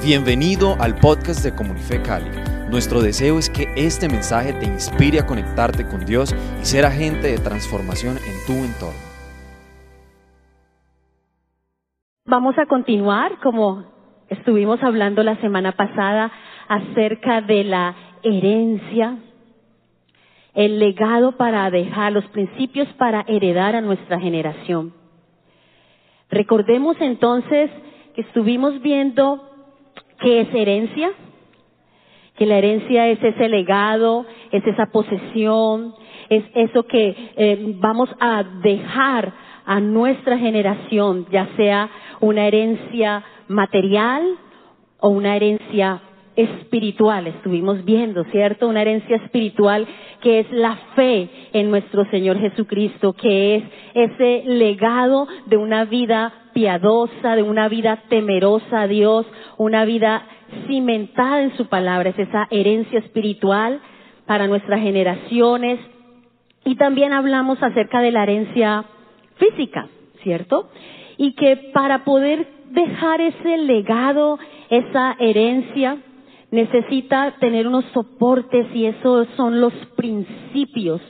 Bienvenido 0.00 0.76
al 0.78 0.94
podcast 0.94 1.42
de 1.42 1.52
Comunife 1.56 2.00
Cali. 2.00 2.30
Nuestro 2.70 3.02
deseo 3.02 3.36
es 3.36 3.50
que 3.50 3.66
este 3.74 4.08
mensaje 4.08 4.52
te 4.52 4.64
inspire 4.64 5.18
a 5.18 5.26
conectarte 5.26 5.84
con 5.88 6.06
Dios 6.06 6.32
y 6.62 6.64
ser 6.64 6.84
agente 6.84 7.26
de 7.26 7.38
transformación 7.38 8.16
en 8.16 8.46
tu 8.46 8.52
entorno. 8.64 9.00
Vamos 12.26 12.56
a 12.58 12.66
continuar, 12.66 13.40
como 13.42 13.86
estuvimos 14.28 14.80
hablando 14.84 15.24
la 15.24 15.34
semana 15.40 15.72
pasada, 15.72 16.30
acerca 16.68 17.40
de 17.40 17.64
la 17.64 17.96
herencia, 18.22 19.18
el 20.54 20.78
legado 20.78 21.36
para 21.36 21.68
dejar, 21.72 22.12
los 22.12 22.24
principios 22.26 22.86
para 22.98 23.24
heredar 23.26 23.74
a 23.74 23.80
nuestra 23.80 24.20
generación. 24.20 24.94
Recordemos 26.30 26.96
entonces 27.00 27.68
que 28.14 28.20
estuvimos 28.20 28.80
viendo 28.80 29.47
¿Qué 30.20 30.40
es 30.40 30.54
herencia? 30.54 31.12
Que 32.36 32.46
la 32.46 32.58
herencia 32.58 33.08
es 33.08 33.22
ese 33.22 33.48
legado, 33.48 34.26
es 34.52 34.66
esa 34.66 34.86
posesión, 34.86 35.94
es 36.28 36.44
eso 36.54 36.84
que 36.84 37.14
eh, 37.36 37.74
vamos 37.78 38.08
a 38.20 38.44
dejar 38.62 39.32
a 39.64 39.80
nuestra 39.80 40.38
generación, 40.38 41.26
ya 41.30 41.48
sea 41.56 41.90
una 42.20 42.46
herencia 42.46 43.22
material 43.48 44.22
o 45.00 45.08
una 45.08 45.36
herencia 45.36 46.00
espiritual, 46.38 47.26
estuvimos 47.26 47.84
viendo, 47.84 48.22
¿cierto? 48.30 48.68
Una 48.68 48.82
herencia 48.82 49.16
espiritual 49.16 49.86
que 50.20 50.40
es 50.40 50.50
la 50.52 50.76
fe 50.94 51.28
en 51.52 51.68
nuestro 51.68 52.08
Señor 52.10 52.38
Jesucristo, 52.38 53.12
que 53.12 53.56
es 53.56 53.64
ese 53.94 54.44
legado 54.46 55.26
de 55.46 55.56
una 55.56 55.84
vida 55.84 56.32
piadosa, 56.58 57.36
de 57.36 57.44
una 57.44 57.68
vida 57.68 58.02
temerosa 58.08 58.80
a 58.80 58.88
Dios, 58.88 59.24
una 59.58 59.84
vida 59.84 60.26
cimentada 60.66 61.40
en 61.40 61.56
su 61.56 61.66
palabra, 61.66 62.10
es 62.10 62.18
esa 62.18 62.48
herencia 62.50 62.98
espiritual 62.98 63.80
para 64.26 64.48
nuestras 64.48 64.80
generaciones. 64.80 65.78
Y 66.64 66.74
también 66.74 67.12
hablamos 67.12 67.62
acerca 67.62 68.00
de 68.00 68.10
la 68.10 68.24
herencia 68.24 68.84
física, 69.36 69.86
¿cierto? 70.24 70.68
Y 71.16 71.36
que 71.36 71.70
para 71.72 72.02
poder 72.02 72.48
dejar 72.70 73.20
ese 73.20 73.58
legado, 73.58 74.40
esa 74.68 75.14
herencia, 75.20 75.98
necesita 76.50 77.36
tener 77.38 77.68
unos 77.68 77.84
soportes 77.94 78.66
y 78.74 78.86
esos 78.86 79.28
son 79.36 79.60
los 79.60 79.72
principios, 79.94 81.00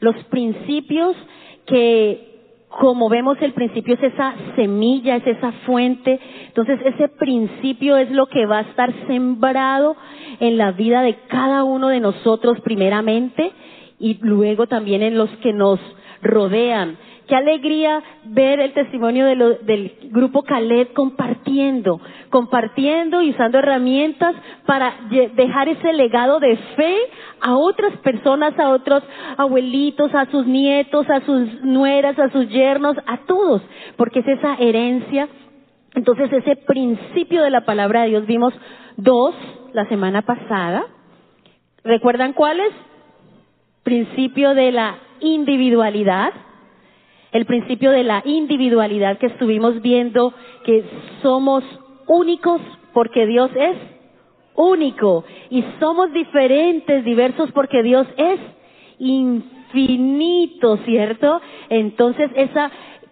los 0.00 0.16
principios 0.24 1.16
que 1.64 2.27
como 2.68 3.08
vemos 3.08 3.38
el 3.40 3.54
principio 3.54 3.94
es 3.94 4.02
esa 4.02 4.34
semilla, 4.54 5.16
es 5.16 5.26
esa 5.26 5.52
fuente, 5.66 6.20
entonces 6.46 6.78
ese 6.84 7.08
principio 7.08 7.96
es 7.96 8.10
lo 8.10 8.26
que 8.26 8.46
va 8.46 8.58
a 8.58 8.62
estar 8.62 8.92
sembrado 9.06 9.96
en 10.40 10.58
la 10.58 10.72
vida 10.72 11.02
de 11.02 11.16
cada 11.28 11.64
uno 11.64 11.88
de 11.88 12.00
nosotros 12.00 12.60
primeramente 12.60 13.52
y 13.98 14.18
luego 14.20 14.66
también 14.66 15.02
en 15.02 15.16
los 15.16 15.30
que 15.38 15.52
nos 15.52 15.80
rodean. 16.22 16.96
Qué 17.28 17.36
alegría 17.36 18.02
ver 18.24 18.58
el 18.58 18.72
testimonio 18.72 19.26
del 19.26 19.92
grupo 20.04 20.44
Caled 20.44 20.88
compartiendo, 20.94 22.00
compartiendo 22.30 23.20
y 23.20 23.30
usando 23.30 23.58
herramientas 23.58 24.34
para 24.64 24.94
dejar 25.36 25.68
ese 25.68 25.92
legado 25.92 26.40
de 26.40 26.56
fe 26.74 26.96
a 27.42 27.54
otras 27.54 27.94
personas, 27.98 28.58
a 28.58 28.70
otros 28.70 29.02
abuelitos, 29.36 30.14
a 30.14 30.24
sus 30.30 30.46
nietos, 30.46 31.08
a 31.10 31.20
sus 31.20 31.62
nueras, 31.62 32.18
a 32.18 32.30
sus 32.30 32.48
yernos, 32.48 32.96
a 33.06 33.18
todos, 33.26 33.60
porque 33.98 34.20
es 34.20 34.28
esa 34.28 34.54
herencia. 34.54 35.28
Entonces 35.94 36.32
ese 36.32 36.56
principio 36.56 37.42
de 37.42 37.50
la 37.50 37.66
palabra 37.66 38.02
de 38.02 38.08
Dios 38.08 38.26
vimos 38.26 38.54
dos 38.96 39.34
la 39.74 39.86
semana 39.90 40.22
pasada. 40.22 40.86
¿Recuerdan 41.84 42.32
cuáles? 42.32 42.72
Principio 43.82 44.54
de 44.54 44.72
la 44.72 44.96
individualidad 45.20 46.32
el 47.32 47.44
principio 47.46 47.90
de 47.90 48.04
la 48.04 48.22
individualidad 48.24 49.18
que 49.18 49.26
estuvimos 49.26 49.80
viendo, 49.82 50.32
que 50.64 50.84
somos 51.22 51.62
únicos 52.06 52.60
porque 52.92 53.26
Dios 53.26 53.50
es 53.54 53.76
único 54.54 55.24
y 55.50 55.64
somos 55.78 56.12
diferentes, 56.12 57.04
diversos 57.04 57.50
porque 57.52 57.82
Dios 57.82 58.06
es 58.16 58.40
infinito, 58.98 60.78
¿cierto? 60.78 61.40
Entonces 61.68 62.30
ese 62.34 62.60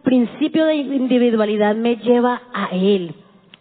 principio 0.03 0.65
de 0.65 0.77
individualidad 0.77 1.77
me 1.77 1.97
lleva 1.97 2.43
a 2.53 2.69
Él, 2.72 3.15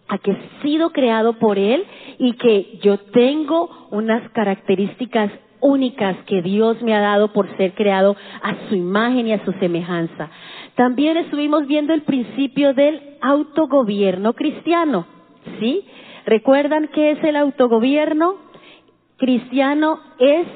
a 0.07 0.17
que 0.17 0.31
he 0.31 0.61
sido 0.61 0.91
creado 0.91 1.33
por 1.33 1.59
Él 1.59 1.83
y 2.17 2.33
que 2.33 2.79
yo 2.81 2.97
tengo 2.97 3.87
unas 3.91 4.29
características 4.31 5.31
únicas 5.65 6.15
que 6.25 6.41
Dios 6.41 6.81
me 6.81 6.93
ha 6.93 6.99
dado 6.99 7.33
por 7.33 7.47
ser 7.57 7.73
creado 7.73 8.15
a 8.41 8.55
su 8.69 8.75
imagen 8.75 9.27
y 9.27 9.33
a 9.33 9.43
su 9.43 9.51
semejanza. 9.53 10.29
También 10.75 11.17
estuvimos 11.17 11.65
viendo 11.67 11.93
el 11.93 12.03
principio 12.03 12.73
del 12.73 13.17
autogobierno 13.21 14.33
cristiano, 14.33 15.07
¿sí? 15.59 15.83
¿Recuerdan 16.25 16.89
qué 16.93 17.11
es 17.11 17.23
el 17.23 17.35
autogobierno 17.35 18.35
cristiano? 19.17 19.99
Es 20.19 20.47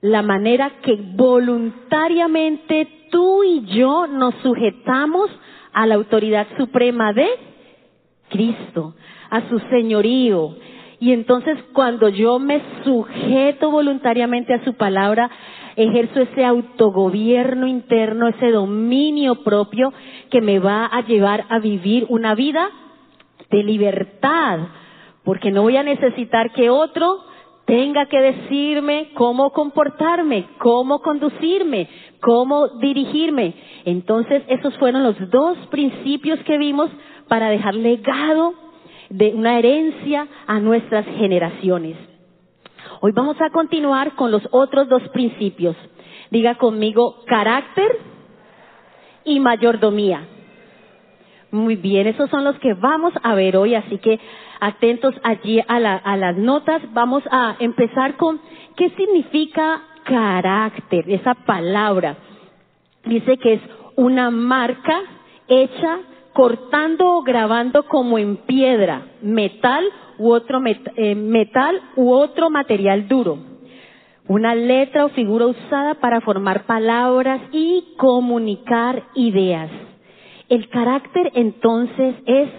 la 0.00 0.22
manera 0.22 0.70
que 0.82 0.98
voluntariamente 1.14 3.06
tú 3.10 3.44
y 3.44 3.64
yo 3.66 4.06
nos 4.06 4.34
sujetamos 4.42 5.30
a 5.72 5.86
la 5.86 5.94
autoridad 5.94 6.46
suprema 6.56 7.12
de 7.12 7.28
Cristo, 8.28 8.94
a 9.30 9.48
su 9.48 9.58
señorío, 9.70 10.56
y 11.04 11.12
entonces 11.12 11.58
cuando 11.74 12.08
yo 12.08 12.38
me 12.38 12.62
sujeto 12.82 13.70
voluntariamente 13.70 14.54
a 14.54 14.64
su 14.64 14.72
palabra, 14.72 15.30
ejerzo 15.76 16.22
ese 16.22 16.46
autogobierno 16.46 17.66
interno, 17.66 18.26
ese 18.26 18.50
dominio 18.50 19.44
propio 19.44 19.92
que 20.30 20.40
me 20.40 20.60
va 20.60 20.86
a 20.86 21.02
llevar 21.02 21.44
a 21.50 21.58
vivir 21.58 22.06
una 22.08 22.34
vida 22.34 22.70
de 23.50 23.62
libertad, 23.62 24.60
porque 25.24 25.50
no 25.50 25.60
voy 25.60 25.76
a 25.76 25.82
necesitar 25.82 26.52
que 26.52 26.70
otro 26.70 27.18
tenga 27.66 28.06
que 28.06 28.20
decirme 28.20 29.10
cómo 29.12 29.50
comportarme, 29.50 30.46
cómo 30.56 31.00
conducirme, 31.00 31.86
cómo 32.22 32.68
dirigirme. 32.80 33.52
Entonces, 33.84 34.42
esos 34.48 34.74
fueron 34.78 35.02
los 35.02 35.16
dos 35.28 35.58
principios 35.70 36.38
que 36.44 36.56
vimos 36.56 36.88
para 37.28 37.50
dejar 37.50 37.74
legado 37.74 38.63
de 39.14 39.32
una 39.32 39.58
herencia 39.60 40.26
a 40.48 40.58
nuestras 40.58 41.06
generaciones. 41.06 41.96
Hoy 43.00 43.12
vamos 43.12 43.40
a 43.40 43.50
continuar 43.50 44.16
con 44.16 44.32
los 44.32 44.42
otros 44.50 44.88
dos 44.88 45.02
principios. 45.10 45.76
Diga 46.30 46.56
conmigo 46.56 47.22
carácter 47.24 47.96
y 49.24 49.38
mayordomía. 49.38 50.26
Muy 51.52 51.76
bien, 51.76 52.08
esos 52.08 52.28
son 52.28 52.42
los 52.42 52.58
que 52.58 52.74
vamos 52.74 53.12
a 53.22 53.36
ver 53.36 53.56
hoy, 53.56 53.76
así 53.76 53.98
que 53.98 54.18
atentos 54.58 55.14
allí 55.22 55.60
a, 55.60 55.76
a 55.76 56.16
las 56.16 56.36
notas. 56.36 56.82
Vamos 56.92 57.22
a 57.30 57.54
empezar 57.60 58.16
con 58.16 58.40
qué 58.74 58.90
significa 58.90 59.80
carácter, 60.02 61.08
esa 61.08 61.34
palabra. 61.34 62.16
Dice 63.04 63.36
que 63.36 63.54
es 63.54 63.60
una 63.94 64.32
marca 64.32 65.00
hecha 65.46 66.00
cortando 66.34 67.16
o 67.16 67.22
grabando 67.22 67.84
como 67.84 68.18
en 68.18 68.36
piedra, 68.38 69.06
metal 69.22 69.84
u 70.18 70.30
otro 70.30 70.60
eh, 70.66 71.14
metal 71.14 71.80
u 71.96 72.10
otro 72.10 72.50
material 72.50 73.08
duro. 73.08 73.38
Una 74.26 74.54
letra 74.54 75.04
o 75.04 75.10
figura 75.10 75.46
usada 75.46 75.94
para 75.94 76.20
formar 76.20 76.66
palabras 76.66 77.40
y 77.52 77.94
comunicar 77.96 79.04
ideas. 79.14 79.70
El 80.48 80.68
carácter 80.70 81.30
entonces 81.34 82.16
es 82.26 82.50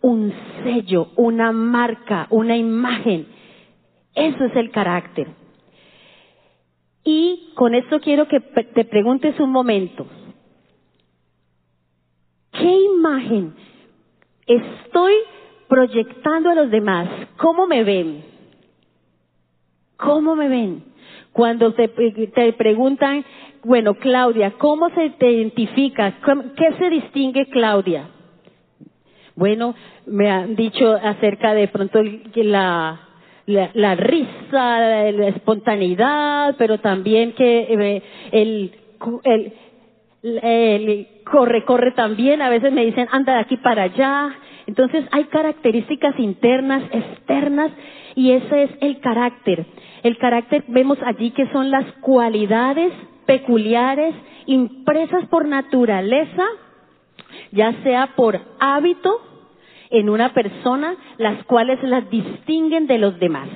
un 0.00 0.32
sello, 0.64 1.08
una 1.16 1.52
marca, 1.52 2.26
una 2.30 2.56
imagen. 2.56 3.26
Eso 4.14 4.44
es 4.44 4.56
el 4.56 4.70
carácter. 4.70 5.28
Y 7.04 7.52
con 7.54 7.74
esto 7.74 8.00
quiero 8.00 8.26
que 8.26 8.40
te 8.40 8.84
preguntes 8.84 9.38
un 9.38 9.50
momento. 9.50 10.06
¿Qué 12.62 12.80
imagen 12.80 13.54
estoy 14.46 15.14
proyectando 15.66 16.50
a 16.50 16.54
los 16.54 16.70
demás? 16.70 17.08
¿Cómo 17.38 17.66
me 17.66 17.82
ven? 17.82 18.22
¿Cómo 19.96 20.36
me 20.36 20.48
ven? 20.48 20.84
Cuando 21.32 21.72
te, 21.74 21.88
preguntan, 22.52 23.24
bueno, 23.64 23.94
Claudia, 23.94 24.52
¿cómo 24.58 24.90
se 24.90 25.10
te 25.10 25.32
identifica? 25.32 26.14
¿Qué 26.56 26.72
se 26.78 26.88
distingue 26.88 27.46
Claudia? 27.46 28.10
Bueno, 29.34 29.74
me 30.06 30.30
han 30.30 30.54
dicho 30.54 30.92
acerca 30.92 31.54
de 31.54 31.66
pronto 31.66 32.00
la, 32.36 33.00
la, 33.46 33.94
risa, 33.96 35.10
la 35.10 35.28
espontaneidad, 35.28 36.54
pero 36.58 36.78
también 36.78 37.32
que 37.32 37.60
eh, 37.62 38.02
el, 38.30 38.72
el 39.24 39.52
corre, 41.24 41.64
corre 41.64 41.92
también. 41.92 42.42
A 42.42 42.50
veces 42.50 42.72
me 42.72 42.84
dicen, 42.84 43.08
anda 43.10 43.34
de 43.34 43.40
aquí 43.40 43.56
para 43.56 43.84
allá. 43.84 44.36
Entonces 44.66 45.04
hay 45.10 45.24
características 45.24 46.18
internas, 46.18 46.82
externas, 46.92 47.72
y 48.14 48.32
ese 48.32 48.64
es 48.64 48.70
el 48.80 49.00
carácter. 49.00 49.66
El 50.02 50.18
carácter 50.18 50.64
vemos 50.68 50.98
allí 51.04 51.30
que 51.30 51.50
son 51.52 51.70
las 51.70 51.84
cualidades 52.00 52.92
peculiares 53.26 54.14
impresas 54.46 55.26
por 55.28 55.46
naturaleza, 55.46 56.44
ya 57.50 57.72
sea 57.82 58.14
por 58.14 58.40
hábito 58.60 59.20
en 59.90 60.08
una 60.08 60.32
persona, 60.32 60.96
las 61.18 61.44
cuales 61.44 61.82
las 61.82 62.08
distinguen 62.10 62.86
de 62.86 62.98
los 62.98 63.18
demás. 63.18 63.48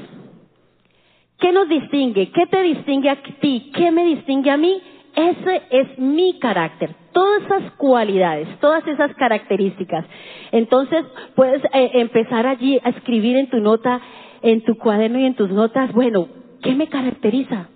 ¿Qué 1.39 1.53
nos 1.53 1.69
distingue? 1.69 2.31
¿Qué 2.31 2.47
te 2.47 2.63
distingue 2.63 3.11
a 3.11 3.23
ti? 3.41 3.71
¿Qué 3.75 3.91
me 3.91 4.05
distingue 4.05 4.51
a 4.51 4.57
mí? 4.57 4.81
Ese 5.17 5.63
es 5.71 5.99
mi 5.99 6.39
carácter. 6.39 6.95
Todas 7.13 7.43
esas 7.45 7.73
cualidades, 7.79 8.47
todas 8.61 8.87
esas 8.87 9.15
características. 9.15 10.05
Entonces 10.53 11.07
puedes 11.35 11.65
eh, 11.73 11.91
empezar 11.95 12.47
allí 12.47 12.79
a 12.85 12.91
escribir 12.91 13.39
en 13.39 13.49
tu 13.49 13.57
nota, 13.59 13.99
en 14.43 14.63
tu 14.63 14.77
cuaderno 14.77 15.19
y 15.19 15.25
en 15.25 15.35
tus 15.35 15.49
notas, 15.51 15.91
bueno, 15.95 16.29
¿qué 16.63 16.75
me 16.75 16.89
caracteriza? 16.89 17.71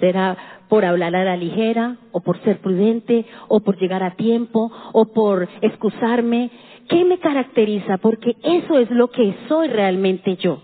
¿Será 0.00 0.36
por 0.68 0.84
hablar 0.84 1.14
a 1.14 1.22
la 1.22 1.36
ligera, 1.36 1.98
o 2.10 2.20
por 2.20 2.42
ser 2.42 2.58
prudente, 2.58 3.26
o 3.46 3.60
por 3.60 3.78
llegar 3.78 4.02
a 4.02 4.16
tiempo, 4.16 4.72
o 4.92 5.12
por 5.12 5.48
excusarme? 5.60 6.50
¿Qué 6.88 7.04
me 7.04 7.18
caracteriza? 7.18 7.98
Porque 7.98 8.34
eso 8.42 8.76
es 8.76 8.90
lo 8.90 9.08
que 9.08 9.36
soy 9.46 9.68
realmente 9.68 10.34
yo. 10.34 10.62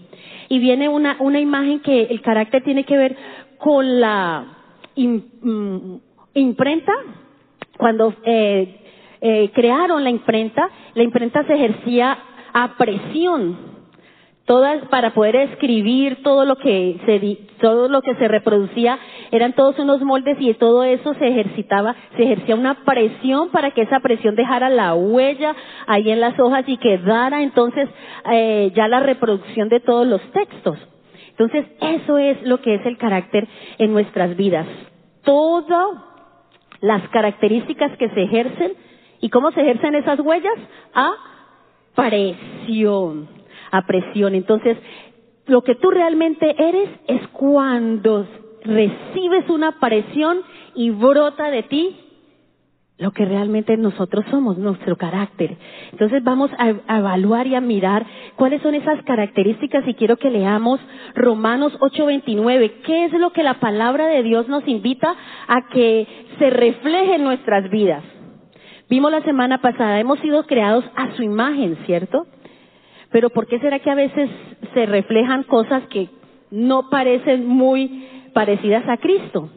Y 0.48 0.58
viene 0.58 0.88
una, 0.88 1.16
una 1.20 1.38
imagen 1.38 1.78
que 1.80 2.04
el 2.04 2.20
carácter 2.22 2.64
tiene 2.64 2.82
que 2.82 2.96
ver 2.96 3.16
con 3.58 4.00
la 4.00 4.56
imprenta. 6.34 6.92
Cuando 7.78 8.14
eh, 8.24 8.80
eh, 9.20 9.50
crearon 9.54 10.02
la 10.02 10.10
imprenta, 10.10 10.68
la 10.94 11.02
imprenta 11.02 11.44
se 11.44 11.54
ejercía 11.54 12.18
a 12.52 12.76
presión 12.78 13.76
todas 14.46 14.80
para 14.88 15.12
poder 15.12 15.36
escribir 15.36 16.22
todo 16.22 16.44
lo 16.44 16.56
que 16.56 16.98
se 17.04 17.38
todo 17.60 17.88
lo 17.88 18.00
que 18.00 18.14
se 18.14 18.28
reproducía 18.28 18.98
eran 19.32 19.52
todos 19.54 19.78
unos 19.78 20.00
moldes 20.02 20.36
y 20.40 20.54
todo 20.54 20.84
eso 20.84 21.14
se 21.14 21.28
ejercitaba 21.28 21.94
se 22.16 22.22
ejercía 22.22 22.54
una 22.54 22.84
presión 22.84 23.50
para 23.50 23.72
que 23.72 23.82
esa 23.82 24.00
presión 24.00 24.36
dejara 24.36 24.70
la 24.70 24.94
huella 24.94 25.54
ahí 25.86 26.10
en 26.10 26.20
las 26.20 26.38
hojas 26.38 26.64
y 26.68 26.78
quedara 26.78 27.42
entonces 27.42 27.88
eh, 28.30 28.72
ya 28.74 28.86
la 28.88 29.00
reproducción 29.00 29.68
de 29.68 29.80
todos 29.80 30.06
los 30.06 30.22
textos 30.30 30.78
entonces 31.36 31.66
eso 31.80 32.18
es 32.18 32.42
lo 32.42 32.60
que 32.60 32.74
es 32.74 32.86
el 32.86 32.96
carácter 32.96 33.46
en 33.78 33.92
nuestras 33.92 34.36
vidas 34.36 34.66
todas 35.22 35.88
las 36.80 37.08
características 37.08 37.96
que 37.98 38.08
se 38.10 38.22
ejercen 38.22 38.72
y 39.20 39.30
cómo 39.30 39.50
se 39.50 39.60
ejercen 39.60 39.94
esas 39.94 40.20
huellas 40.20 40.58
a 40.94 41.12
presión 41.94 43.36
a 43.70 43.86
presión. 43.86 44.34
Entonces, 44.34 44.76
lo 45.46 45.62
que 45.62 45.74
tú 45.76 45.90
realmente 45.90 46.54
eres 46.58 46.88
es 47.06 47.26
cuando 47.28 48.26
recibes 48.64 49.48
una 49.48 49.78
presión 49.78 50.40
y 50.74 50.90
brota 50.90 51.50
de 51.50 51.62
ti 51.64 51.96
lo 52.98 53.10
que 53.10 53.26
realmente 53.26 53.76
nosotros 53.76 54.24
somos, 54.30 54.56
nuestro 54.56 54.96
carácter. 54.96 55.56
Entonces 55.92 56.24
vamos 56.24 56.50
a, 56.58 56.96
evaluar 56.96 57.46
y 57.46 57.54
a 57.54 57.60
mirar 57.60 58.06
cuáles 58.36 58.62
son 58.62 58.74
esas 58.74 59.02
características 59.04 59.86
y 59.86 59.94
quiero 59.94 60.16
que 60.16 60.30
leamos 60.30 60.80
Romanos 61.14 61.76
8:29. 61.80 62.80
¿Qué 62.84 63.04
es 63.04 63.12
lo 63.12 63.30
que 63.32 63.42
la 63.42 63.60
palabra 63.60 64.06
de 64.06 64.22
Dios 64.22 64.48
nos 64.48 64.66
invita 64.66 65.14
a 65.46 65.68
que 65.68 66.06
se 66.38 66.50
refleje 66.50 67.16
en 67.16 67.24
nuestras 67.24 67.70
vidas? 67.70 68.02
Vimos 68.88 69.10
la 69.10 69.22
semana 69.22 69.60
pasada, 69.60 70.00
hemos 70.00 70.18
sido 70.20 70.46
creados 70.46 70.84
a 70.94 71.14
su 71.16 71.22
imagen, 71.22 71.76
¿cierto? 71.86 72.26
Pero 73.10 73.30
¿por 73.30 73.46
qué 73.46 73.58
será 73.58 73.78
que 73.80 73.90
a 73.90 73.94
veces 73.94 74.30
se 74.72 74.86
reflejan 74.86 75.42
cosas 75.42 75.82
que 75.88 76.08
no 76.50 76.88
parecen 76.88 77.46
muy 77.46 78.30
parecidas 78.32 78.88
a 78.88 78.96
Cristo? 78.96 79.50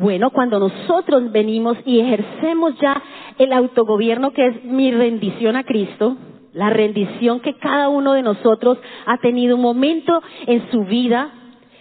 Bueno, 0.00 0.30
cuando 0.30 0.58
nosotros 0.58 1.30
venimos 1.30 1.76
y 1.84 2.00
ejercemos 2.00 2.74
ya 2.80 3.02
el 3.36 3.52
autogobierno 3.52 4.32
que 4.32 4.46
es 4.46 4.64
mi 4.64 4.90
rendición 4.90 5.56
a 5.56 5.64
Cristo, 5.64 6.16
la 6.54 6.70
rendición 6.70 7.40
que 7.40 7.58
cada 7.58 7.90
uno 7.90 8.14
de 8.14 8.22
nosotros 8.22 8.78
ha 9.04 9.18
tenido 9.18 9.56
un 9.56 9.60
momento 9.60 10.22
en 10.46 10.70
su 10.70 10.84
vida 10.84 11.30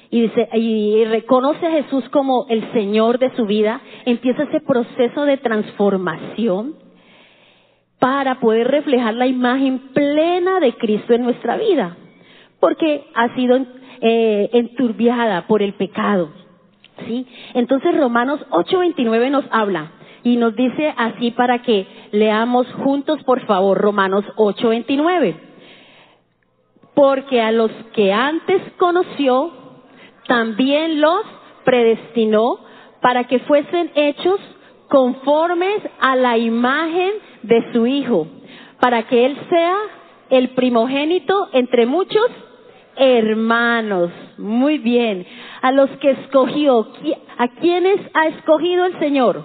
y, 0.10 0.24
dice, 0.24 0.50
y 0.52 1.06
reconoce 1.06 1.66
a 1.66 1.72
Jesús 1.72 2.10
como 2.10 2.46
el 2.50 2.70
Señor 2.74 3.20
de 3.20 3.34
su 3.38 3.46
vida, 3.46 3.80
empieza 4.04 4.44
ese 4.44 4.60
proceso 4.60 5.24
de 5.24 5.38
transformación 5.38 6.74
para 8.00 8.42
poder 8.42 8.68
reflejar 8.68 9.14
la 9.14 9.28
imagen 9.28 9.94
plena 9.94 10.60
de 10.60 10.74
Cristo 10.74 11.14
en 11.14 11.24
nuestra 11.24 11.56
vida, 11.56 11.96
porque 12.60 13.06
ha 13.16 13.34
sido 13.36 13.66
eh, 14.02 14.50
enturbiada 14.52 15.48
por 15.48 15.62
el 15.62 15.72
pecado. 15.76 16.39
¿Sí? 17.06 17.26
Entonces 17.54 17.98
Romanos 17.98 18.40
8:29 18.50 19.30
nos 19.30 19.46
habla 19.52 19.92
y 20.24 20.38
nos 20.38 20.56
dice 20.56 20.94
así 20.98 21.32
para 21.32 21.62
que 21.62 21.88
leamos 22.12 22.68
juntos, 22.84 23.24
por 23.24 23.46
favor, 23.46 23.78
Romanos 23.78 24.26
8:29. 24.36 25.36
Porque 26.94 27.42
a 27.42 27.52
los 27.52 27.72
que 27.94 28.12
antes 28.12 28.62
conoció, 28.78 29.52
también 30.28 31.00
los 31.00 31.22
predestinó 31.64 32.60
para 33.02 33.26
que 33.26 33.40
fuesen 33.40 33.92
hechos 33.96 34.40
conformes 34.90 35.82
a 36.00 36.16
la 36.16 36.38
imagen 36.38 37.12
de 37.44 37.72
su 37.72 37.88
Hijo, 37.88 38.28
para 38.80 39.04
que 39.04 39.26
Él 39.26 39.38
sea 39.50 39.78
el 40.30 40.50
primogénito 40.50 41.48
entre 41.54 41.86
muchos 41.86 42.28
hermanos. 43.00 44.12
Muy 44.38 44.78
bien. 44.78 45.26
A 45.62 45.72
los 45.72 45.90
que 45.98 46.12
escogió, 46.12 46.88
¿a 47.38 47.48
quiénes 47.60 48.00
ha 48.14 48.28
escogido 48.28 48.86
el 48.86 49.00
Señor? 49.00 49.44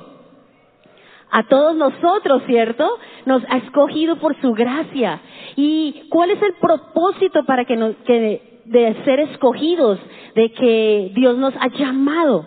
A 1.30 1.44
todos 1.44 1.74
nosotros, 1.76 2.42
¿cierto? 2.46 2.88
Nos 3.26 3.42
ha 3.48 3.56
escogido 3.58 4.16
por 4.16 4.38
su 4.40 4.52
gracia. 4.52 5.20
¿Y 5.56 6.08
cuál 6.10 6.30
es 6.30 6.42
el 6.42 6.54
propósito 6.54 7.44
para 7.44 7.64
que, 7.64 7.76
nos, 7.76 7.96
que 8.06 8.60
de 8.66 9.04
ser 9.04 9.20
escogidos, 9.20 9.98
de 10.34 10.52
que 10.52 11.12
Dios 11.14 11.36
nos 11.36 11.54
ha 11.56 11.68
llamado? 11.68 12.46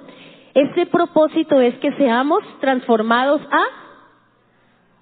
Ese 0.54 0.86
propósito 0.86 1.60
es 1.62 1.76
que 1.76 1.92
seamos 1.94 2.44
transformados 2.60 3.42
a 3.52 3.88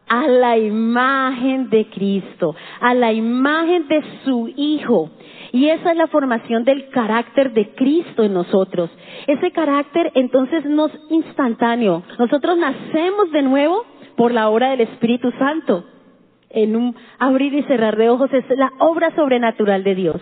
a 0.08 0.28
la 0.28 0.58
imagen 0.58 1.70
de 1.70 1.88
Cristo, 1.90 2.56
a 2.80 2.94
la 2.94 3.12
imagen 3.12 3.88
de 3.88 4.04
su 4.24 4.48
Hijo. 4.56 5.10
Y 5.56 5.70
esa 5.70 5.92
es 5.92 5.98
la 5.98 6.08
formación 6.08 6.66
del 6.66 6.90
carácter 6.90 7.54
de 7.54 7.70
Cristo 7.76 8.24
en 8.24 8.34
nosotros. 8.34 8.90
Ese 9.26 9.52
carácter 9.52 10.12
entonces 10.14 10.66
no 10.66 10.88
es 10.88 10.94
instantáneo. 11.10 12.04
Nosotros 12.20 12.58
nacemos 12.58 13.32
de 13.32 13.42
nuevo 13.42 13.86
por 14.18 14.34
la 14.34 14.50
obra 14.50 14.72
del 14.72 14.82
Espíritu 14.82 15.32
Santo. 15.40 15.86
En 16.50 16.76
un 16.76 16.94
abrir 17.20 17.54
y 17.54 17.64
cerrar 17.64 17.96
de 17.96 18.10
ojos 18.10 18.34
es 18.34 18.44
la 18.50 18.70
obra 18.80 19.16
sobrenatural 19.16 19.86
de 19.86 19.96
Dios. 19.96 20.22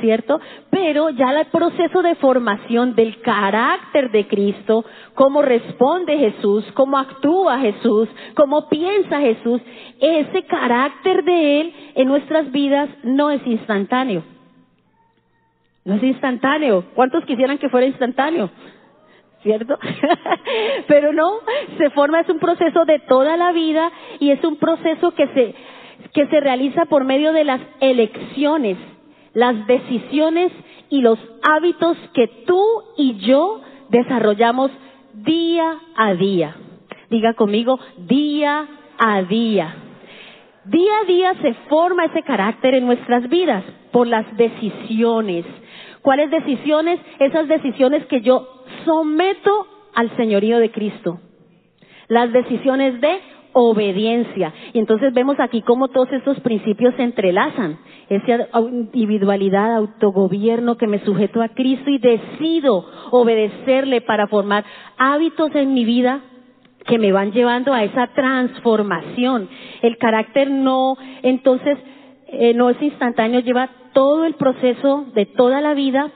¿cierto? 0.00 0.40
Pero 0.70 1.10
ya 1.10 1.32
el 1.32 1.46
proceso 1.46 2.02
de 2.02 2.14
formación 2.14 2.94
del 2.94 3.20
carácter 3.22 4.12
de 4.12 4.28
Cristo, 4.28 4.84
cómo 5.14 5.42
responde 5.42 6.16
Jesús, 6.18 6.64
cómo 6.74 6.98
actúa 6.98 7.58
Jesús, 7.58 8.08
cómo 8.36 8.68
piensa 8.68 9.18
Jesús, 9.18 9.60
ese 9.98 10.44
carácter 10.44 11.24
de 11.24 11.60
Él 11.62 11.74
en 11.96 12.06
nuestras 12.06 12.52
vidas 12.52 12.88
no 13.02 13.30
es 13.30 13.44
instantáneo. 13.44 14.37
No 15.88 15.96
es 15.96 16.02
instantáneo. 16.04 16.84
¿Cuántos 16.94 17.24
quisieran 17.24 17.58
que 17.58 17.68
fuera 17.68 17.86
instantáneo? 17.86 18.50
¿cierto? 19.42 19.78
Pero 20.88 21.12
no, 21.12 21.38
se 21.78 21.90
forma, 21.90 22.20
es 22.20 22.28
un 22.28 22.38
proceso 22.40 22.84
de 22.84 22.98
toda 22.98 23.36
la 23.36 23.52
vida 23.52 23.90
y 24.18 24.30
es 24.30 24.42
un 24.44 24.56
proceso 24.56 25.12
que 25.12 25.28
se, 25.28 25.54
que 26.12 26.26
se 26.26 26.40
realiza 26.40 26.86
por 26.86 27.04
medio 27.04 27.32
de 27.32 27.44
las 27.44 27.60
elecciones 27.80 28.76
las 29.34 29.66
decisiones 29.66 30.50
y 30.90 31.00
los 31.00 31.18
hábitos 31.42 31.96
que 32.12 32.26
tú 32.46 32.62
y 32.96 33.18
yo 33.18 33.60
desarrollamos 33.88 34.70
día 35.14 35.78
a 35.96 36.14
día. 36.14 36.56
Diga 37.08 37.34
conmigo, 37.34 37.78
día 37.98 38.66
a 38.98 39.22
día. 39.22 39.76
Día 40.64 40.92
a 41.02 41.04
día 41.04 41.34
se 41.40 41.54
forma 41.68 42.06
ese 42.06 42.22
carácter 42.22 42.74
en 42.74 42.86
nuestras 42.86 43.28
vidas 43.28 43.62
por 43.92 44.06
las 44.06 44.24
decisiones. 44.36 45.44
¿Cuáles 46.02 46.30
decisiones? 46.30 47.00
Esas 47.18 47.48
decisiones 47.48 48.04
que 48.06 48.20
yo 48.20 48.46
someto 48.84 49.66
al 49.94 50.14
señorío 50.16 50.58
de 50.58 50.70
Cristo. 50.70 51.20
Las 52.08 52.32
decisiones 52.32 53.00
de 53.00 53.20
obediencia. 53.52 54.52
Y 54.72 54.78
entonces 54.78 55.12
vemos 55.12 55.38
aquí 55.40 55.62
cómo 55.62 55.88
todos 55.88 56.12
estos 56.12 56.38
principios 56.40 56.94
se 56.96 57.02
entrelazan. 57.02 57.78
Esa 58.08 58.48
individualidad, 58.60 59.74
autogobierno 59.74 60.76
que 60.76 60.86
me 60.86 61.04
sujeto 61.04 61.42
a 61.42 61.48
Cristo 61.48 61.90
y 61.90 61.98
decido 61.98 62.86
obedecerle 63.10 64.00
para 64.00 64.28
formar 64.28 64.64
hábitos 64.96 65.54
en 65.54 65.74
mi 65.74 65.84
vida 65.84 66.20
que 66.86 66.98
me 66.98 67.12
van 67.12 67.32
llevando 67.32 67.72
a 67.72 67.84
esa 67.84 68.06
transformación. 68.08 69.48
El 69.82 69.98
carácter 69.98 70.50
no, 70.50 70.96
entonces, 71.22 71.76
eh, 72.30 72.54
no 72.54 72.70
es 72.70 72.80
instantáneo, 72.82 73.40
lleva 73.40 73.70
todo 73.92 74.24
el 74.24 74.34
proceso 74.34 75.06
de 75.14 75.26
toda 75.26 75.60
la 75.60 75.74
vida, 75.74 76.10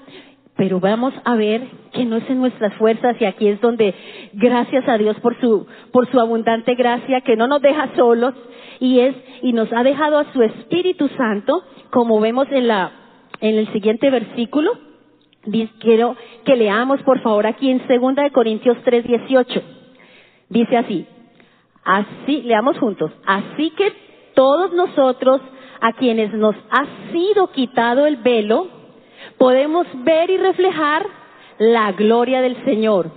pero 0.57 0.79
vamos 0.79 1.15
a 1.25 1.35
ver 1.37 1.63
que 1.93 2.05
no 2.05 2.17
es 2.17 2.29
en 2.29 2.39
nuestras 2.39 2.75
fuerzas 2.75 3.17
y 3.19 3.25
aquí 3.25 3.49
es 3.49 3.61
donde 3.61 3.95
gracias 4.35 4.87
a 4.89 4.99
Dios 4.99 5.19
por 5.21 5.41
su 5.41 5.67
por 5.91 6.11
su 6.11 6.21
abundante 6.21 6.75
gracia 6.75 7.23
que 7.23 7.37
no 7.37 7.47
nos 7.47 7.63
deja 7.63 7.95
solos 7.97 8.35
y 8.79 9.01
es 9.01 9.17
y 9.43 9.53
nos 9.53 9.73
ha 9.73 9.83
dejado 9.83 10.19
a 10.19 10.33
su 10.33 10.43
Espíritu 10.43 11.09
Santo, 11.17 11.63
como 11.91 12.21
vemos 12.21 12.47
en 12.51 12.69
la 12.69 12.93
en 13.41 13.57
el 13.57 13.73
siguiente 13.73 14.11
versículo. 14.11 14.73
Quiero 15.81 16.15
que 16.45 16.57
leamos 16.57 17.03
por 17.03 17.21
favor 17.21 17.47
aquí 17.47 17.71
en 17.71 17.85
segunda 17.87 18.23
de 18.23 18.31
Corintios 18.31 18.77
3:18. 18.85 19.63
Dice 20.51 20.77
así: 20.77 21.07
Así 21.85 22.43
leamos 22.43 22.79
juntos. 22.79 23.11
Así 23.27 23.71
que 23.71 23.93
todos 24.35 24.73
nosotros 24.73 25.41
a 25.83 25.93
quienes 25.95 26.33
nos 26.33 26.55
ha 26.71 26.87
sido 27.13 27.49
quitado 27.49 28.07
el 28.07 28.17
velo, 28.17 28.69
podemos 29.37 29.85
ver 30.05 30.31
y 30.31 30.37
reflejar 30.37 31.05
la 31.59 31.91
gloria 31.93 32.41
del 32.41 32.57
Señor. 32.65 33.11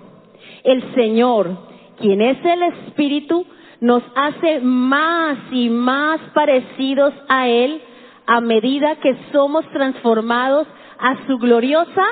El 0.63 0.95
Señor, 0.95 1.57
quien 1.99 2.21
es 2.21 2.43
el 2.43 2.63
Espíritu, 2.63 3.45
nos 3.81 4.01
hace 4.15 4.61
más 4.61 5.37
y 5.51 5.69
más 5.69 6.19
parecidos 6.33 7.13
a 7.29 7.47
Él 7.47 7.81
a 8.25 8.41
medida 8.41 8.95
que 8.95 9.15
somos 9.31 9.63
transformados 9.69 10.67
a 10.97 11.27
su 11.27 11.37
gloriosa 11.37 12.03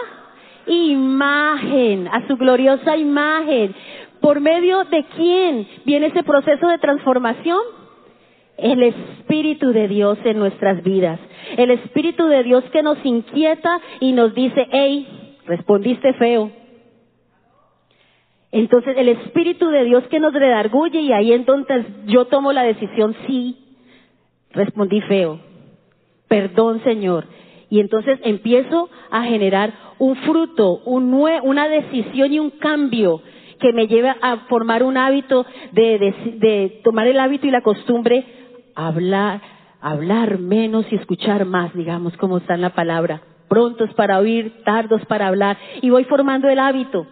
imagen, 0.67 2.07
a 2.09 2.27
su 2.27 2.37
gloriosa 2.37 2.95
imagen. 2.95 3.73
¿Por 4.21 4.39
medio 4.39 4.83
de 4.83 5.03
quién 5.15 5.67
viene 5.83 6.07
ese 6.07 6.21
proceso 6.21 6.67
de 6.67 6.77
transformación? 6.77 7.82
El 8.57 8.83
Espíritu 8.83 9.71
de 9.71 9.87
Dios 9.87 10.17
en 10.23 10.39
nuestras 10.39 10.83
vidas. 10.83 11.19
El 11.57 11.71
Espíritu 11.71 12.27
de 12.27 12.43
Dios 12.43 12.63
que 12.71 12.83
nos 12.83 13.03
inquieta 13.03 13.79
y 13.99 14.11
nos 14.11 14.33
dice, 14.33 14.67
hey, 14.71 15.37
respondiste 15.45 16.13
feo. 16.13 16.51
Entonces 18.51 18.95
el 18.97 19.09
Espíritu 19.09 19.69
de 19.69 19.83
Dios 19.83 20.03
que 20.09 20.19
nos 20.19 20.33
redarguye 20.33 21.01
y 21.01 21.11
ahí 21.11 21.33
entonces 21.33 21.85
yo 22.05 22.25
tomo 22.25 22.53
la 22.53 22.63
decisión, 22.63 23.15
sí, 23.25 23.57
respondí 24.51 25.01
feo. 25.01 25.39
Perdón, 26.27 26.83
Señor. 26.83 27.25
Y 27.69 27.79
entonces 27.79 28.19
empiezo 28.23 28.89
a 29.09 29.23
generar 29.23 29.73
un 29.97 30.15
fruto, 30.17 30.81
un 30.85 31.11
una 31.13 31.67
decisión 31.67 32.31
y 32.31 32.37
un 32.37 32.51
cambio 32.51 33.21
que 33.59 33.73
me 33.73 33.87
lleva 33.87 34.17
a 34.21 34.37
formar 34.49 34.83
un 34.83 34.97
hábito 34.97 35.45
de, 35.71 36.13
de 36.37 36.81
tomar 36.83 37.07
el 37.07 37.19
hábito 37.19 37.47
y 37.47 37.51
la 37.51 37.61
costumbre 37.61 38.23
hablar, 38.75 39.41
hablar 39.81 40.39
menos 40.39 40.85
y 40.91 40.95
escuchar 40.95 41.45
más, 41.45 41.73
digamos, 41.73 42.15
como 42.17 42.37
está 42.37 42.55
en 42.55 42.61
la 42.61 42.71
palabra. 42.71 43.21
Prontos 43.47 43.93
para 43.93 44.19
oír, 44.19 44.63
tardos 44.63 45.05
para 45.05 45.27
hablar. 45.27 45.57
Y 45.81 45.89
voy 45.89 46.05
formando 46.05 46.49
el 46.49 46.59
hábito. 46.59 47.05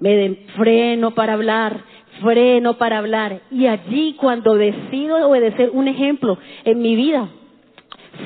Me 0.00 0.16
den 0.16 0.38
freno 0.56 1.12
para 1.12 1.34
hablar, 1.34 1.82
freno 2.20 2.78
para 2.78 2.98
hablar. 2.98 3.42
Y 3.50 3.66
allí 3.66 4.14
cuando 4.14 4.54
decido 4.54 5.28
obedecer 5.28 5.70
un 5.72 5.86
ejemplo 5.86 6.38
en 6.64 6.78
mi 6.80 6.96
vida, 6.96 7.28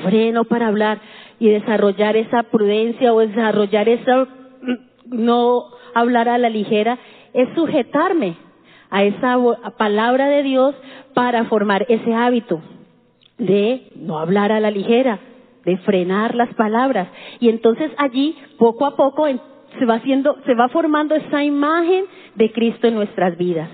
freno 0.03 0.45
para 0.45 0.67
hablar 0.67 0.99
y 1.39 1.49
desarrollar 1.49 2.15
esa 2.15 2.43
prudencia 2.43 3.13
o 3.13 3.19
desarrollar 3.19 3.87
esa 3.87 4.27
no 5.05 5.65
hablar 5.93 6.29
a 6.29 6.37
la 6.37 6.49
ligera, 6.49 6.97
es 7.33 7.49
sujetarme 7.55 8.35
a 8.89 9.03
esa 9.03 9.37
palabra 9.77 10.27
de 10.29 10.43
Dios 10.43 10.75
para 11.13 11.45
formar 11.45 11.85
ese 11.89 12.13
hábito 12.13 12.61
de 13.39 13.87
no 13.95 14.19
hablar 14.19 14.51
a 14.51 14.59
la 14.59 14.69
ligera, 14.69 15.19
de 15.65 15.77
frenar 15.79 16.35
las 16.35 16.53
palabras. 16.53 17.09
Y 17.39 17.49
entonces 17.49 17.91
allí, 17.97 18.35
poco 18.57 18.85
a 18.85 18.95
poco, 18.95 19.25
se 19.77 19.85
va 19.85 19.95
haciendo, 19.95 20.37
se 20.45 20.53
va 20.53 20.69
formando 20.69 21.15
esa 21.15 21.43
imagen 21.43 22.05
de 22.35 22.51
Cristo 22.51 22.87
en 22.87 22.95
nuestras 22.95 23.37
vidas. 23.37 23.69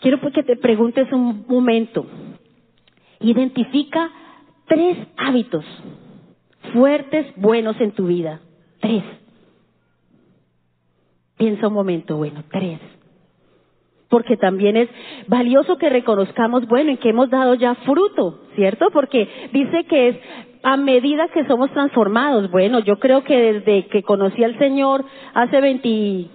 Quiero 0.00 0.20
que 0.20 0.42
te 0.42 0.56
preguntes 0.56 1.10
un 1.12 1.44
momento. 1.48 2.06
Identifica 3.20 4.10
tres 4.66 4.96
hábitos 5.16 5.64
fuertes, 6.72 7.26
buenos 7.36 7.80
en 7.80 7.92
tu 7.92 8.06
vida. 8.06 8.40
Tres. 8.80 9.02
Piensa 11.36 11.68
un 11.68 11.74
momento, 11.74 12.16
bueno, 12.16 12.44
tres 12.50 12.80
porque 14.08 14.36
también 14.36 14.76
es 14.76 14.88
valioso 15.26 15.78
que 15.78 15.88
reconozcamos, 15.88 16.66
bueno, 16.68 16.90
en 16.90 16.98
que 16.98 17.10
hemos 17.10 17.30
dado 17.30 17.54
ya 17.54 17.74
fruto, 17.76 18.42
¿cierto? 18.54 18.90
Porque 18.92 19.28
dice 19.52 19.84
que 19.84 20.08
es 20.08 20.16
a 20.62 20.76
medida 20.76 21.28
que 21.28 21.46
somos 21.46 21.70
transformados. 21.72 22.50
Bueno, 22.50 22.80
yo 22.80 22.98
creo 22.98 23.22
que 23.24 23.52
desde 23.52 23.86
que 23.86 24.02
conocí 24.02 24.42
al 24.42 24.58
Señor 24.58 25.04
hace 25.34 25.60
28, 25.60 26.30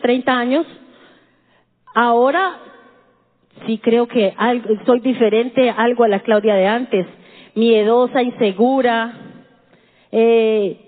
30 0.00 0.38
años, 0.38 0.66
ahora 1.94 2.58
sí 3.66 3.78
creo 3.78 4.06
que 4.06 4.34
soy 4.86 5.00
diferente 5.00 5.70
algo 5.70 6.04
a 6.04 6.08
la 6.08 6.20
Claudia 6.20 6.54
de 6.54 6.66
antes, 6.66 7.06
miedosa, 7.54 8.22
insegura, 8.22 9.12
eh, 10.12 10.78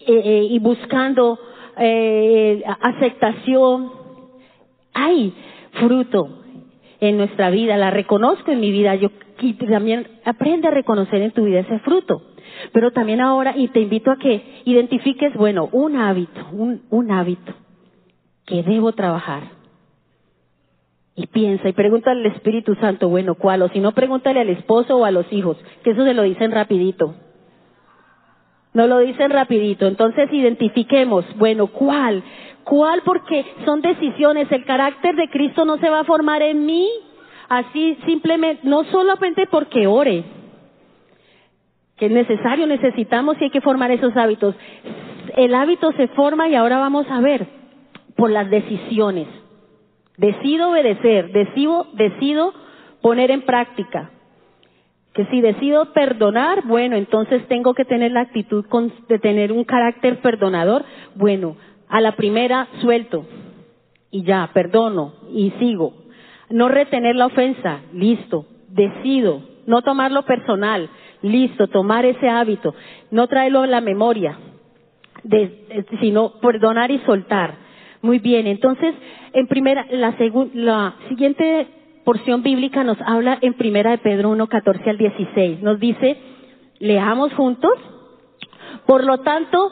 eh, 0.00 0.22
eh 0.24 0.46
y 0.50 0.58
buscando 0.58 1.38
eh, 1.78 2.62
aceptación 2.80 4.01
hay 4.94 5.34
fruto 5.72 6.42
en 7.00 7.16
nuestra 7.16 7.50
vida, 7.50 7.76
la 7.76 7.90
reconozco 7.90 8.52
en 8.52 8.60
mi 8.60 8.70
vida, 8.70 8.94
yo 8.94 9.10
también 9.68 10.06
aprende 10.24 10.68
a 10.68 10.70
reconocer 10.70 11.20
en 11.22 11.32
tu 11.32 11.44
vida 11.44 11.60
ese 11.60 11.80
fruto. 11.80 12.22
Pero 12.72 12.92
también 12.92 13.20
ahora, 13.20 13.54
y 13.56 13.68
te 13.68 13.80
invito 13.80 14.10
a 14.10 14.18
que 14.18 14.62
identifiques, 14.64 15.34
bueno, 15.34 15.68
un 15.72 15.96
hábito, 15.96 16.46
un, 16.52 16.82
un 16.90 17.10
hábito 17.10 17.52
que 18.46 18.62
debo 18.62 18.92
trabajar. 18.92 19.42
Y 21.14 21.26
piensa 21.26 21.68
y 21.68 21.72
pregúntale 21.72 22.20
al 22.20 22.34
Espíritu 22.34 22.74
Santo, 22.76 23.08
bueno, 23.08 23.34
¿cuál? 23.34 23.62
O 23.62 23.68
si 23.68 23.80
no, 23.80 23.92
pregúntale 23.92 24.40
al 24.40 24.48
esposo 24.48 24.96
o 24.96 25.04
a 25.04 25.10
los 25.10 25.30
hijos, 25.32 25.56
que 25.82 25.90
eso 25.90 26.04
se 26.04 26.14
lo 26.14 26.22
dicen 26.22 26.52
rapidito. 26.52 27.14
No 28.74 28.86
lo 28.86 28.98
dicen 29.00 29.30
rapidito. 29.30 29.86
Entonces 29.86 30.32
identifiquemos, 30.32 31.24
bueno, 31.36 31.66
¿cuál? 31.66 32.22
¿Cuál? 32.64 33.02
Porque 33.02 33.44
son 33.64 33.80
decisiones. 33.80 34.50
El 34.50 34.64
carácter 34.64 35.16
de 35.16 35.28
Cristo 35.28 35.64
no 35.64 35.78
se 35.78 35.90
va 35.90 36.00
a 36.00 36.04
formar 36.04 36.42
en 36.42 36.64
mí 36.66 36.88
así 37.48 37.98
simplemente, 38.06 38.66
no 38.66 38.84
solamente 38.84 39.46
porque 39.46 39.86
ore, 39.86 40.24
que 41.96 42.06
es 42.06 42.12
necesario, 42.12 42.66
necesitamos 42.66 43.36
y 43.38 43.44
hay 43.44 43.50
que 43.50 43.60
formar 43.60 43.90
esos 43.90 44.16
hábitos. 44.16 44.54
El 45.36 45.54
hábito 45.54 45.92
se 45.92 46.08
forma 46.08 46.48
y 46.48 46.54
ahora 46.54 46.78
vamos 46.78 47.06
a 47.10 47.20
ver 47.20 47.46
por 48.16 48.30
las 48.30 48.48
decisiones. 48.48 49.28
Decido 50.16 50.70
obedecer, 50.70 51.30
decido, 51.32 51.86
decido 51.92 52.54
poner 53.02 53.30
en 53.30 53.42
práctica. 53.42 54.10
Que 55.12 55.26
si 55.26 55.42
decido 55.42 55.92
perdonar, 55.92 56.62
bueno, 56.64 56.96
entonces 56.96 57.46
tengo 57.48 57.74
que 57.74 57.84
tener 57.84 58.12
la 58.12 58.22
actitud 58.22 58.64
de 59.08 59.18
tener 59.18 59.52
un 59.52 59.64
carácter 59.64 60.22
perdonador. 60.22 60.86
Bueno, 61.14 61.56
a 61.92 62.00
la 62.00 62.12
primera 62.12 62.68
suelto 62.80 63.26
y 64.10 64.22
ya, 64.22 64.50
perdono 64.54 65.12
y 65.30 65.50
sigo. 65.58 65.92
No 66.48 66.68
retener 66.68 67.16
la 67.16 67.26
ofensa, 67.26 67.80
listo, 67.92 68.46
decido. 68.68 69.42
No 69.66 69.82
tomarlo 69.82 70.22
personal, 70.22 70.88
listo, 71.20 71.68
tomar 71.68 72.06
ese 72.06 72.30
hábito. 72.30 72.74
No 73.10 73.26
traerlo 73.28 73.60
a 73.60 73.66
la 73.66 73.82
memoria, 73.82 74.38
sino 76.00 76.40
perdonar 76.40 76.90
y 76.90 76.98
soltar. 77.00 77.56
Muy 78.00 78.18
bien, 78.20 78.46
entonces, 78.46 78.94
en 79.34 79.46
primera, 79.46 79.86
la, 79.90 80.14
la 80.54 80.94
siguiente 81.10 81.68
porción 82.06 82.42
bíblica 82.42 82.84
nos 82.84 82.98
habla 83.02 83.36
en 83.42 83.52
primera 83.52 83.90
de 83.90 83.98
Pedro 83.98 84.30
1, 84.30 84.46
14 84.46 84.88
al 84.88 84.96
16. 84.96 85.62
Nos 85.62 85.78
dice, 85.78 86.16
leamos 86.78 87.34
juntos. 87.34 87.72
Por 88.86 89.04
lo 89.04 89.18
tanto, 89.18 89.70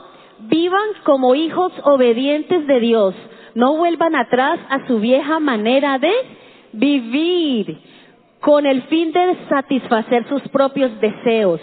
Vivan 0.49 0.88
como 1.04 1.35
hijos 1.35 1.73
obedientes 1.85 2.66
de 2.66 2.80
Dios. 2.80 3.14
No 3.54 3.76
vuelvan 3.76 4.14
atrás 4.14 4.59
a 4.68 4.87
su 4.87 5.00
vieja 5.00 5.40
manera 5.40 5.99
de 5.99 6.12
vivir 6.73 7.78
con 8.40 8.66
el 8.66 8.82
fin 8.85 9.12
de 9.12 9.37
satisfacer 9.49 10.26
sus 10.28 10.42
propios 10.49 10.99
deseos. 11.00 11.61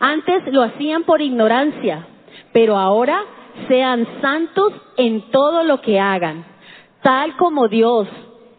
Antes 0.00 0.52
lo 0.52 0.62
hacían 0.62 1.04
por 1.04 1.20
ignorancia, 1.22 2.06
pero 2.52 2.76
ahora 2.76 3.20
sean 3.66 4.06
santos 4.20 4.72
en 4.96 5.30
todo 5.30 5.64
lo 5.64 5.80
que 5.80 5.98
hagan, 5.98 6.44
tal 7.02 7.36
como 7.36 7.68
Dios, 7.68 8.06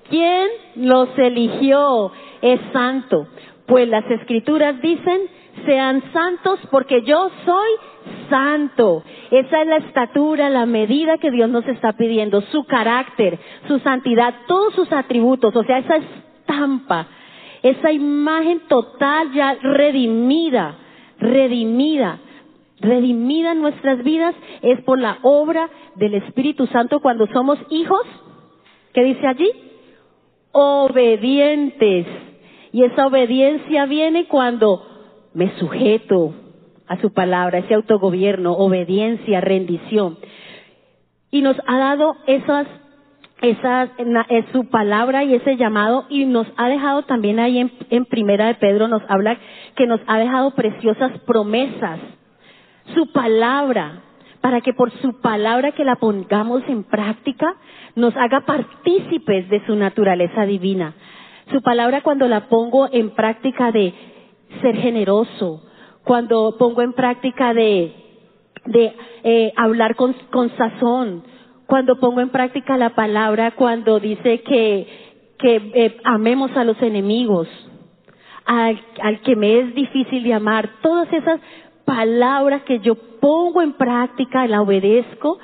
quien 0.09 0.47
los 0.75 1.09
eligió, 1.17 2.11
es 2.41 2.59
santo. 2.73 3.27
Pues 3.67 3.87
las 3.87 4.09
escrituras 4.09 4.81
dicen, 4.81 5.21
sean 5.65 6.01
santos 6.11 6.59
porque 6.71 7.03
yo 7.03 7.29
soy 7.45 7.69
santo. 8.29 9.03
Esa 9.31 9.61
es 9.61 9.67
la 9.67 9.77
estatura, 9.77 10.49
la 10.49 10.65
medida 10.65 11.17
que 11.17 11.31
Dios 11.31 11.49
nos 11.49 11.67
está 11.67 11.93
pidiendo, 11.93 12.41
su 12.41 12.63
carácter, 12.65 13.39
su 13.67 13.79
santidad, 13.79 14.33
todos 14.47 14.73
sus 14.73 14.91
atributos, 14.91 15.55
o 15.55 15.63
sea, 15.63 15.79
esa 15.79 15.97
estampa, 15.97 17.07
esa 17.61 17.91
imagen 17.91 18.61
total 18.67 19.31
ya 19.33 19.55
redimida, 19.61 20.75
redimida, 21.19 22.19
redimida 22.79 23.51
en 23.51 23.61
nuestras 23.61 24.03
vidas 24.03 24.33
es 24.61 24.81
por 24.81 24.99
la 24.99 25.19
obra 25.21 25.69
del 25.95 26.15
Espíritu 26.15 26.65
Santo 26.67 27.01
cuando 27.01 27.27
somos 27.27 27.59
hijos, 27.69 28.01
¿qué 28.93 29.03
dice 29.03 29.27
allí? 29.27 29.49
Obedientes. 30.51 32.07
Y 32.71 32.83
esa 32.83 33.07
obediencia 33.07 33.85
viene 33.85 34.27
cuando 34.27 34.85
me 35.33 35.57
sujeto 35.57 36.33
a 36.89 36.97
su 36.99 37.13
palabra, 37.13 37.59
ese 37.59 37.75
autogobierno, 37.75 38.53
obediencia, 38.53 39.39
rendición. 39.39 40.17
Y 41.31 41.43
nos 41.43 41.55
ha 41.67 41.77
dado 41.77 42.15
esas, 42.25 42.65
esas, 43.41 43.91
es 44.29 44.45
su 44.51 44.67
palabra 44.69 45.23
y 45.23 45.35
ese 45.35 45.55
llamado 45.55 46.05
y 46.09 46.25
nos 46.25 46.47
ha 46.57 46.67
dejado 46.67 47.03
también 47.03 47.39
ahí 47.39 47.59
en, 47.59 47.71
en 47.91 48.05
Primera 48.05 48.47
de 48.47 48.55
Pedro 48.55 48.87
nos 48.87 49.03
habla 49.07 49.37
que 49.75 49.85
nos 49.85 50.01
ha 50.07 50.17
dejado 50.17 50.51
preciosas 50.55 51.11
promesas. 51.27 51.99
Su 52.95 53.11
palabra, 53.11 54.01
para 54.41 54.61
que 54.61 54.73
por 54.73 54.91
su 54.99 55.21
palabra 55.21 55.73
que 55.73 55.85
la 55.85 55.97
pongamos 55.97 56.63
en 56.67 56.83
práctica, 56.83 57.53
nos 57.95 58.17
haga 58.17 58.41
partícipes 58.47 59.47
de 59.49 59.63
su 59.67 59.75
naturaleza 59.75 60.43
divina. 60.47 60.95
Su 61.51 61.61
palabra 61.61 62.01
cuando 62.01 62.27
la 62.27 62.47
pongo 62.47 62.89
en 62.91 63.11
práctica 63.11 63.71
de 63.71 63.93
ser 64.61 64.75
generoso, 64.77 65.68
cuando 66.09 66.55
pongo 66.57 66.81
en 66.81 66.93
práctica 66.93 67.53
de, 67.53 67.93
de 68.65 68.93
eh, 69.23 69.53
hablar 69.55 69.95
con, 69.95 70.13
con 70.31 70.49
sazón, 70.57 71.21
cuando 71.67 71.99
pongo 71.99 72.19
en 72.19 72.29
práctica 72.29 72.79
la 72.79 72.95
palabra, 72.95 73.51
cuando 73.51 73.99
dice 73.99 74.41
que, 74.41 74.87
que 75.37 75.71
eh, 75.75 75.97
amemos 76.03 76.49
a 76.57 76.63
los 76.63 76.81
enemigos, 76.81 77.47
al, 78.43 78.81
al 79.03 79.21
que 79.21 79.35
me 79.35 79.59
es 79.59 79.75
difícil 79.75 80.23
de 80.23 80.33
amar, 80.33 80.77
todas 80.81 81.13
esas 81.13 81.39
palabras 81.85 82.63
que 82.63 82.79
yo 82.79 82.95
pongo 82.95 83.61
en 83.61 83.73
práctica, 83.73 84.47
la 84.47 84.63
obedezco, 84.63 85.37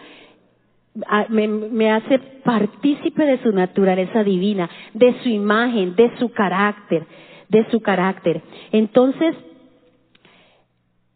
me, 1.30 1.48
me, 1.48 1.92
hace 1.92 2.18
partícipe 2.44 3.24
de 3.24 3.38
su 3.44 3.52
naturaleza 3.52 4.24
divina, 4.24 4.68
de 4.96 5.14
su 5.22 5.30
imagen, 5.30 5.96
de 5.96 6.12
su 6.18 6.32
carácter, 6.32 7.06
de 7.50 7.70
su 7.70 7.82
carácter. 7.82 8.42
Entonces, 8.72 9.36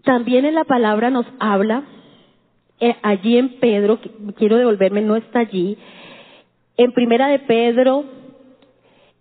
también 0.09 0.43
en 0.43 0.55
la 0.55 0.63
palabra 0.63 1.11
nos 1.11 1.27
habla, 1.39 1.83
eh, 2.79 2.95
allí 3.03 3.37
en 3.37 3.59
Pedro, 3.59 3.99
quiero 4.37 4.57
devolverme, 4.57 5.03
no 5.03 5.15
está 5.15 5.41
allí, 5.41 5.77
en 6.77 6.93
primera 6.93 7.27
de 7.27 7.37
Pedro, 7.37 8.05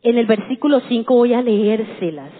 en 0.00 0.16
el 0.16 0.24
versículo 0.24 0.80
5 0.88 1.14
voy 1.14 1.34
a 1.34 1.42
leérselas, 1.42 2.30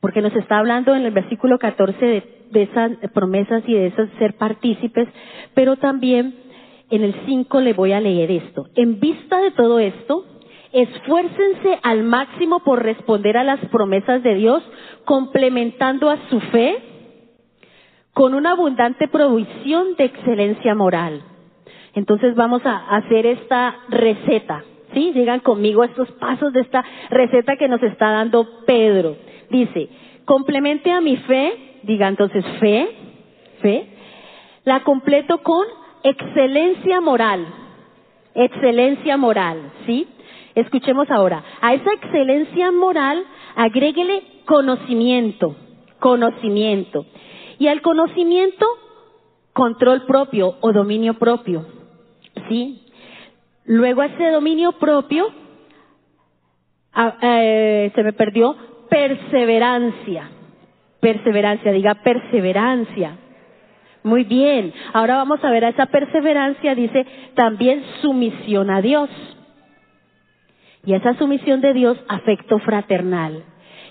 porque 0.00 0.22
nos 0.22 0.34
está 0.34 0.58
hablando 0.58 0.92
en 0.92 1.04
el 1.04 1.12
versículo 1.12 1.56
14 1.60 2.04
de, 2.04 2.24
de 2.50 2.62
esas 2.64 2.90
promesas 3.12 3.62
y 3.64 3.74
de 3.74 3.86
esas 3.86 4.08
ser 4.18 4.34
partícipes, 4.34 5.06
pero 5.54 5.76
también 5.76 6.34
en 6.90 7.04
el 7.04 7.14
5 7.26 7.60
le 7.60 7.74
voy 7.74 7.92
a 7.92 8.00
leer 8.00 8.32
esto. 8.32 8.66
En 8.74 8.98
vista 8.98 9.38
de 9.40 9.52
todo 9.52 9.78
esto, 9.78 10.24
esfuércense 10.72 11.78
al 11.84 12.02
máximo 12.02 12.64
por 12.64 12.82
responder 12.82 13.36
a 13.36 13.44
las 13.44 13.60
promesas 13.66 14.24
de 14.24 14.34
Dios, 14.34 14.64
complementando 15.04 16.10
a 16.10 16.18
su 16.28 16.40
fe 16.40 16.90
con 18.14 18.32
una 18.32 18.52
abundante 18.52 19.08
provisión 19.08 19.96
de 19.96 20.04
excelencia 20.04 20.74
moral. 20.74 21.20
Entonces 21.94 22.34
vamos 22.34 22.64
a 22.64 22.76
hacer 22.96 23.26
esta 23.26 23.76
receta, 23.88 24.64
¿sí? 24.94 25.12
Llegan 25.12 25.40
conmigo 25.40 25.82
a 25.82 25.86
estos 25.86 26.10
pasos 26.12 26.52
de 26.52 26.60
esta 26.60 26.84
receta 27.10 27.56
que 27.56 27.68
nos 27.68 27.82
está 27.82 28.10
dando 28.10 28.64
Pedro. 28.66 29.16
Dice, 29.50 29.88
complemente 30.24 30.90
a 30.90 31.00
mi 31.00 31.16
fe, 31.16 31.80
diga 31.82 32.08
entonces 32.08 32.44
fe, 32.60 32.88
fe, 33.60 33.86
la 34.64 34.82
completo 34.82 35.38
con 35.38 35.66
excelencia 36.04 37.00
moral, 37.00 37.46
excelencia 38.34 39.16
moral, 39.16 39.72
¿sí? 39.86 40.06
Escuchemos 40.54 41.10
ahora, 41.10 41.42
a 41.60 41.74
esa 41.74 41.92
excelencia 41.92 42.70
moral 42.70 43.24
agréguele 43.56 44.22
conocimiento, 44.44 45.56
conocimiento. 45.98 47.06
Y 47.58 47.68
al 47.68 47.82
conocimiento, 47.82 48.66
control 49.52 50.06
propio 50.06 50.56
o 50.60 50.72
dominio 50.72 51.14
propio. 51.14 51.66
¿Sí? 52.48 52.82
Luego 53.64 54.02
ese 54.02 54.30
dominio 54.30 54.72
propio, 54.72 55.32
eh, 57.22 57.90
se 57.94 58.02
me 58.02 58.12
perdió, 58.12 58.56
perseverancia. 58.90 60.30
Perseverancia, 61.00 61.72
diga 61.72 61.94
perseverancia. 61.96 63.16
Muy 64.02 64.24
bien. 64.24 64.72
Ahora 64.92 65.16
vamos 65.16 65.42
a 65.42 65.50
ver 65.50 65.64
a 65.64 65.70
esa 65.70 65.86
perseverancia, 65.86 66.74
dice 66.74 67.06
también 67.34 67.82
sumisión 68.02 68.70
a 68.70 68.82
Dios. 68.82 69.08
Y 70.84 70.92
esa 70.92 71.14
sumisión 71.14 71.62
de 71.62 71.72
Dios, 71.72 71.98
afecto 72.08 72.58
fraternal. 72.58 73.42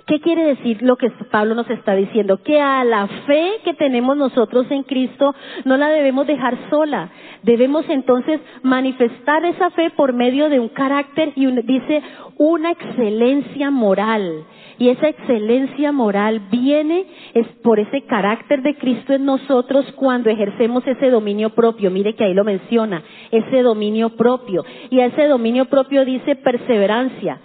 ¿Qué 0.06 0.20
quiere 0.20 0.44
decir 0.44 0.82
lo 0.82 0.98
que 0.98 1.10
Pablo 1.32 1.56
nos 1.56 1.70
está 1.70 1.96
diciendo? 1.96 2.38
Que 2.44 2.60
a 2.60 2.84
la 2.84 3.08
fe 3.26 3.62
que 3.64 3.74
tenemos 3.74 4.18
nosotros 4.18 4.70
en 4.70 4.84
Cristo 4.84 5.34
no 5.64 5.78
la 5.78 5.88
debemos 5.90 6.28
dejar 6.28 6.58
sola. 6.70 7.10
Debemos 7.44 7.86
entonces 7.88 8.42
manifestar 8.64 9.46
esa 9.46 9.70
fe 9.70 9.92
por 9.92 10.12
medio 10.12 10.50
de 10.50 10.60
un 10.60 10.68
carácter 10.68 11.32
y 11.38 11.46
dice 11.62 12.02
una 12.38 12.72
excelencia 12.72 13.72
moral. 13.72 14.44
Y 14.78 14.90
esa 14.90 15.08
excelencia 15.08 15.94
moral 15.94 16.42
viene 16.52 17.06
es 17.34 17.48
por 17.64 17.80
ese 17.80 18.02
carácter 18.02 18.62
de 18.62 18.76
Cristo 18.76 19.14
en 19.14 19.24
nosotros 19.24 19.86
cuando 19.96 20.30
ejercemos 20.30 20.86
ese 20.86 21.10
dominio 21.12 21.52
propio. 21.52 21.90
Mire 21.92 22.16
que 22.16 22.26
ahí 22.26 22.34
lo 22.34 22.44
menciona, 22.44 23.04
ese 23.32 23.62
dominio 23.62 24.10
propio. 24.18 24.66
Y 24.90 25.00
a 25.00 25.06
ese 25.06 25.28
dominio 25.28 25.66
propio 25.66 26.04
dice 26.04 26.36
perseverancia. 26.36 27.40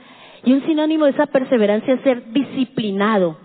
Y 0.44 0.52
un 0.52 0.64
sinónimo 0.66 1.04
de 1.04 1.12
esa 1.12 1.26
perseverancia 1.26 1.94
es 1.94 2.00
ser 2.02 2.32
disciplinado. 2.32 3.36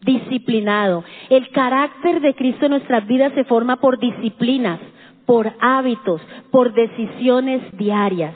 Disciplinado. 0.00 1.04
El 1.30 1.48
carácter 1.50 2.20
de 2.20 2.34
Cristo 2.34 2.66
en 2.66 2.72
nuestras 2.72 3.06
vidas 3.06 3.32
se 3.34 3.44
forma 3.44 3.76
por 3.76 3.98
disciplinas, 3.98 4.80
por 5.26 5.52
hábitos, 5.60 6.20
por 6.50 6.72
decisiones 6.74 7.62
diarias. 7.76 8.34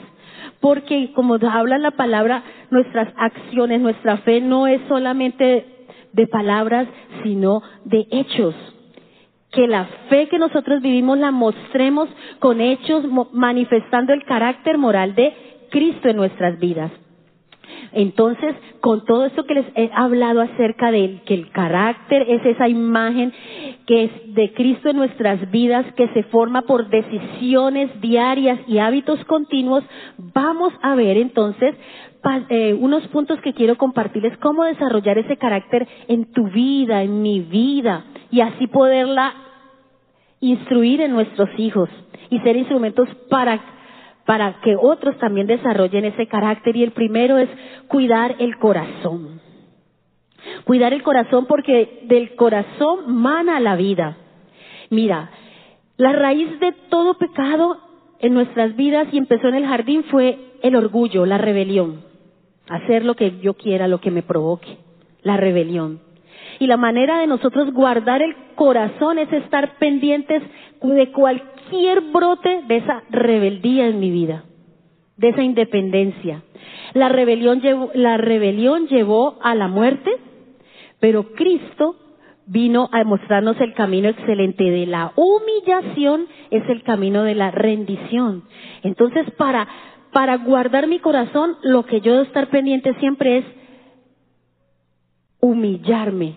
Porque 0.59 1.11
como 1.13 1.35
habla 1.35 1.77
la 1.77 1.91
palabra, 1.91 2.43
nuestras 2.71 3.13
acciones, 3.17 3.81
nuestra 3.81 4.17
fe 4.17 4.41
no 4.41 4.65
es 4.65 4.81
solamente 4.87 5.65
de 6.13 6.27
palabras, 6.27 6.87
sino 7.23 7.61
de 7.85 8.07
hechos. 8.11 8.55
Que 9.51 9.67
la 9.67 9.85
fe 10.09 10.27
que 10.29 10.39
nosotros 10.39 10.81
vivimos 10.81 11.17
la 11.17 11.31
mostremos 11.31 12.09
con 12.39 12.59
hechos, 12.59 13.05
manifestando 13.33 14.13
el 14.13 14.23
carácter 14.23 14.77
moral 14.77 15.15
de 15.15 15.33
Cristo 15.69 16.09
en 16.09 16.17
nuestras 16.17 16.59
vidas. 16.59 16.91
Entonces, 17.91 18.55
con 18.81 19.05
todo 19.05 19.25
esto 19.25 19.45
que 19.45 19.55
les 19.55 19.65
he 19.75 19.89
hablado 19.93 20.41
acerca 20.41 20.91
de 20.91 21.21
que 21.25 21.33
el 21.33 21.49
carácter 21.51 22.25
es 22.27 22.45
esa 22.45 22.67
imagen 22.67 23.33
que 23.85 24.05
es 24.05 24.35
de 24.35 24.53
Cristo 24.53 24.89
en 24.89 24.97
nuestras 24.97 25.49
vidas, 25.51 25.85
que 25.95 26.07
se 26.09 26.23
forma 26.23 26.63
por 26.63 26.89
decisiones 26.89 27.89
diarias 28.01 28.59
y 28.67 28.79
hábitos 28.79 29.23
continuos, 29.25 29.83
vamos 30.17 30.73
a 30.81 30.95
ver 30.95 31.17
entonces 31.17 31.75
eh, 32.49 32.73
unos 32.73 33.07
puntos 33.07 33.39
que 33.41 33.53
quiero 33.53 33.77
compartirles, 33.77 34.37
cómo 34.39 34.65
desarrollar 34.65 35.17
ese 35.17 35.37
carácter 35.37 35.87
en 36.07 36.31
tu 36.33 36.49
vida, 36.49 37.01
en 37.03 37.21
mi 37.21 37.39
vida, 37.39 38.03
y 38.31 38.41
así 38.41 38.67
poderla 38.67 39.33
instruir 40.41 41.01
en 41.01 41.11
nuestros 41.11 41.49
hijos 41.57 41.89
y 42.29 42.39
ser 42.39 42.57
instrumentos 42.57 43.07
para 43.29 43.76
para 44.27 44.59
que 44.59 44.75
otros 44.75 45.17
también 45.19 45.47
desarrollen 45.47 46.03
ese 46.03 46.27
carácter. 46.27 46.75
Y 46.75 46.83
el 46.83 46.91
primero 46.91 47.37
es 47.37 47.49
cuidar 47.87 48.35
el 48.39 48.57
corazón. 48.57 49.39
Cuidar 50.65 50.91
el 50.91 51.01
corazón 51.01 51.45
porque 51.47 52.01
del 52.03 52.35
corazón 52.35 53.15
mana 53.15 53.61
la 53.61 53.77
vida. 53.77 54.17
Mira, 54.89 55.31
la 55.95 56.11
raíz 56.11 56.59
de 56.59 56.73
todo 56.89 57.17
pecado 57.17 57.77
en 58.19 58.33
nuestras 58.33 58.75
vidas 58.75 59.07
y 59.13 59.17
empezó 59.17 59.47
en 59.47 59.55
el 59.55 59.65
jardín 59.65 60.03
fue 60.11 60.37
el 60.61 60.75
orgullo, 60.75 61.25
la 61.25 61.37
rebelión. 61.37 62.01
Hacer 62.67 63.05
lo 63.05 63.15
que 63.15 63.39
yo 63.39 63.53
quiera, 63.53 63.87
lo 63.87 64.01
que 64.01 64.11
me 64.11 64.23
provoque. 64.23 64.77
La 65.21 65.37
rebelión. 65.37 66.01
Y 66.59 66.67
la 66.67 66.75
manera 66.75 67.19
de 67.19 67.27
nosotros 67.27 67.71
guardar 67.71 68.21
el 68.21 68.35
corazón 68.55 69.19
es 69.19 69.31
estar 69.31 69.77
pendientes 69.77 70.43
de 70.81 71.11
cualquier 71.13 71.56
cualquier 71.67 72.01
brote 72.01 72.63
de 72.67 72.77
esa 72.77 73.03
rebeldía 73.09 73.87
en 73.87 73.99
mi 73.99 74.09
vida, 74.09 74.43
de 75.17 75.29
esa 75.29 75.43
independencia. 75.43 76.43
La 76.93 77.09
rebelión 77.09 77.61
llevó, 77.61 77.91
la 77.93 78.17
rebelión 78.17 78.87
llevó 78.87 79.37
a 79.41 79.55
la 79.55 79.67
muerte, 79.67 80.11
pero 80.99 81.33
Cristo 81.33 81.95
vino 82.45 82.89
a 82.91 83.03
mostrarnos 83.03 83.59
el 83.59 83.73
camino 83.73 84.09
excelente 84.09 84.63
de 84.63 84.85
la 84.85 85.11
humillación, 85.15 86.27
es 86.49 86.67
el 86.69 86.83
camino 86.83 87.23
de 87.23 87.35
la 87.35 87.51
rendición. 87.51 88.43
Entonces, 88.83 89.29
para, 89.31 89.67
para 90.13 90.37
guardar 90.37 90.87
mi 90.87 90.99
corazón, 90.99 91.57
lo 91.63 91.85
que 91.85 91.99
yo 92.01 92.13
debo 92.13 92.23
estar 92.23 92.49
pendiente 92.49 92.93
siempre 92.99 93.39
es 93.39 93.45
humillarme, 95.41 96.35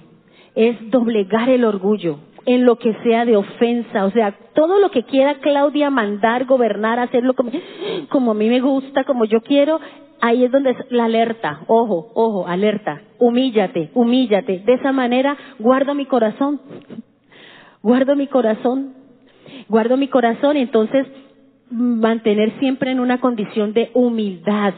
es 0.54 0.90
doblegar 0.90 1.48
el 1.48 1.64
orgullo 1.64 2.18
en 2.54 2.64
lo 2.64 2.76
que 2.76 2.94
sea 3.04 3.24
de 3.24 3.36
ofensa, 3.36 4.04
o 4.04 4.10
sea, 4.10 4.32
todo 4.54 4.80
lo 4.80 4.90
que 4.90 5.04
quiera 5.04 5.36
Claudia 5.36 5.88
mandar, 5.88 6.46
gobernar, 6.46 6.98
hacerlo 6.98 7.34
como, 7.34 7.52
como 8.08 8.32
a 8.32 8.34
mí 8.34 8.48
me 8.48 8.60
gusta, 8.60 9.04
como 9.04 9.24
yo 9.24 9.40
quiero, 9.42 9.78
ahí 10.20 10.42
es 10.44 10.50
donde 10.50 10.70
es 10.70 10.76
la 10.90 11.04
alerta, 11.04 11.60
ojo, 11.68 12.10
ojo, 12.14 12.48
alerta, 12.48 13.02
humíllate, 13.20 13.90
humíllate. 13.94 14.64
De 14.66 14.74
esa 14.74 14.90
manera 14.90 15.36
guardo 15.60 15.94
mi 15.94 16.06
corazón, 16.06 16.60
guardo 17.84 18.16
mi 18.16 18.26
corazón, 18.26 18.94
guardo 19.68 19.96
mi 19.96 20.08
corazón, 20.08 20.56
entonces 20.56 21.06
mantener 21.70 22.58
siempre 22.58 22.90
en 22.90 22.98
una 22.98 23.20
condición 23.20 23.72
de 23.74 23.92
humildad, 23.94 24.74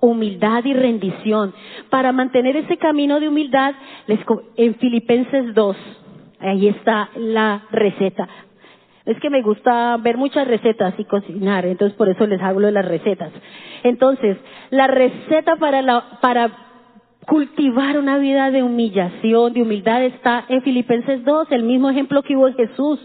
humildad 0.00 0.62
y 0.66 0.74
rendición. 0.74 1.54
Para 1.88 2.12
mantener 2.12 2.56
ese 2.56 2.76
camino 2.76 3.20
de 3.20 3.28
humildad, 3.28 3.74
en 4.56 4.74
Filipenses 4.74 5.54
2, 5.54 5.76
ahí 6.48 6.68
está 6.68 7.10
la 7.16 7.62
receta. 7.70 8.28
Es 9.04 9.18
que 9.20 9.28
me 9.28 9.42
gusta 9.42 9.96
ver 9.98 10.16
muchas 10.16 10.48
recetas 10.48 10.94
y 10.96 11.04
cocinar, 11.04 11.66
entonces 11.66 11.96
por 11.96 12.08
eso 12.08 12.26
les 12.26 12.40
hablo 12.40 12.66
de 12.66 12.72
las 12.72 12.86
recetas. 12.86 13.32
Entonces, 13.82 14.38
la 14.70 14.86
receta 14.86 15.56
para, 15.56 15.82
la, 15.82 16.18
para 16.22 16.50
cultivar 17.26 17.98
una 17.98 18.16
vida 18.18 18.50
de 18.50 18.62
humillación, 18.62 19.52
de 19.52 19.62
humildad, 19.62 20.04
está 20.04 20.46
en 20.48 20.62
Filipenses 20.62 21.22
2, 21.24 21.48
el 21.50 21.64
mismo 21.64 21.90
ejemplo 21.90 22.22
que 22.22 22.36
hubo 22.36 22.48
en 22.48 22.54
Jesús. 22.54 22.98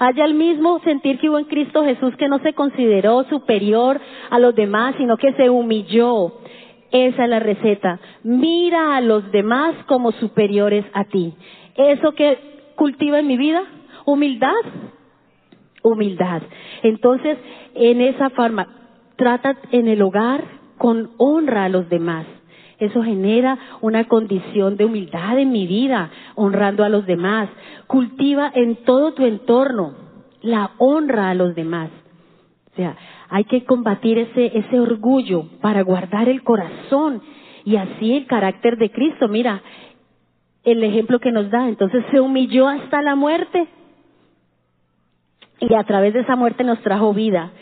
Haya 0.00 0.24
el 0.24 0.34
mismo 0.34 0.80
sentir 0.80 1.20
que 1.20 1.28
hubo 1.28 1.38
en 1.38 1.44
Cristo 1.44 1.84
Jesús, 1.84 2.16
que 2.16 2.28
no 2.28 2.40
se 2.40 2.52
consideró 2.54 3.22
superior 3.24 4.00
a 4.30 4.40
los 4.40 4.56
demás, 4.56 4.96
sino 4.98 5.16
que 5.16 5.32
se 5.34 5.50
humilló. 5.50 6.34
Esa 6.90 7.24
es 7.24 7.30
la 7.30 7.38
receta. 7.40 8.00
Mira 8.24 8.96
a 8.96 9.00
los 9.00 9.30
demás 9.30 9.74
como 9.86 10.12
superiores 10.12 10.84
a 10.92 11.04
ti. 11.04 11.34
¿Eso 11.76 12.12
que 12.12 12.53
cultiva 12.76 13.18
en 13.18 13.26
mi 13.26 13.36
vida? 13.36 13.62
Humildad 14.04 14.52
humildad. 15.84 16.42
Entonces, 16.82 17.38
en 17.74 18.00
esa 18.00 18.30
forma, 18.30 18.66
trata 19.16 19.56
en 19.70 19.86
el 19.86 20.02
hogar 20.02 20.42
con 20.78 21.10
honra 21.18 21.66
a 21.66 21.68
los 21.68 21.88
demás. 21.88 22.26
Eso 22.78 23.02
genera 23.04 23.56
una 23.82 24.08
condición 24.08 24.76
de 24.76 24.86
humildad 24.86 25.38
en 25.38 25.52
mi 25.52 25.66
vida, 25.66 26.10
honrando 26.34 26.82
a 26.82 26.88
los 26.88 27.06
demás. 27.06 27.48
Cultiva 27.86 28.50
en 28.52 28.76
todo 28.84 29.14
tu 29.14 29.24
entorno 29.24 29.94
la 30.42 30.72
honra 30.78 31.30
a 31.30 31.34
los 31.34 31.54
demás. 31.54 31.90
O 32.72 32.76
sea, 32.76 32.96
hay 33.28 33.44
que 33.44 33.64
combatir 33.64 34.18
ese, 34.18 34.58
ese 34.58 34.80
orgullo 34.80 35.44
para 35.60 35.82
guardar 35.82 36.28
el 36.28 36.42
corazón 36.42 37.22
y 37.64 37.76
así 37.76 38.16
el 38.16 38.26
carácter 38.26 38.76
de 38.76 38.90
Cristo. 38.90 39.28
Mira, 39.28 39.62
el 40.64 40.82
ejemplo 40.82 41.20
que 41.20 41.32
nos 41.32 41.50
da. 41.50 41.68
Entonces 41.68 42.04
se 42.10 42.20
humilló 42.20 42.68
hasta 42.68 43.02
la 43.02 43.14
muerte 43.14 43.68
y 45.60 45.74
a 45.74 45.84
través 45.84 46.14
de 46.14 46.20
esa 46.20 46.36
muerte 46.36 46.64
nos 46.64 46.80
trajo 46.80 47.14
vida. 47.14 47.52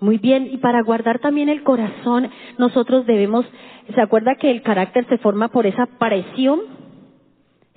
Muy 0.00 0.18
bien, 0.18 0.48
y 0.50 0.56
para 0.56 0.82
guardar 0.82 1.20
también 1.20 1.48
el 1.48 1.62
corazón, 1.62 2.28
nosotros 2.58 3.06
debemos, 3.06 3.46
¿se 3.94 4.00
acuerda 4.00 4.34
que 4.34 4.50
el 4.50 4.62
carácter 4.62 5.06
se 5.08 5.18
forma 5.18 5.48
por 5.48 5.66
esa 5.66 5.86
presión? 5.86 6.60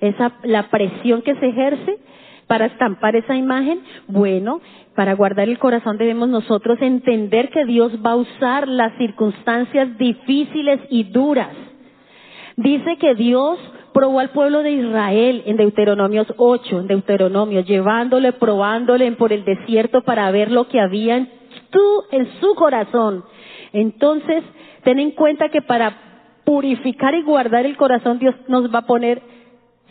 Esa, 0.00 0.32
la 0.42 0.64
presión 0.68 1.22
que 1.22 1.36
se 1.36 1.46
ejerce 1.46 1.98
para 2.48 2.66
estampar 2.66 3.14
esa 3.14 3.36
imagen. 3.36 3.80
Bueno, 4.08 4.60
para 4.96 5.14
guardar 5.14 5.48
el 5.48 5.58
corazón 5.58 5.98
debemos 5.98 6.28
nosotros 6.28 6.78
entender 6.80 7.50
que 7.50 7.64
Dios 7.64 7.92
va 8.04 8.12
a 8.12 8.16
usar 8.16 8.66
las 8.66 8.96
circunstancias 8.98 9.96
difíciles 9.96 10.80
y 10.90 11.04
duras. 11.04 11.54
Dice 12.56 12.96
que 12.96 13.14
Dios 13.14 13.58
probó 13.96 14.20
al 14.20 14.28
pueblo 14.28 14.62
de 14.62 14.72
Israel 14.72 15.42
en 15.46 15.56
Deuteronomios 15.56 16.26
8, 16.36 16.80
en 16.80 16.86
Deuteronomio, 16.86 17.62
llevándole, 17.62 18.34
probándole 18.34 19.10
por 19.12 19.32
el 19.32 19.42
desierto 19.42 20.02
para 20.02 20.30
ver 20.30 20.50
lo 20.50 20.68
que 20.68 20.80
había 20.80 21.16
en, 21.16 21.30
en 22.10 22.28
su 22.38 22.54
corazón. 22.56 23.24
Entonces, 23.72 24.44
ten 24.84 24.98
en 24.98 25.12
cuenta 25.12 25.48
que 25.48 25.62
para 25.62 25.96
purificar 26.44 27.14
y 27.14 27.22
guardar 27.22 27.64
el 27.64 27.78
corazón, 27.78 28.18
Dios 28.18 28.34
nos 28.48 28.70
va 28.72 28.80
a 28.80 28.86
poner 28.86 29.22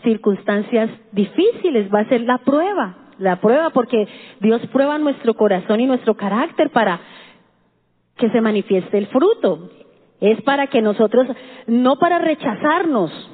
circunstancias 0.03 0.91
difíciles, 1.11 1.91
va 1.91 2.01
a 2.01 2.09
ser 2.09 2.21
la 2.21 2.37
prueba, 2.37 2.95
la 3.17 3.37
prueba, 3.37 3.71
porque 3.71 4.07
Dios 4.39 4.61
prueba 4.71 4.99
nuestro 4.99 5.33
corazón 5.33 5.79
y 5.79 5.87
nuestro 5.87 6.13
carácter 6.13 6.69
para 6.69 7.01
que 8.17 8.29
se 8.29 8.39
manifieste 8.39 8.99
el 8.99 9.07
fruto. 9.07 9.71
Es 10.21 10.39
para 10.43 10.67
que 10.67 10.83
nosotros, 10.83 11.25
no 11.65 11.95
para 11.97 12.19
rechazarnos, 12.19 13.31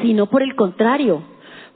sino 0.00 0.26
por 0.26 0.42
el 0.42 0.54
contrario, 0.54 1.22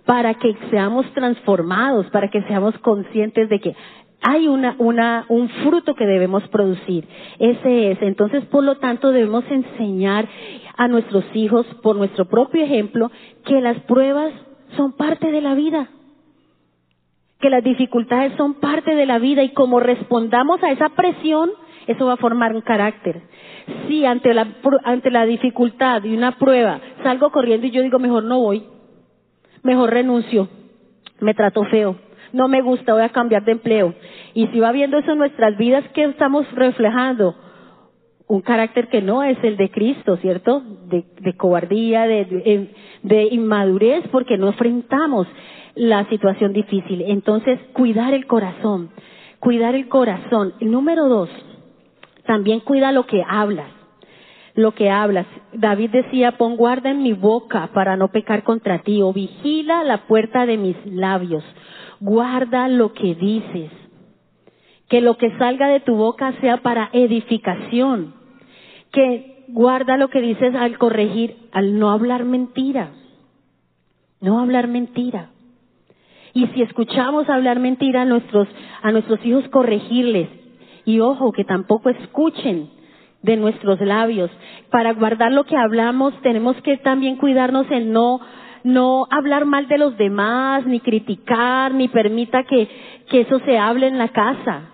para 0.05 0.35
que 0.35 0.57
seamos 0.71 1.05
transformados, 1.13 2.07
para 2.07 2.29
que 2.29 2.43
seamos 2.43 2.79
conscientes 2.79 3.49
de 3.49 3.61
que 3.61 3.77
hay 4.23 4.49
una, 4.49 4.75
una, 4.79 5.27
un 5.29 5.49
fruto 5.49 5.95
que 5.95 6.07
debemos 6.07 6.43
producir. 6.49 7.07
Ese 7.39 7.93
es. 7.93 8.03
Entonces, 8.03 8.45
por 8.47 8.65
lo 8.65 8.77
tanto, 8.77 9.13
debemos 9.13 9.45
enseñar 9.51 10.27
a 10.77 10.89
nuestros 10.89 11.25
hijos, 11.35 11.67
por 11.83 11.97
nuestro 11.97 12.27
propio 12.27 12.65
ejemplo, 12.65 13.11
que 13.45 13.61
las 13.61 13.79
pruebas 13.83 14.33
son 14.77 14.93
parte 14.93 15.31
de 15.31 15.41
la 15.41 15.55
vida. 15.55 15.89
Que 17.41 17.51
las 17.51 17.63
dificultades 17.63 18.33
son 18.37 18.55
parte 18.55 18.95
de 18.95 19.07
la 19.07 19.19
vida 19.19 19.43
y 19.43 19.51
como 19.51 19.81
respondamos 19.81 20.63
a 20.63 20.71
esa 20.71 20.89
presión, 20.91 21.51
eso 21.87 22.07
va 22.07 22.14
a 22.14 22.18
formar 22.18 22.55
un 22.55 22.62
carácter. 22.62 23.22
Si 23.88 24.05
ante 24.05 24.33
la, 24.35 24.46
ante 24.85 25.11
la 25.11 25.27
dificultad 25.27 26.05
y 26.05 26.16
una 26.16 26.38
prueba 26.38 26.81
salgo 27.03 27.31
corriendo 27.31 27.66
y 27.66 27.70
yo 27.70 27.83
digo, 27.83 27.99
mejor 27.99 28.25
no 28.25 28.40
voy, 28.40 28.64
mejor 29.62 29.90
renuncio, 29.90 30.49
me 31.20 31.35
trato 31.35 31.64
feo, 31.64 31.96
no 32.33 32.49
me 32.49 32.62
gusta, 32.62 32.92
voy 32.92 33.03
a 33.03 33.09
cambiar 33.09 33.44
de 33.44 33.53
empleo. 33.53 33.94
Y 34.35 34.46
si 34.49 34.61
va 34.61 34.72
viendo 34.72 34.99
eso 34.99 35.12
en 35.12 35.18
nuestras 35.18 35.57
vidas, 35.57 35.85
¿qué 35.94 36.05
estamos 36.05 36.46
reflejando? 36.53 37.35
Un 38.29 38.40
carácter 38.42 38.88
que 38.88 39.01
no 39.03 39.22
es 39.22 39.38
el 39.42 39.57
de 39.57 39.70
Cristo, 39.70 40.16
¿cierto? 40.16 40.61
De, 40.88 41.05
de 41.20 41.37
cobardía, 41.37 42.07
de, 42.07 42.25
de, 42.25 42.75
de 43.03 43.22
inmadurez, 43.31 44.03
porque 44.11 44.37
no 44.37 44.49
enfrentamos 44.49 45.27
la 45.75 46.09
situación 46.09 46.53
difícil. 46.53 47.03
Entonces, 47.07 47.59
cuidar 47.72 48.14
el 48.14 48.27
corazón, 48.27 48.90
cuidar 49.38 49.75
el 49.75 49.88
corazón. 49.88 50.55
Número 50.61 51.09
dos, 51.09 51.31
también 52.27 52.61
cuida 52.61 52.93
lo 52.93 53.07
que 53.07 53.23
hablas. 53.27 53.71
Lo 54.55 54.73
que 54.73 54.91
hablas. 54.91 55.27
David 55.53 55.91
decía, 55.91 56.33
pon 56.33 56.57
guarda 56.57 56.91
en 56.91 57.03
mi 57.03 57.12
boca 57.12 57.71
para 57.75 57.97
no 57.97 58.09
pecar 58.09 58.43
contra 58.43 58.81
ti, 58.81 59.03
o 59.03 59.12
vigila 59.12 59.85
la 59.85 60.07
puerta 60.07 60.47
de 60.47 60.57
mis 60.57 60.77
labios. 60.87 61.45
Guarda 62.01 62.69
lo 62.69 62.93
que 62.93 63.15
dices. 63.15 63.71
Que 64.89 65.01
lo 65.01 65.17
que 65.19 65.37
salga 65.39 65.69
de 65.69 65.81
tu 65.81 65.97
boca 65.97 66.33
sea 66.41 66.59
para 66.59 66.91
edificación. 66.93 68.15
Que 68.93 69.45
guarda 69.49 69.97
lo 69.97 70.09
que 70.09 70.21
dices 70.21 70.55
al 70.55 70.79
corregir, 70.79 71.37
al 71.53 71.79
no 71.79 71.91
hablar 71.91 72.25
mentira. 72.25 72.91
No 74.21 74.41
hablar 74.41 74.69
mentira. 74.69 75.31
Y 76.33 76.47
si 76.49 76.62
escuchamos 76.62 77.29
hablar 77.29 77.61
mentira 77.61 78.03
a 78.03 78.05
nuestros, 78.05 78.49
a 78.83 78.93
nuestros 78.93 79.25
hijos, 79.25 79.49
corregirles. 79.49 80.29
Y 80.87 81.01
ojo, 81.01 81.33
que 81.33 81.44
tampoco 81.44 81.90
escuchen 81.90 82.70
de 83.22 83.37
nuestros 83.37 83.81
labios. 83.81 84.31
Para 84.70 84.94
guardar 84.94 85.33
lo 85.33 85.44
que 85.44 85.57
hablamos, 85.57 86.14
tenemos 86.22 86.57
que 86.62 86.79
también 86.79 87.16
cuidarnos 87.16 87.70
en 87.70 87.92
no, 87.92 88.20
no 88.62 89.07
hablar 89.11 89.44
mal 89.44 89.66
de 89.66 89.79
los 89.79 89.99
demás, 89.99 90.64
ni 90.64 90.81
criticar, 90.81 91.75
ni 91.75 91.88
permita 91.88 92.44
que, 92.44 92.68
que 93.11 93.22
eso 93.22 93.40
se 93.40 93.59
hable 93.59 93.88
en 93.88 93.99
la 93.99 94.09
casa. 94.09 94.70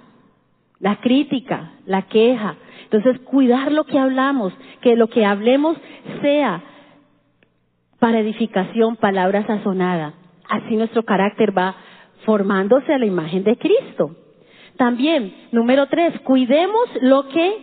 La 0.79 0.97
crítica, 0.97 1.73
la 1.87 2.03
queja. 2.03 2.57
Entonces, 2.85 3.19
cuidar 3.23 3.73
lo 3.73 3.85
que 3.85 3.99
hablamos, 3.99 4.53
que 4.83 4.97
lo 4.97 5.09
que 5.09 5.25
hablemos 5.25 5.79
sea 6.21 6.63
para 7.99 8.21
edificación, 8.21 8.97
palabra 8.97 9.47
sazonada. 9.47 10.13
Así 10.49 10.77
nuestro 10.77 11.05
carácter 11.05 11.57
va 11.57 11.75
formándose 12.27 12.93
a 12.93 12.99
la 12.99 13.07
imagen 13.07 13.45
de 13.45 13.57
Cristo. 13.57 14.17
También, 14.77 15.35
número 15.53 15.87
tres, 15.87 16.19
cuidemos 16.21 16.89
lo 17.01 17.29
que, 17.29 17.59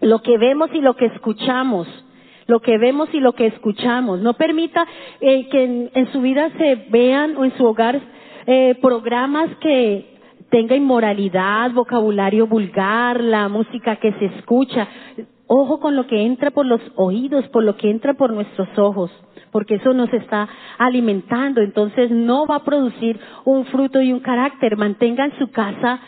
lo 0.00 0.20
que 0.20 0.38
vemos 0.38 0.70
y 0.72 0.80
lo 0.80 0.96
que 0.96 1.06
escuchamos. 1.06 1.86
Lo 2.46 2.60
que 2.60 2.78
vemos 2.78 3.10
y 3.12 3.20
lo 3.20 3.34
que 3.34 3.46
escuchamos. 3.46 4.20
No 4.20 4.34
permita 4.34 4.86
eh, 5.20 5.48
que 5.48 5.90
en, 5.92 6.12
su 6.12 6.22
vida 6.22 6.50
se 6.56 6.76
vean 6.88 7.36
o 7.36 7.44
en 7.44 7.54
su 7.58 7.66
hogar 7.66 8.00
eh, 8.46 8.74
programas 8.80 9.50
que 9.60 10.16
tenga 10.50 10.74
inmoralidad, 10.74 11.72
vocabulario 11.72 12.46
vulgar, 12.46 13.22
la 13.22 13.48
música 13.48 13.96
que 13.96 14.12
se 14.12 14.26
escucha. 14.26 14.88
Ojo 15.50 15.80
con 15.80 15.96
lo 15.96 16.06
que 16.06 16.26
entra 16.26 16.50
por 16.50 16.66
los 16.66 16.80
oídos, 16.94 17.48
por 17.48 17.64
lo 17.64 17.74
que 17.78 17.90
entra 17.90 18.12
por 18.12 18.34
nuestros 18.34 18.68
ojos, 18.78 19.10
porque 19.50 19.76
eso 19.76 19.94
nos 19.94 20.12
está 20.12 20.46
alimentando, 20.76 21.62
entonces 21.62 22.10
no 22.10 22.46
va 22.46 22.56
a 22.56 22.64
producir 22.64 23.18
un 23.46 23.64
fruto 23.64 23.98
y 24.02 24.12
un 24.12 24.20
carácter. 24.20 24.76
Mantenga 24.76 25.24
en 25.24 25.38
su 25.38 25.50
casa 25.50 26.00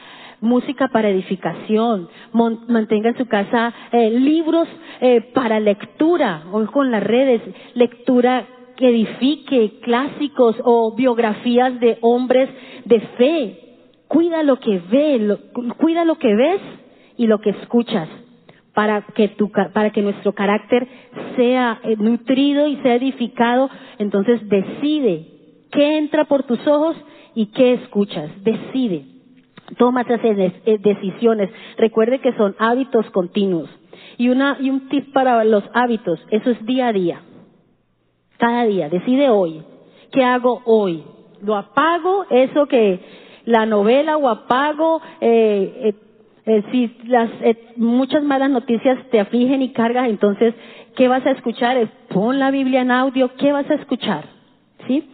música 0.42 0.88
para 0.88 1.08
edificación, 1.08 2.10
mantenga 2.68 3.08
en 3.08 3.16
su 3.16 3.26
casa 3.28 3.72
eh, 3.92 4.10
libros 4.10 4.68
eh, 5.00 5.22
para 5.32 5.58
lectura, 5.58 6.44
o 6.52 6.66
con 6.66 6.90
las 6.90 7.02
redes, 7.02 7.40
lectura 7.72 8.46
que 8.76 8.90
edifique, 8.90 9.80
clásicos 9.80 10.56
o 10.64 10.94
biografías 10.94 11.80
de 11.80 11.96
hombres 12.02 12.50
de 12.84 13.00
fe. 13.16 13.58
Cuida 14.06 14.42
lo 14.42 14.60
que 14.60 14.82
ve, 14.90 15.38
cuida 15.78 16.04
lo 16.04 16.16
que 16.16 16.34
ves 16.34 16.60
y 17.16 17.26
lo 17.26 17.40
que 17.40 17.50
escuchas 17.50 18.06
para 18.74 19.02
que, 19.02 19.28
tu, 19.28 19.50
para 19.50 19.90
que 19.90 20.02
nuestro 20.02 20.32
carácter 20.32 20.86
sea 21.36 21.80
eh, 21.82 21.96
nutrido 21.96 22.66
y 22.66 22.76
sea 22.76 22.94
edificado. 22.94 23.68
Entonces 23.98 24.40
decide 24.48 25.26
qué 25.70 25.98
entra 25.98 26.24
por 26.24 26.44
tus 26.44 26.64
ojos 26.66 26.96
y 27.34 27.46
qué 27.46 27.74
escuchas. 27.74 28.30
Decide. 28.42 29.04
Toma 29.78 30.02
esas 30.02 30.20
eh, 30.24 30.78
decisiones. 30.80 31.50
Recuerde 31.76 32.20
que 32.20 32.32
son 32.34 32.56
hábitos 32.58 33.08
continuos. 33.10 33.70
Y, 34.18 34.28
una, 34.28 34.56
y 34.60 34.70
un 34.70 34.88
tip 34.88 35.12
para 35.12 35.44
los 35.44 35.64
hábitos, 35.72 36.20
eso 36.30 36.50
es 36.50 36.64
día 36.66 36.88
a 36.88 36.92
día. 36.92 37.22
Cada 38.38 38.64
día. 38.64 38.88
Decide 38.88 39.30
hoy. 39.30 39.62
¿Qué 40.12 40.24
hago 40.24 40.62
hoy? 40.64 41.04
¿Lo 41.42 41.56
apago? 41.56 42.26
Eso 42.30 42.66
que 42.66 43.00
la 43.44 43.64
novela 43.64 44.16
o 44.16 44.28
apago 44.28 45.00
eh, 45.20 45.82
eh 45.84 45.94
eh, 46.50 46.64
si 46.72 46.96
las 47.04 47.30
eh, 47.42 47.74
muchas 47.76 48.24
malas 48.24 48.50
noticias 48.50 48.98
te 49.10 49.20
afligen 49.20 49.62
y 49.62 49.72
cargas, 49.72 50.08
entonces, 50.08 50.52
¿qué 50.96 51.06
vas 51.06 51.24
a 51.24 51.30
escuchar? 51.30 51.76
Es, 51.76 51.88
pon 52.08 52.40
la 52.40 52.50
Biblia 52.50 52.80
en 52.80 52.90
audio, 52.90 53.36
¿qué 53.36 53.52
vas 53.52 53.70
a 53.70 53.74
escuchar? 53.74 54.24
¿Sí? 54.88 55.08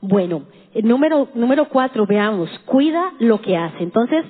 Bueno, 0.00 0.46
número, 0.82 1.28
número 1.34 1.68
cuatro, 1.68 2.06
veamos, 2.06 2.50
cuida 2.64 3.12
lo 3.20 3.40
que 3.40 3.56
hace. 3.56 3.84
Entonces, 3.84 4.24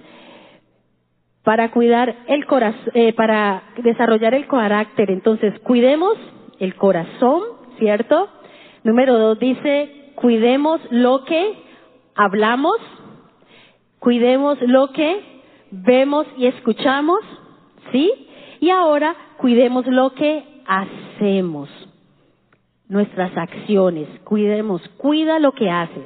para 1.42 1.70
cuidar 1.70 2.14
el 2.26 2.44
corazón, 2.44 2.92
eh, 2.92 3.14
para 3.14 3.62
desarrollar 3.78 4.34
el 4.34 4.46
carácter, 4.46 5.10
entonces, 5.10 5.58
cuidemos 5.60 6.18
el 6.58 6.74
corazón, 6.74 7.40
¿cierto? 7.78 8.28
Número 8.82 9.18
dos 9.18 9.38
dice, 9.38 10.12
cuidemos 10.16 10.82
lo 10.90 11.24
que 11.24 11.54
hablamos, 12.14 12.76
cuidemos 13.98 14.60
lo 14.60 14.92
que 14.92 15.33
vemos 15.82 16.26
y 16.36 16.46
escuchamos, 16.46 17.20
¿sí? 17.90 18.12
Y 18.60 18.70
ahora 18.70 19.14
cuidemos 19.38 19.86
lo 19.86 20.14
que 20.14 20.44
hacemos, 20.66 21.68
nuestras 22.88 23.36
acciones, 23.36 24.08
cuidemos, 24.24 24.82
cuida 24.96 25.38
lo 25.38 25.52
que 25.52 25.70
haces. 25.70 26.04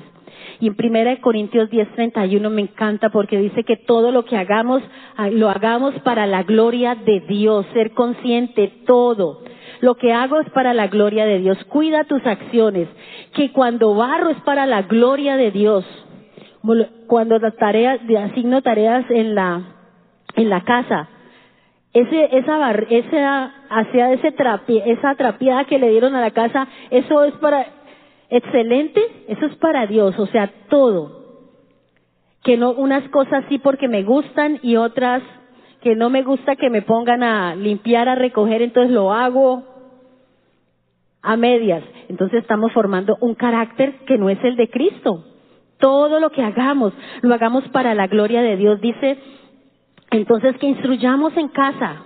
Y 0.60 0.68
en 0.68 0.74
1 0.74 1.20
Corintios 1.20 1.70
10:31 1.70 2.50
me 2.50 2.62
encanta 2.62 3.10
porque 3.10 3.38
dice 3.38 3.64
que 3.64 3.76
todo 3.76 4.10
lo 4.10 4.24
que 4.24 4.36
hagamos, 4.36 4.82
ah, 5.16 5.28
lo 5.28 5.50
hagamos 5.50 5.94
para 6.00 6.26
la 6.26 6.42
gloria 6.42 6.94
de 6.94 7.20
Dios, 7.20 7.66
ser 7.72 7.92
consciente 7.92 8.72
todo. 8.86 9.42
Lo 9.80 9.94
que 9.94 10.12
hago 10.12 10.40
es 10.40 10.50
para 10.50 10.74
la 10.74 10.88
gloria 10.88 11.26
de 11.26 11.38
Dios. 11.38 11.58
Cuida 11.68 12.04
tus 12.04 12.24
acciones, 12.26 12.88
que 13.34 13.52
cuando 13.52 13.94
barro 13.94 14.30
es 14.30 14.40
para 14.40 14.66
la 14.66 14.82
gloria 14.82 15.36
de 15.36 15.52
Dios 15.52 15.84
cuando 17.06 17.38
las 17.38 17.56
tareas, 17.56 18.00
asigno 18.18 18.62
tareas 18.62 19.04
en 19.10 19.34
la, 19.34 19.62
en 20.36 20.50
la 20.50 20.62
casa, 20.62 21.08
ese, 21.92 22.36
esa, 22.36 22.72
esa, 22.90 23.44
hacia 23.70 24.12
ese 24.12 24.34
esa 24.86 25.14
trapiada 25.14 25.64
que 25.64 25.78
le 25.78 25.90
dieron 25.90 26.14
a 26.14 26.20
la 26.20 26.30
casa, 26.30 26.68
eso 26.90 27.24
es 27.24 27.34
para, 27.34 27.66
excelente, 28.28 29.00
eso 29.28 29.46
es 29.46 29.56
para 29.56 29.86
Dios, 29.86 30.18
o 30.18 30.26
sea, 30.26 30.50
todo. 30.68 31.18
Que 32.42 32.56
no, 32.56 32.72
unas 32.72 33.08
cosas 33.10 33.44
sí 33.48 33.58
porque 33.58 33.88
me 33.88 34.02
gustan 34.02 34.58
y 34.62 34.76
otras 34.76 35.22
que 35.82 35.94
no 35.94 36.10
me 36.10 36.22
gusta 36.22 36.56
que 36.56 36.70
me 36.70 36.82
pongan 36.82 37.22
a 37.22 37.54
limpiar, 37.54 38.08
a 38.08 38.14
recoger, 38.14 38.62
entonces 38.62 38.92
lo 38.92 39.12
hago 39.12 39.62
a 41.22 41.36
medias. 41.36 41.84
Entonces 42.08 42.42
estamos 42.42 42.72
formando 42.72 43.16
un 43.20 43.34
carácter 43.34 43.98
que 44.06 44.18
no 44.18 44.30
es 44.30 44.42
el 44.42 44.56
de 44.56 44.68
Cristo. 44.70 45.24
Todo 45.78 46.20
lo 46.20 46.30
que 46.30 46.42
hagamos, 46.42 46.92
lo 47.22 47.34
hagamos 47.34 47.64
para 47.68 47.94
la 47.94 48.06
gloria 48.06 48.42
de 48.42 48.56
Dios. 48.56 48.80
Dice, 48.80 49.18
entonces 50.10 50.56
que 50.58 50.66
instruyamos 50.66 51.36
en 51.36 51.48
casa. 51.48 52.02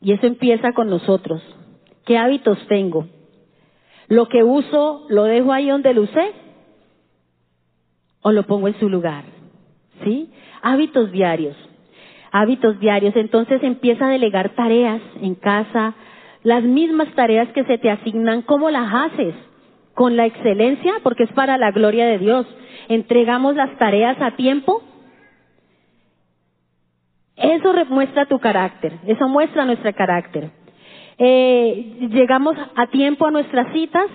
Y 0.00 0.12
eso 0.12 0.26
empieza 0.26 0.72
con 0.72 0.88
nosotros. 0.88 1.42
¿Qué 2.04 2.18
hábitos 2.18 2.58
tengo? 2.68 3.06
Lo 4.08 4.28
que 4.28 4.42
uso, 4.42 5.06
¿lo 5.08 5.24
dejo 5.24 5.52
ahí 5.52 5.68
donde 5.68 5.94
lo 5.94 6.02
usé? 6.02 6.32
¿O 8.20 8.32
lo 8.32 8.44
pongo 8.44 8.68
en 8.68 8.78
su 8.78 8.88
lugar? 8.88 9.24
¿Sí? 10.04 10.30
Hábitos 10.62 11.12
diarios. 11.12 11.56
Hábitos 12.32 12.80
diarios. 12.80 13.14
Entonces 13.16 13.62
empieza 13.62 14.06
a 14.06 14.10
delegar 14.10 14.50
tareas 14.50 15.00
en 15.20 15.34
casa, 15.34 15.94
las 16.42 16.64
mismas 16.64 17.08
tareas 17.14 17.48
que 17.52 17.64
se 17.64 17.78
te 17.78 17.90
asignan, 17.90 18.42
¿cómo 18.42 18.70
las 18.70 18.92
haces? 18.92 19.34
Con 19.94 20.16
la 20.16 20.26
excelencia, 20.26 20.94
porque 21.02 21.24
es 21.24 21.32
para 21.32 21.58
la 21.58 21.70
gloria 21.70 22.06
de 22.06 22.18
Dios 22.18 22.46
entregamos 22.88 23.56
las 23.56 23.76
tareas 23.78 24.20
a 24.20 24.32
tiempo, 24.32 24.82
eso 27.36 27.72
muestra 27.88 28.26
tu 28.26 28.38
carácter, 28.38 28.98
eso 29.06 29.28
muestra 29.28 29.64
nuestro 29.64 29.92
carácter. 29.94 30.50
Eh, 31.18 32.08
llegamos 32.10 32.56
a 32.76 32.86
tiempo 32.88 33.26
a 33.26 33.30
nuestras 33.30 33.72
citas, 33.72 34.06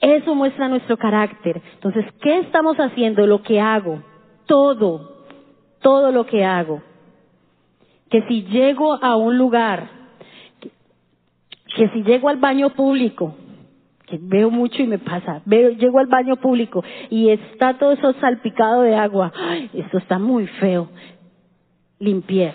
eso 0.00 0.34
muestra 0.34 0.68
nuestro 0.68 0.96
carácter. 0.96 1.60
Entonces, 1.74 2.04
¿qué 2.20 2.38
estamos 2.38 2.76
haciendo? 2.78 3.26
Lo 3.26 3.42
que 3.42 3.60
hago, 3.60 4.02
todo, 4.46 5.26
todo 5.80 6.10
lo 6.12 6.26
que 6.26 6.44
hago. 6.44 6.82
Que 8.10 8.22
si 8.28 8.44
llego 8.44 9.02
a 9.02 9.16
un 9.16 9.36
lugar, 9.36 9.88
que 11.76 11.88
si 11.88 12.02
llego 12.02 12.28
al 12.28 12.36
baño 12.36 12.70
público, 12.70 13.34
que 14.06 14.18
veo 14.20 14.50
mucho 14.50 14.82
y 14.82 14.86
me 14.86 14.98
pasa. 14.98 15.42
Veo, 15.44 15.70
llego 15.70 15.98
al 15.98 16.06
baño 16.06 16.36
público 16.36 16.82
y 17.10 17.30
está 17.30 17.74
todo 17.74 17.92
eso 17.92 18.12
salpicado 18.20 18.82
de 18.82 18.94
agua. 18.94 19.32
Ay, 19.36 19.68
esto 19.74 19.98
está 19.98 20.18
muy 20.18 20.46
feo. 20.46 20.88
Limpiar. 21.98 22.54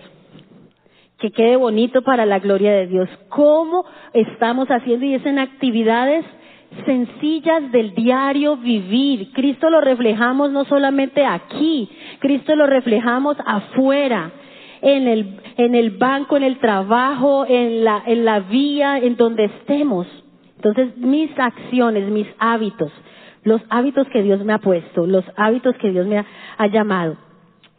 Que 1.19 1.31
quede 1.31 1.55
bonito 1.57 2.01
para 2.01 2.25
la 2.25 2.39
gloria 2.39 2.71
de 2.71 2.87
Dios. 2.87 3.09
¿Cómo 3.29 3.85
estamos 4.13 4.69
haciendo? 4.69 5.05
Y 5.05 5.15
es 5.15 5.25
en 5.25 5.39
actividades 5.39 6.25
sencillas 6.85 7.71
del 7.71 7.93
diario 7.93 8.55
vivir. 8.57 9.31
Cristo 9.33 9.69
lo 9.69 9.81
reflejamos 9.81 10.51
no 10.51 10.63
solamente 10.65 11.25
aquí, 11.25 11.89
Cristo 12.19 12.55
lo 12.55 12.65
reflejamos 12.65 13.37
afuera. 13.45 14.31
En 14.83 15.07
el, 15.07 15.37
en 15.57 15.75
el 15.75 15.91
banco, 15.91 16.37
en 16.37 16.41
el 16.41 16.57
trabajo, 16.57 17.45
en 17.47 17.83
la, 17.83 18.01
en 18.03 18.25
la 18.25 18.39
vía, 18.39 18.97
en 18.97 19.15
donde 19.15 19.45
estemos. 19.45 20.07
Entonces, 20.63 20.95
mis 20.95 21.31
acciones, 21.39 22.07
mis 22.11 22.27
hábitos, 22.37 22.91
los 23.43 23.61
hábitos 23.69 24.07
que 24.09 24.21
Dios 24.21 24.45
me 24.45 24.53
ha 24.53 24.59
puesto, 24.59 25.07
los 25.07 25.25
hábitos 25.35 25.75
que 25.77 25.89
Dios 25.89 26.05
me 26.05 26.19
ha, 26.19 26.67
llamado. 26.67 27.17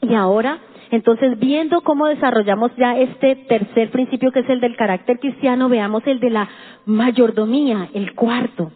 Y 0.01 0.15
ahora, 0.15 0.59
entonces, 0.91 1.39
viendo 1.39 1.83
cómo 1.83 2.09
desarrollamos 2.09 2.73
ya 2.77 2.99
este 2.99 3.37
tercer 3.37 3.93
principio 3.93 4.33
que 4.33 4.41
es 4.41 4.49
el 4.49 4.59
del 4.59 4.75
carácter 4.75 5.21
cristiano, 5.21 5.69
veamos 5.69 6.03
el 6.07 6.19
de 6.19 6.31
la 6.31 6.49
mayordomía, 6.85 7.89
el 7.95 8.17
cuarto. 8.17 8.73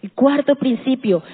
El 0.00 0.12
cuarto 0.12 0.54
principio. 0.54 1.24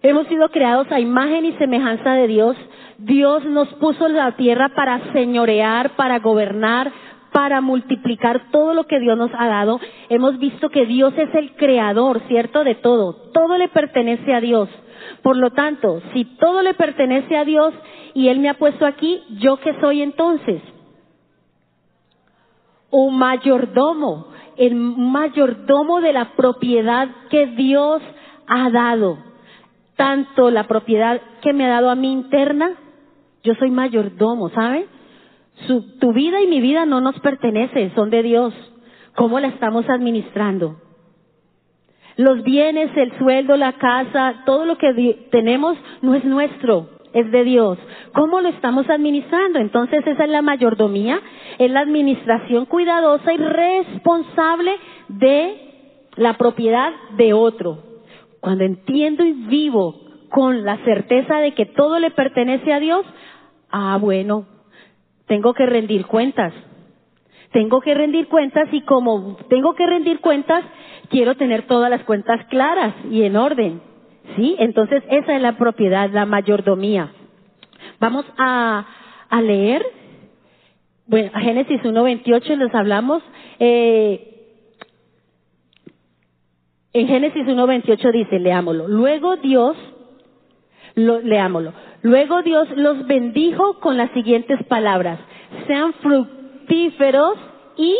Hemos 0.00 0.26
sido 0.28 0.48
creados 0.48 0.90
a 0.90 1.00
imagen 1.00 1.44
y 1.44 1.52
semejanza 1.58 2.14
de 2.14 2.28
Dios. 2.28 2.56
Dios 2.96 3.44
nos 3.44 3.68
puso 3.74 4.08
la 4.08 4.32
tierra 4.36 4.70
para 4.70 5.12
señorear, 5.12 5.90
para 5.96 6.18
gobernar, 6.20 6.90
para 7.32 7.60
multiplicar 7.60 8.50
todo 8.50 8.74
lo 8.74 8.84
que 8.84 9.00
Dios 9.00 9.16
nos 9.16 9.30
ha 9.34 9.48
dado. 9.48 9.80
Hemos 10.08 10.38
visto 10.38 10.68
que 10.68 10.86
Dios 10.86 11.14
es 11.16 11.34
el 11.34 11.54
creador, 11.56 12.20
¿cierto? 12.28 12.62
De 12.62 12.74
todo. 12.76 13.14
Todo 13.32 13.56
le 13.58 13.68
pertenece 13.68 14.34
a 14.34 14.40
Dios. 14.40 14.68
Por 15.22 15.36
lo 15.36 15.50
tanto, 15.50 16.02
si 16.12 16.24
todo 16.24 16.62
le 16.62 16.74
pertenece 16.74 17.36
a 17.36 17.44
Dios 17.44 17.72
y 18.14 18.28
Él 18.28 18.38
me 18.38 18.48
ha 18.48 18.54
puesto 18.54 18.86
aquí, 18.86 19.22
¿yo 19.40 19.56
qué 19.56 19.74
soy 19.80 20.02
entonces? 20.02 20.62
Un 22.90 23.18
mayordomo, 23.18 24.26
el 24.56 24.74
mayordomo 24.74 26.00
de 26.00 26.12
la 26.12 26.36
propiedad 26.36 27.08
que 27.30 27.46
Dios 27.46 28.02
ha 28.46 28.70
dado. 28.70 29.18
Tanto 29.96 30.50
la 30.50 30.64
propiedad 30.64 31.20
que 31.40 31.52
me 31.52 31.64
ha 31.64 31.70
dado 31.70 31.90
a 31.90 31.94
mí 31.94 32.12
interna, 32.12 32.72
yo 33.42 33.54
soy 33.54 33.70
mayordomo, 33.70 34.50
¿sabe? 35.54 35.80
tu 36.00 36.12
vida 36.12 36.40
y 36.42 36.46
mi 36.46 36.60
vida 36.60 36.86
no 36.86 37.00
nos 37.00 37.18
pertenece, 37.20 37.92
son 37.94 38.10
de 38.10 38.22
Dios. 38.22 38.54
¿Cómo 39.14 39.40
la 39.40 39.48
estamos 39.48 39.88
administrando? 39.88 40.76
Los 42.16 42.42
bienes, 42.42 42.90
el 42.96 43.16
sueldo, 43.18 43.56
la 43.56 43.74
casa, 43.74 44.42
todo 44.44 44.66
lo 44.66 44.76
que 44.76 45.28
tenemos 45.30 45.76
no 46.02 46.14
es 46.14 46.24
nuestro, 46.24 46.88
es 47.12 47.30
de 47.30 47.44
Dios. 47.44 47.78
¿Cómo 48.14 48.40
lo 48.40 48.48
estamos 48.48 48.88
administrando? 48.90 49.58
Entonces 49.58 50.06
esa 50.06 50.24
es 50.24 50.30
la 50.30 50.42
mayordomía, 50.42 51.20
es 51.58 51.70
la 51.70 51.80
administración 51.80 52.66
cuidadosa 52.66 53.32
y 53.32 53.38
responsable 53.38 54.72
de 55.08 55.72
la 56.16 56.36
propiedad 56.36 56.92
de 57.16 57.32
otro. 57.32 57.78
Cuando 58.40 58.64
entiendo 58.64 59.24
y 59.24 59.32
vivo 59.32 60.00
con 60.30 60.64
la 60.64 60.78
certeza 60.84 61.36
de 61.38 61.54
que 61.54 61.66
todo 61.66 61.98
le 61.98 62.10
pertenece 62.10 62.72
a 62.72 62.80
Dios, 62.80 63.04
ah, 63.70 63.98
bueno, 64.00 64.46
tengo 65.26 65.54
que 65.54 65.66
rendir 65.66 66.06
cuentas. 66.06 66.52
Tengo 67.52 67.80
que 67.80 67.94
rendir 67.94 68.28
cuentas 68.28 68.68
y 68.72 68.80
como 68.82 69.36
tengo 69.48 69.74
que 69.74 69.86
rendir 69.86 70.20
cuentas, 70.20 70.64
quiero 71.10 71.36
tener 71.36 71.66
todas 71.66 71.90
las 71.90 72.02
cuentas 72.04 72.44
claras 72.46 72.94
y 73.10 73.22
en 73.22 73.36
orden. 73.36 73.80
¿Sí? 74.36 74.56
Entonces 74.58 75.02
esa 75.10 75.34
es 75.34 75.42
la 75.42 75.58
propiedad, 75.58 76.08
la 76.10 76.24
mayordomía. 76.24 77.12
Vamos 78.00 78.24
a, 78.38 78.86
leer, 79.42 79.84
bueno, 81.06 81.30
Génesis 81.38 81.80
1.28 81.82 82.56
les 82.56 82.74
hablamos. 82.74 83.22
Eh, 83.58 84.32
en 86.94 87.08
Génesis 87.08 87.46
1.28 87.46 88.12
dice, 88.12 88.38
leámoslo, 88.38 88.88
luego 88.88 89.36
Dios, 89.36 89.76
lo, 90.94 91.20
leámoslo, 91.20 91.72
luego 92.02 92.42
Dios 92.42 92.68
los 92.76 93.06
bendijo 93.06 93.80
con 93.80 93.96
las 93.96 94.10
siguientes 94.12 94.62
palabras, 94.64 95.18
sean 95.66 95.92
fructíferos 95.94 97.36
y 97.76 97.96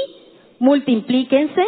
multiplíquense, 0.59 1.65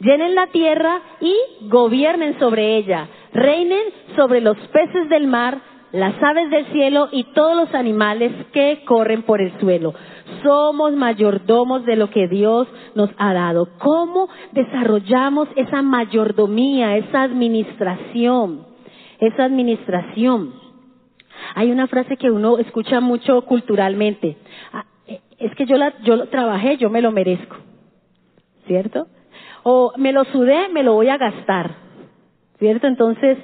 llenen 0.00 0.34
la 0.34 0.46
tierra 0.48 1.00
y 1.20 1.34
gobiernen 1.68 2.38
sobre 2.38 2.76
ella, 2.76 3.08
reinen 3.32 3.84
sobre 4.14 4.40
los 4.40 4.56
peces 4.68 5.08
del 5.08 5.26
mar, 5.26 5.58
las 5.92 6.20
aves 6.22 6.50
del 6.50 6.66
cielo 6.66 7.08
y 7.12 7.24
todos 7.32 7.56
los 7.56 7.74
animales 7.74 8.32
que 8.52 8.82
corren 8.84 9.22
por 9.22 9.40
el 9.40 9.58
suelo. 9.60 9.94
Somos 10.42 10.92
mayordomos 10.92 11.84
de 11.86 11.96
lo 11.96 12.10
que 12.10 12.28
Dios 12.28 12.68
nos 12.94 13.10
ha 13.16 13.32
dado. 13.32 13.68
¿Cómo 13.78 14.28
desarrollamos 14.52 15.48
esa 15.56 15.82
mayordomía, 15.82 16.96
esa 16.96 17.22
administración? 17.22 18.66
Esa 19.20 19.44
administración. 19.44 20.65
Hay 21.54 21.70
una 21.70 21.86
frase 21.86 22.16
que 22.16 22.30
uno 22.30 22.58
escucha 22.58 23.00
mucho 23.00 23.42
culturalmente. 23.42 24.36
Ah, 24.72 24.84
es 25.38 25.54
que 25.54 25.66
yo, 25.66 25.76
la, 25.76 25.94
yo 26.02 26.16
lo 26.16 26.28
trabajé, 26.28 26.76
yo 26.76 26.90
me 26.90 27.02
lo 27.02 27.12
merezco. 27.12 27.56
¿Cierto? 28.66 29.06
O 29.62 29.92
me 29.96 30.12
lo 30.12 30.24
sudé, 30.24 30.68
me 30.70 30.82
lo 30.82 30.94
voy 30.94 31.08
a 31.08 31.18
gastar. 31.18 31.76
¿Cierto? 32.58 32.86
Entonces, 32.86 33.38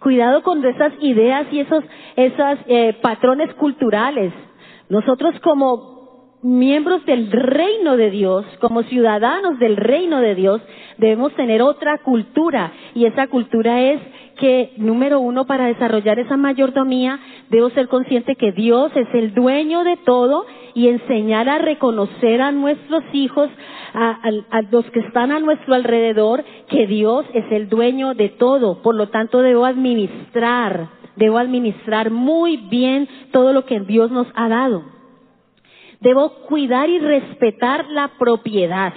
cuidado 0.00 0.42
con 0.42 0.64
esas 0.64 0.92
ideas 1.00 1.46
y 1.50 1.60
esos, 1.60 1.82
esos 2.16 2.58
eh, 2.66 2.96
patrones 3.00 3.52
culturales. 3.54 4.32
Nosotros 4.88 5.34
como 5.40 5.96
miembros 6.42 7.04
del 7.06 7.30
reino 7.32 7.96
de 7.96 8.10
Dios, 8.10 8.44
como 8.60 8.82
ciudadanos 8.84 9.58
del 9.58 9.76
reino 9.76 10.20
de 10.20 10.34
Dios, 10.34 10.60
debemos 10.98 11.34
tener 11.34 11.62
otra 11.62 11.98
cultura. 11.98 12.72
Y 12.94 13.06
esa 13.06 13.26
cultura 13.26 13.82
es 13.82 14.00
que, 14.36 14.72
número 14.76 15.20
uno, 15.20 15.46
para 15.46 15.66
desarrollar 15.66 16.18
esa 16.18 16.36
mayordomía, 16.36 17.18
debo 17.50 17.70
ser 17.70 17.88
consciente 17.88 18.36
que 18.36 18.52
Dios 18.52 18.92
es 18.94 19.08
el 19.14 19.34
dueño 19.34 19.84
de 19.84 19.96
todo 19.98 20.46
y 20.74 20.88
enseñar 20.88 21.48
a 21.48 21.58
reconocer 21.58 22.42
a 22.42 22.52
nuestros 22.52 23.02
hijos, 23.12 23.48
a, 23.94 24.20
a, 24.50 24.62
los 24.70 24.84
que 24.90 25.00
están 25.00 25.32
a 25.32 25.40
nuestro 25.40 25.74
alrededor, 25.74 26.44
que 26.68 26.86
Dios 26.86 27.24
es 27.34 27.50
el 27.50 27.68
dueño 27.68 28.14
de 28.14 28.28
todo. 28.28 28.82
Por 28.82 28.94
lo 28.94 29.08
tanto, 29.08 29.40
debo 29.40 29.64
administrar, 29.64 30.88
debo 31.16 31.38
administrar 31.38 32.10
muy 32.10 32.56
bien 32.56 33.08
todo 33.32 33.52
lo 33.52 33.64
que 33.64 33.80
Dios 33.80 34.10
nos 34.10 34.26
ha 34.34 34.48
dado. 34.48 34.84
Debo 36.00 36.28
cuidar 36.46 36.90
y 36.90 36.98
respetar 36.98 37.86
la 37.88 38.12
propiedad. 38.18 38.92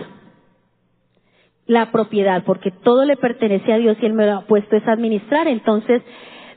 La 1.69 1.91
propiedad, 1.91 2.43
porque 2.45 2.71
todo 2.71 3.05
le 3.05 3.15
pertenece 3.15 3.71
a 3.71 3.77
Dios 3.77 3.95
y 4.01 4.05
Él 4.07 4.13
me 4.13 4.25
lo 4.25 4.39
ha 4.39 4.41
puesto 4.41 4.75
es 4.75 4.87
administrar. 4.87 5.47
Entonces, 5.47 6.01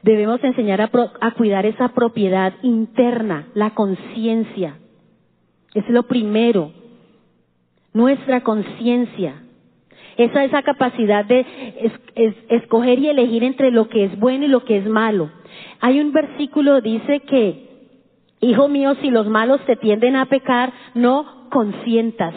debemos 0.03 0.42
enseñar 0.42 0.81
a, 0.81 0.90
a 1.20 1.31
cuidar 1.33 1.66
esa 1.66 1.88
propiedad 1.88 2.55
interna, 2.62 3.48
la 3.55 3.75
conciencia. 3.75 4.79
Es 5.75 5.87
lo 5.90 6.05
primero. 6.05 6.72
Nuestra 7.92 8.40
conciencia. 8.42 9.42
Esa, 10.16 10.44
esa 10.44 10.62
capacidad 10.62 11.27
de 11.27 11.44
escoger 12.48 12.98
y 12.98 13.09
elegir 13.09 13.44
entre 13.44 13.70
lo 13.70 13.88
que 13.88 14.05
es 14.05 14.18
bueno 14.18 14.46
y 14.46 14.48
lo 14.48 14.64
que 14.64 14.79
es 14.79 14.87
malo. 14.87 15.31
Hay 15.81 16.01
un 16.01 16.12
versículo 16.12 16.81
dice 16.81 17.20
que 17.20 17.70
Hijo 18.42 18.66
mío, 18.66 18.96
si 19.01 19.09
los 19.09 19.29
malos 19.29 19.61
te 19.66 19.77
tienden 19.77 20.16
a 20.16 20.27
pecar, 20.27 20.72
no 20.94 21.48
consientas. 21.48 22.35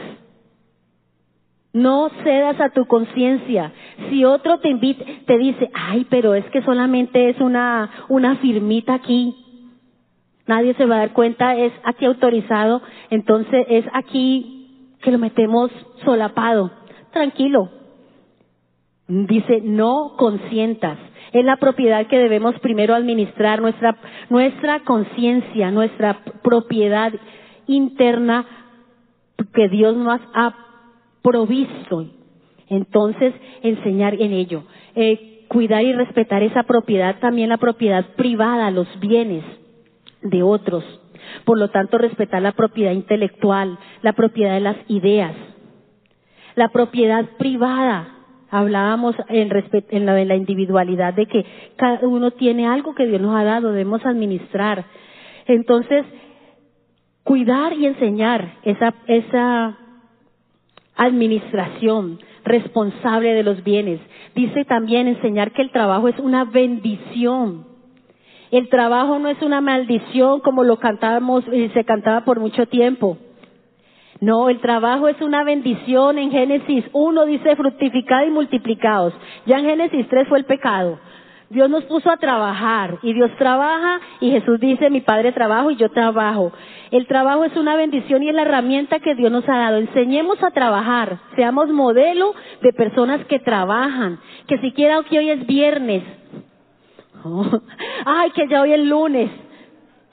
No 1.75 2.09
cedas 2.23 2.57
a 2.61 2.69
tu 2.69 2.85
conciencia. 2.85 3.73
Si 4.09 4.23
otro 4.23 4.59
te 4.59 4.69
invita, 4.69 5.03
te 5.25 5.37
dice, 5.37 5.69
ay, 5.73 6.07
pero 6.09 6.33
es 6.33 6.45
que 6.45 6.61
solamente 6.61 7.29
es 7.29 7.41
una, 7.41 7.91
una 8.07 8.37
firmita 8.37 8.93
aquí. 8.93 9.35
Nadie 10.47 10.73
se 10.75 10.85
va 10.85 10.95
a 10.95 10.99
dar 10.99 11.11
cuenta, 11.11 11.53
es 11.57 11.73
aquí 11.83 12.05
autorizado, 12.05 12.81
entonces 13.09 13.65
es 13.67 13.83
aquí 13.91 14.93
que 15.01 15.11
lo 15.11 15.17
metemos 15.17 15.69
solapado. 16.05 16.71
Tranquilo. 17.11 17.69
Dice, 19.09 19.59
no 19.61 20.13
consientas 20.17 20.97
es 21.33 21.43
la 21.43 21.57
propiedad 21.57 22.07
que 22.07 22.17
debemos 22.17 22.57
primero 22.61 22.95
administrar, 22.95 23.61
nuestra, 23.61 23.97
nuestra 24.29 24.79
conciencia, 24.85 25.69
nuestra 25.71 26.21
propiedad 26.41 27.11
interna 27.67 28.45
que 29.53 29.67
Dios 29.67 29.97
nos 29.97 30.21
ha 30.33 30.64
provisto. 31.25 32.05
Entonces, 32.69 33.33
enseñar 33.63 34.13
en 34.21 34.31
ello. 34.31 34.63
Eh, 34.95 35.45
cuidar 35.47 35.83
y 35.83 35.93
respetar 35.93 36.43
esa 36.43 36.63
propiedad, 36.63 37.19
también 37.19 37.49
la 37.49 37.57
propiedad 37.57 38.05
privada, 38.15 38.69
los 38.69 38.87
bienes 38.99 39.43
de 40.21 40.43
otros. 40.43 40.83
Por 41.43 41.57
lo 41.57 41.69
tanto, 41.69 41.97
respetar 41.97 42.43
la 42.43 42.51
propiedad 42.51 42.91
intelectual, 42.91 43.79
la 44.03 44.13
propiedad 44.13 44.53
de 44.53 44.59
las 44.59 44.77
ideas, 44.87 45.35
la 46.55 46.69
propiedad 46.69 47.25
privada, 47.37 48.11
Hablábamos 48.51 49.15
en, 49.27 49.49
en 49.89 50.05
la 50.05 50.13
de 50.13 50.23
la 50.23 50.35
individualidad 50.35 51.13
de 51.13 51.25
que 51.25 51.45
cada 51.75 52.07
uno 52.07 52.31
tiene 52.31 52.67
algo 52.67 52.95
que 52.95 53.05
Dios 53.05 53.19
nos 53.19 53.35
ha 53.35 53.43
dado, 53.43 53.71
debemos 53.71 54.05
administrar. 54.05 54.85
Entonces, 55.45 56.05
cuidar 57.23 57.73
y 57.73 57.87
enseñar 57.87 58.59
esa, 58.63 58.93
esa 59.07 59.77
administración 60.95 62.19
responsable 62.43 63.33
de 63.33 63.43
los 63.43 63.63
bienes. 63.63 63.99
Dice 64.35 64.65
también 64.65 65.07
enseñar 65.07 65.51
que 65.51 65.61
el 65.61 65.71
trabajo 65.71 66.07
es 66.07 66.17
una 66.19 66.45
bendición. 66.45 67.65
El 68.51 68.69
trabajo 68.69 69.19
no 69.19 69.29
es 69.29 69.41
una 69.41 69.61
maldición 69.61 70.39
como 70.41 70.63
lo 70.63 70.77
cantábamos 70.77 71.43
y 71.51 71.69
se 71.69 71.83
cantaba 71.83 72.23
por 72.23 72.39
mucho 72.39 72.67
tiempo. 72.67 73.17
No, 74.21 74.49
el 74.49 74.59
trabajo 74.61 75.07
es 75.07 75.21
una 75.21 75.43
bendición. 75.43 76.17
En 76.17 76.31
Génesis 76.31 76.85
1 76.93 77.25
dice 77.25 77.55
fructificad 77.55 78.25
y 78.25 78.29
multiplicados. 78.29 79.13
Ya 79.45 79.59
en 79.59 79.65
Génesis 79.65 80.07
3 80.07 80.27
fue 80.27 80.39
el 80.39 80.45
pecado. 80.45 80.99
Dios 81.49 81.69
nos 81.69 81.83
puso 81.85 82.09
a 82.09 82.17
trabajar 82.17 82.97
y 83.03 83.13
Dios 83.13 83.31
trabaja 83.37 83.99
y 84.19 84.31
Jesús 84.31 84.59
dice 84.59 84.89
mi 84.89 85.01
Padre 85.01 85.31
trabajo 85.31 85.71
y 85.71 85.75
yo 85.75 85.89
trabajo. 85.89 86.51
El 86.91 87.07
trabajo 87.07 87.43
es 87.45 87.55
una 87.55 87.75
bendición 87.75 88.23
y 88.23 88.29
es 88.29 88.35
la 88.35 88.43
herramienta 88.43 88.99
que 88.99 89.15
Dios 89.15 89.31
nos 89.31 89.47
ha 89.47 89.57
dado. 89.57 89.77
Enseñemos 89.77 90.41
a 90.43 90.51
trabajar, 90.51 91.19
seamos 91.35 91.69
modelo 91.69 92.33
de 92.61 92.73
personas 92.73 93.25
que 93.25 93.39
trabajan, 93.39 94.19
que 94.47 94.57
siquiera 94.59 95.01
que 95.03 95.19
hoy 95.19 95.29
es 95.29 95.45
viernes, 95.45 96.03
ay 98.05 98.31
que 98.31 98.47
ya 98.47 98.61
hoy 98.61 98.73
es 98.73 98.79
lunes, 98.79 99.29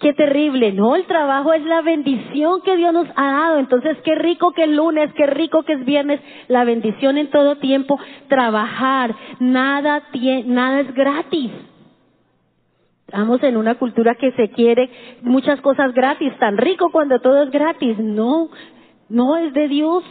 qué 0.02 0.12
terrible. 0.12 0.72
No, 0.72 0.94
el 0.96 1.06
trabajo 1.06 1.54
es 1.54 1.64
la 1.64 1.80
bendición 1.80 2.60
que 2.62 2.76
Dios 2.76 2.92
nos 2.92 3.08
ha 3.16 3.32
dado. 3.32 3.58
Entonces, 3.58 3.96
qué 4.04 4.14
rico 4.16 4.52
que 4.52 4.64
es 4.64 4.68
lunes, 4.68 5.10
qué 5.14 5.26
rico 5.26 5.62
que 5.62 5.74
es 5.74 5.84
viernes, 5.84 6.20
la 6.48 6.64
bendición 6.64 7.16
en 7.16 7.30
todo 7.30 7.56
tiempo. 7.56 7.98
Trabajar, 8.28 9.14
nada, 9.38 10.02
nada 10.44 10.80
es 10.80 10.92
gratis. 10.92 11.52
Estamos 13.06 13.42
en 13.42 13.56
una 13.56 13.76
cultura 13.76 14.14
que 14.16 14.32
se 14.32 14.50
quiere 14.50 14.90
muchas 15.22 15.60
cosas 15.60 15.94
gratis, 15.94 16.32
tan 16.38 16.56
rico 16.56 16.90
cuando 16.90 17.20
todo 17.20 17.42
es 17.44 17.50
gratis. 17.50 17.98
No, 17.98 18.48
no 19.08 19.36
es 19.36 19.54
de 19.54 19.68
Dios. 19.68 20.02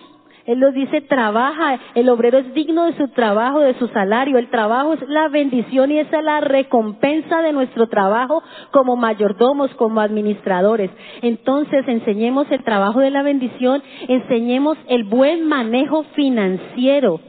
Él 0.45 0.59
nos 0.59 0.73
dice, 0.73 1.01
trabaja, 1.01 1.79
el 1.95 2.09
obrero 2.09 2.39
es 2.39 2.53
digno 2.53 2.85
de 2.85 2.97
su 2.97 3.07
trabajo, 3.09 3.59
de 3.59 3.77
su 3.77 3.87
salario. 3.89 4.37
El 4.37 4.49
trabajo 4.49 4.93
es 4.93 5.01
la 5.07 5.27
bendición 5.27 5.91
y 5.91 5.99
esa 5.99 6.17
es 6.17 6.23
la 6.23 6.41
recompensa 6.41 7.41
de 7.41 7.53
nuestro 7.53 7.87
trabajo 7.87 8.41
como 8.71 8.95
mayordomos, 8.95 9.69
como 9.75 10.01
administradores. 10.01 10.89
Entonces, 11.21 11.87
enseñemos 11.87 12.47
el 12.51 12.63
trabajo 12.63 12.99
de 12.99 13.11
la 13.11 13.23
bendición, 13.23 13.83
enseñemos 14.07 14.77
el 14.87 15.03
buen 15.03 15.47
manejo 15.47 16.03
financiero 16.15 17.19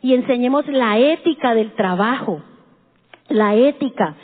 y 0.00 0.14
enseñemos 0.14 0.66
la 0.68 0.98
ética 0.98 1.54
del 1.54 1.72
trabajo. 1.72 2.40
La 3.28 3.54
ética 3.54 4.14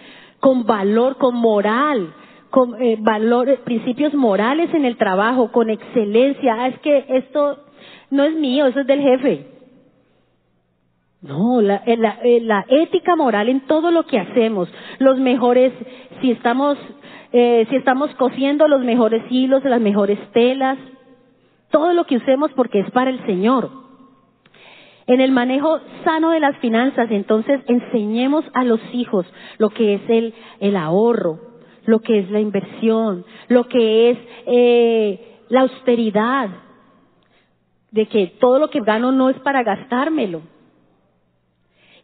con 0.40 0.64
valor, 0.64 1.16
con 1.16 1.34
moral, 1.36 2.12
con 2.50 2.80
eh, 2.80 2.96
valores, 3.00 3.60
principios 3.60 4.14
morales 4.14 4.72
en 4.74 4.84
el 4.84 4.96
trabajo, 4.96 5.50
con 5.50 5.70
excelencia. 5.70 6.54
Ah, 6.58 6.68
es 6.68 6.78
que 6.80 7.04
esto 7.08 7.63
no 8.14 8.24
es 8.24 8.34
mío, 8.34 8.66
eso 8.66 8.80
es 8.80 8.86
del 8.86 9.00
jefe. 9.00 9.46
No, 11.20 11.60
la, 11.60 11.82
eh, 11.86 11.98
eh, 12.22 12.40
la, 12.42 12.64
ética 12.68 13.16
moral 13.16 13.48
en 13.48 13.62
todo 13.62 13.90
lo 13.90 14.06
que 14.06 14.18
hacemos, 14.18 14.68
los 14.98 15.18
mejores, 15.18 15.72
si 16.20 16.30
estamos, 16.30 16.78
eh, 17.32 17.66
si 17.70 17.76
estamos 17.76 18.14
cosiendo 18.16 18.68
los 18.68 18.82
mejores 18.82 19.22
hilos, 19.30 19.64
las 19.64 19.80
mejores 19.80 20.18
telas, 20.32 20.78
todo 21.70 21.92
lo 21.92 22.04
que 22.04 22.18
usemos 22.18 22.52
porque 22.52 22.80
es 22.80 22.90
para 22.92 23.10
el 23.10 23.24
Señor. 23.26 23.70
En 25.06 25.20
el 25.20 25.32
manejo 25.32 25.80
sano 26.04 26.30
de 26.30 26.40
las 26.40 26.56
finanzas, 26.58 27.10
entonces 27.10 27.60
enseñemos 27.66 28.44
a 28.54 28.64
los 28.64 28.80
hijos 28.92 29.26
lo 29.58 29.70
que 29.70 29.94
es 29.94 30.02
el, 30.60 30.76
ahorro, 30.76 31.40
lo 31.84 32.00
que 32.00 32.20
es 32.20 32.30
la 32.30 32.40
inversión, 32.40 33.24
lo 33.48 33.66
que 33.66 34.10
es 34.10 34.18
la 35.48 35.60
austeridad, 35.62 36.63
de 37.94 38.06
que 38.06 38.34
todo 38.40 38.58
lo 38.58 38.68
que 38.68 38.80
gano 38.80 39.12
no 39.12 39.30
es 39.30 39.38
para 39.40 39.62
gastármelo 39.62 40.42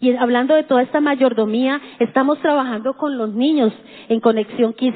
y 0.01 0.17
hablando 0.17 0.55
de 0.55 0.65
toda 0.65 0.83
esta 0.83 1.01
mayordomía, 1.01 1.79
estamos 1.99 2.39
trabajando 2.41 2.95
con 2.95 3.19
los 3.19 3.35
niños 3.35 3.71
en 4.09 4.21
conexión 4.21 4.73
con 4.73 4.95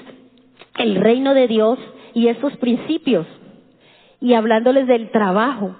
el 0.78 0.97
reino 0.97 1.34
de 1.34 1.47
Dios 1.47 1.78
y 2.14 2.28
esos 2.28 2.57
principios. 2.57 3.26
Y 4.20 4.32
hablándoles 4.32 4.86
del 4.86 5.11
trabajo. 5.11 5.76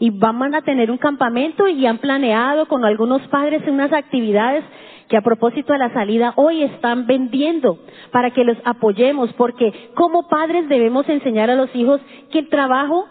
Y 0.00 0.10
van 0.10 0.54
a 0.56 0.62
tener 0.62 0.90
un 0.90 0.98
campamento 0.98 1.68
y 1.68 1.86
han 1.86 1.98
planeado 1.98 2.66
con 2.66 2.84
algunos 2.84 3.22
padres 3.28 3.62
unas 3.68 3.92
actividades 3.92 4.64
que 5.08 5.16
a 5.16 5.22
propósito 5.22 5.72
de 5.72 5.78
la 5.78 5.92
salida 5.92 6.32
hoy 6.36 6.62
están 6.62 7.06
vendiendo 7.06 7.78
para 8.10 8.32
que 8.32 8.44
los 8.44 8.58
apoyemos, 8.64 9.32
porque 9.34 9.72
como 9.94 10.28
padres 10.28 10.68
debemos 10.68 11.08
enseñar 11.08 11.48
a 11.48 11.54
los 11.54 11.74
hijos 11.74 12.00
que 12.30 12.40
el 12.40 12.48
trabajo 12.48 13.06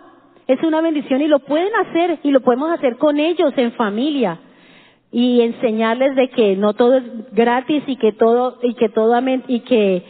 es 0.47 0.63
una 0.63 0.81
bendición 0.81 1.21
y 1.21 1.27
lo 1.27 1.39
pueden 1.39 1.73
hacer 1.75 2.19
y 2.23 2.31
lo 2.31 2.41
podemos 2.41 2.71
hacer 2.71 2.97
con 2.97 3.19
ellos 3.19 3.53
en 3.57 3.73
familia 3.73 4.39
y 5.11 5.41
enseñarles 5.41 6.15
de 6.15 6.29
que 6.29 6.55
no 6.55 6.73
todo 6.73 6.97
es 6.97 7.03
gratis 7.33 7.83
y 7.87 7.97
que 7.97 8.13
todo 8.13 8.59
y 8.61 8.73
que 8.75 8.89
todo 8.89 9.13
y 9.47 9.59
que 9.61 10.03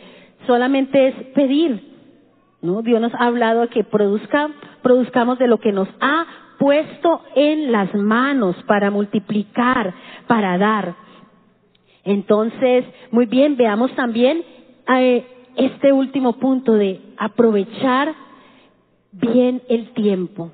solamente 0.45 1.07
es 1.07 1.15
pedir. 1.33 1.95
¿No? 2.61 2.81
Dios 2.81 2.99
nos 2.99 3.13
ha 3.13 3.25
hablado 3.25 3.67
que 3.69 3.83
produzca, 3.83 4.49
produzcamos 4.81 5.37
de 5.37 5.47
lo 5.47 5.59
que 5.59 5.71
nos 5.71 5.87
ha 6.01 6.25
puesto 6.57 7.21
en 7.35 7.71
las 7.71 7.93
manos 7.93 8.55
para 8.65 8.89
multiplicar, 8.89 9.93
para 10.25 10.57
dar. 10.57 10.95
Entonces, 12.03 12.85
muy 13.11 13.27
bien, 13.27 13.57
veamos 13.57 13.93
también 13.95 14.43
eh, 14.97 15.25
este 15.55 15.91
último 15.91 16.33
punto 16.33 16.73
de 16.73 16.99
aprovechar 17.17 18.26
bien 19.19 19.61
el 19.69 19.93
tiempo. 19.93 20.51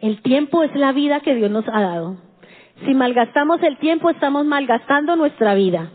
El 0.00 0.22
tiempo 0.22 0.62
es 0.62 0.74
la 0.74 0.92
vida 0.92 1.20
que 1.20 1.34
Dios 1.34 1.50
nos 1.50 1.66
ha 1.68 1.80
dado. 1.80 2.16
Si 2.86 2.94
malgastamos 2.94 3.62
el 3.62 3.76
tiempo, 3.78 4.10
estamos 4.10 4.46
malgastando 4.46 5.16
nuestra 5.16 5.54
vida. 5.54 5.90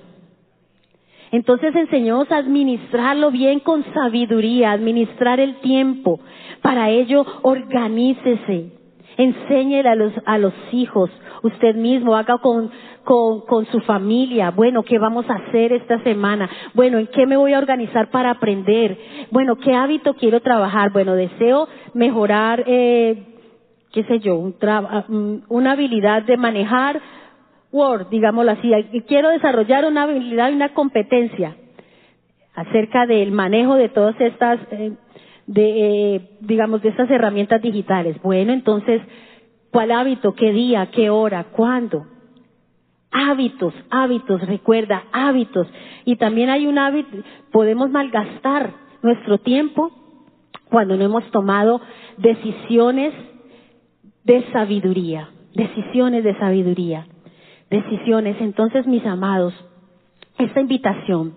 Entonces 1.32 1.76
enseñamos 1.76 2.32
a 2.32 2.38
administrarlo 2.38 3.32
bien 3.32 3.60
con 3.60 3.84
sabiduría, 3.94 4.72
administrar 4.72 5.40
el 5.40 5.56
tiempo. 5.56 6.20
Para 6.62 6.92
ello, 6.92 7.26
organícese, 7.42 8.72
enséñele 9.18 9.90
a 9.90 9.96
los, 9.96 10.14
a 10.26 10.38
los 10.38 10.54
hijos, 10.72 11.10
usted 11.44 11.76
mismo, 11.76 12.16
haga 12.16 12.38
con, 12.40 12.72
con, 13.04 13.42
con, 13.42 13.66
su 13.68 13.80
familia. 13.82 14.52
Bueno, 14.52 14.84
¿qué 14.84 15.00
vamos 15.00 15.30
a 15.30 15.36
hacer 15.36 15.74
esta 15.74 16.02
semana? 16.04 16.50
Bueno, 16.74 16.98
¿en 16.98 17.08
qué 17.08 17.26
me 17.26 17.38
voy 17.38 17.54
a 17.54 17.60
organizar 17.60 18.10
para 18.10 18.32
aprender? 18.32 18.98
Bueno, 19.32 19.56
¿qué 19.58 19.74
hábito 19.74 20.16
quiero 20.16 20.42
trabajar? 20.42 20.92
Bueno, 20.92 21.16
deseo 21.16 21.68
mejorar 21.94 22.64
eh, 22.66 23.36
qué 23.96 24.04
sé 24.04 24.20
yo, 24.20 24.36
un 24.36 24.54
mm, 25.08 25.44
una 25.48 25.72
habilidad 25.72 26.24
de 26.24 26.36
manejar 26.36 27.02
Word, 27.72 28.10
digámoslo 28.10 28.52
así, 28.52 28.72
quiero 29.08 29.30
desarrollar 29.30 29.86
una 29.86 30.04
habilidad 30.04 30.50
y 30.50 30.56
una 30.56 30.74
competencia 30.74 31.56
acerca 32.54 33.06
del 33.06 33.32
manejo 33.32 33.76
de 33.76 33.90
todas 33.90 34.20
estas, 34.20 34.60
eh, 34.72 34.94
de, 35.48 36.16
eh, 36.16 36.30
digamos, 36.42 36.82
de 36.82 36.90
estas 36.90 37.10
herramientas 37.10 37.62
digitales. 37.62 38.22
Bueno, 38.22 38.54
entonces, 38.54 39.02
¿cuál 39.72 39.92
hábito? 39.92 40.34
¿Qué 40.34 40.52
día? 40.52 40.90
¿Qué 40.92 41.10
hora? 41.10 41.46
¿Cuándo? 41.52 42.06
Hábitos, 43.12 43.74
hábitos, 43.90 44.42
recuerda, 44.46 45.04
hábitos. 45.12 45.68
Y 46.04 46.18
también 46.18 46.50
hay 46.50 46.68
un 46.68 46.78
hábito, 46.78 47.18
podemos 47.52 47.90
malgastar 47.90 48.74
nuestro 49.02 49.38
tiempo 49.38 49.92
cuando 50.70 50.98
no 50.98 51.06
hemos 51.06 51.24
tomado 51.32 51.80
decisiones 52.18 53.14
de 54.24 54.44
sabiduría, 54.52 55.30
decisiones 55.54 56.24
de 56.24 56.38
sabiduría, 56.38 57.08
decisiones. 57.70 58.36
Entonces, 58.42 58.86
mis 58.88 59.06
amados, 59.06 59.54
esta 60.38 60.60
invitación 60.60 61.36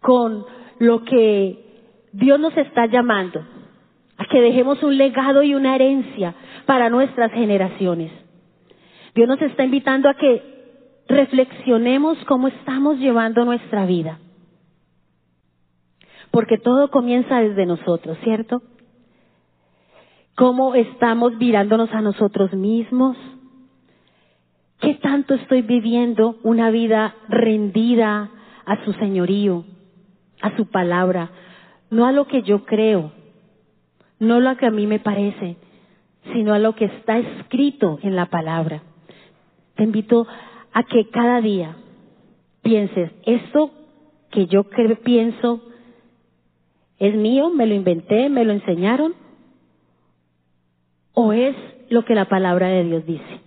con 0.00 0.44
lo 0.78 1.04
que 1.04 1.71
Dios 2.12 2.38
nos 2.38 2.56
está 2.56 2.86
llamando, 2.86 3.44
a 4.18 4.24
que 4.26 4.40
dejemos 4.40 4.82
un 4.82 4.96
legado 4.96 5.42
y 5.42 5.54
una 5.54 5.74
herencia 5.74 6.34
para 6.66 6.90
nuestras 6.90 7.32
generaciones. 7.32 8.12
Dios 9.14 9.28
nos 9.28 9.40
está 9.42 9.64
invitando 9.64 10.08
a 10.08 10.14
que 10.14 10.42
reflexionemos 11.08 12.18
cómo 12.26 12.48
estamos 12.48 12.98
llevando 12.98 13.44
nuestra 13.44 13.86
vida. 13.86 14.18
Porque 16.30 16.56
todo 16.56 16.90
comienza 16.90 17.40
desde 17.40 17.66
nosotros, 17.66 18.16
¿cierto? 18.22 18.62
cómo 20.34 20.74
estamos 20.74 21.36
mirándonos 21.36 21.92
a 21.92 22.00
nosotros 22.00 22.52
mismos, 22.52 23.16
qué 24.80 24.94
tanto 24.94 25.34
estoy 25.34 25.62
viviendo 25.62 26.36
una 26.42 26.70
vida 26.70 27.14
rendida 27.28 28.30
a 28.64 28.84
su 28.84 28.92
señorío, 28.94 29.64
a 30.40 30.56
su 30.56 30.66
palabra, 30.66 31.30
no 31.92 32.06
a 32.06 32.12
lo 32.12 32.26
que 32.26 32.42
yo 32.42 32.64
creo, 32.64 33.12
no 34.18 34.36
a 34.36 34.40
lo 34.40 34.56
que 34.56 34.64
a 34.64 34.70
mí 34.70 34.86
me 34.86 34.98
parece, 34.98 35.56
sino 36.32 36.54
a 36.54 36.58
lo 36.58 36.74
que 36.74 36.86
está 36.86 37.18
escrito 37.18 37.98
en 38.02 38.16
la 38.16 38.26
palabra. 38.26 38.82
Te 39.74 39.84
invito 39.84 40.26
a 40.72 40.84
que 40.84 41.10
cada 41.10 41.42
día 41.42 41.76
pienses, 42.62 43.10
esto 43.26 43.72
que 44.30 44.46
yo 44.46 44.64
pienso 45.04 45.60
es 46.98 47.14
mío, 47.14 47.50
me 47.50 47.66
lo 47.66 47.74
inventé, 47.74 48.30
me 48.30 48.46
lo 48.46 48.54
enseñaron, 48.54 49.14
o 51.12 51.34
es 51.34 51.54
lo 51.90 52.06
que 52.06 52.14
la 52.14 52.24
palabra 52.24 52.68
de 52.68 52.84
Dios 52.84 53.04
dice. 53.04 53.40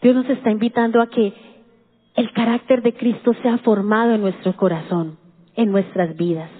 Dios 0.00 0.14
nos 0.14 0.30
está 0.30 0.48
invitando 0.52 1.02
a 1.02 1.08
que 1.08 1.32
el 2.14 2.32
carácter 2.34 2.82
de 2.82 2.94
Cristo 2.94 3.32
sea 3.42 3.58
formado 3.58 4.12
en 4.12 4.20
nuestro 4.20 4.56
corazón, 4.56 5.18
en 5.56 5.72
nuestras 5.72 6.16
vidas. 6.16 6.50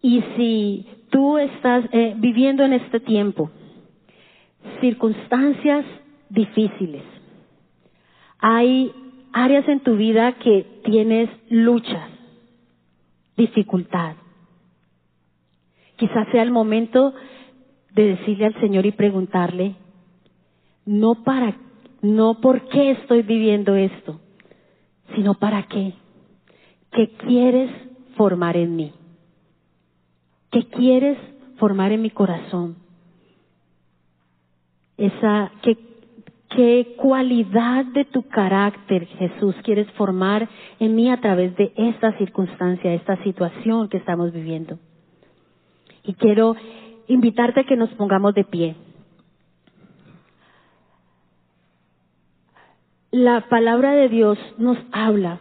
Y 0.00 0.22
si 0.36 0.86
tú 1.10 1.38
estás 1.38 1.84
eh, 1.92 2.14
viviendo 2.16 2.64
en 2.64 2.72
este 2.72 2.98
tiempo 3.00 3.50
circunstancias 4.80 5.84
difíciles, 6.28 7.02
hay 8.38 8.92
áreas 9.32 9.68
en 9.68 9.80
tu 9.80 9.96
vida 9.96 10.32
que 10.38 10.66
tienes 10.84 11.30
luchas, 11.48 12.08
dificultad, 13.36 14.16
Quizás 16.02 16.26
sea 16.32 16.42
el 16.42 16.50
momento 16.50 17.14
de 17.94 18.16
decirle 18.16 18.46
al 18.46 18.60
Señor 18.60 18.86
y 18.86 18.90
preguntarle, 18.90 19.76
no 20.84 21.22
para, 21.22 21.56
no 22.00 22.40
por 22.40 22.66
qué 22.70 22.90
estoy 22.90 23.22
viviendo 23.22 23.76
esto, 23.76 24.18
sino 25.14 25.34
para 25.34 25.64
qué. 25.64 25.94
¿Qué 26.92 27.08
quieres 27.26 27.70
formar 28.16 28.56
en 28.56 28.76
mí? 28.76 28.92
¿Qué 30.50 30.64
quieres 30.66 31.18
formar 31.56 31.92
en 31.92 32.02
mi 32.02 32.10
corazón? 32.10 32.76
Esa, 34.98 35.50
¿qué, 35.62 35.78
qué 36.50 36.94
cualidad 36.98 37.86
de 37.86 38.04
tu 38.04 38.28
carácter, 38.28 39.06
Jesús, 39.06 39.54
quieres 39.64 39.90
formar 39.92 40.48
en 40.78 40.94
mí 40.94 41.10
a 41.10 41.20
través 41.20 41.56
de 41.56 41.72
esta 41.76 42.16
circunstancia, 42.18 42.92
esta 42.92 43.16
situación 43.22 43.88
que 43.88 43.96
estamos 43.96 44.32
viviendo? 44.32 44.78
Y 46.04 46.14
quiero 46.14 46.56
invitarte 47.06 47.60
a 47.60 47.64
que 47.64 47.76
nos 47.76 47.90
pongamos 47.90 48.34
de 48.34 48.44
pie. 48.44 48.76
La 53.12 53.46
palabra 53.48 53.92
de 53.92 54.08
Dios 54.08 54.38
nos 54.56 54.78
habla. 54.90 55.38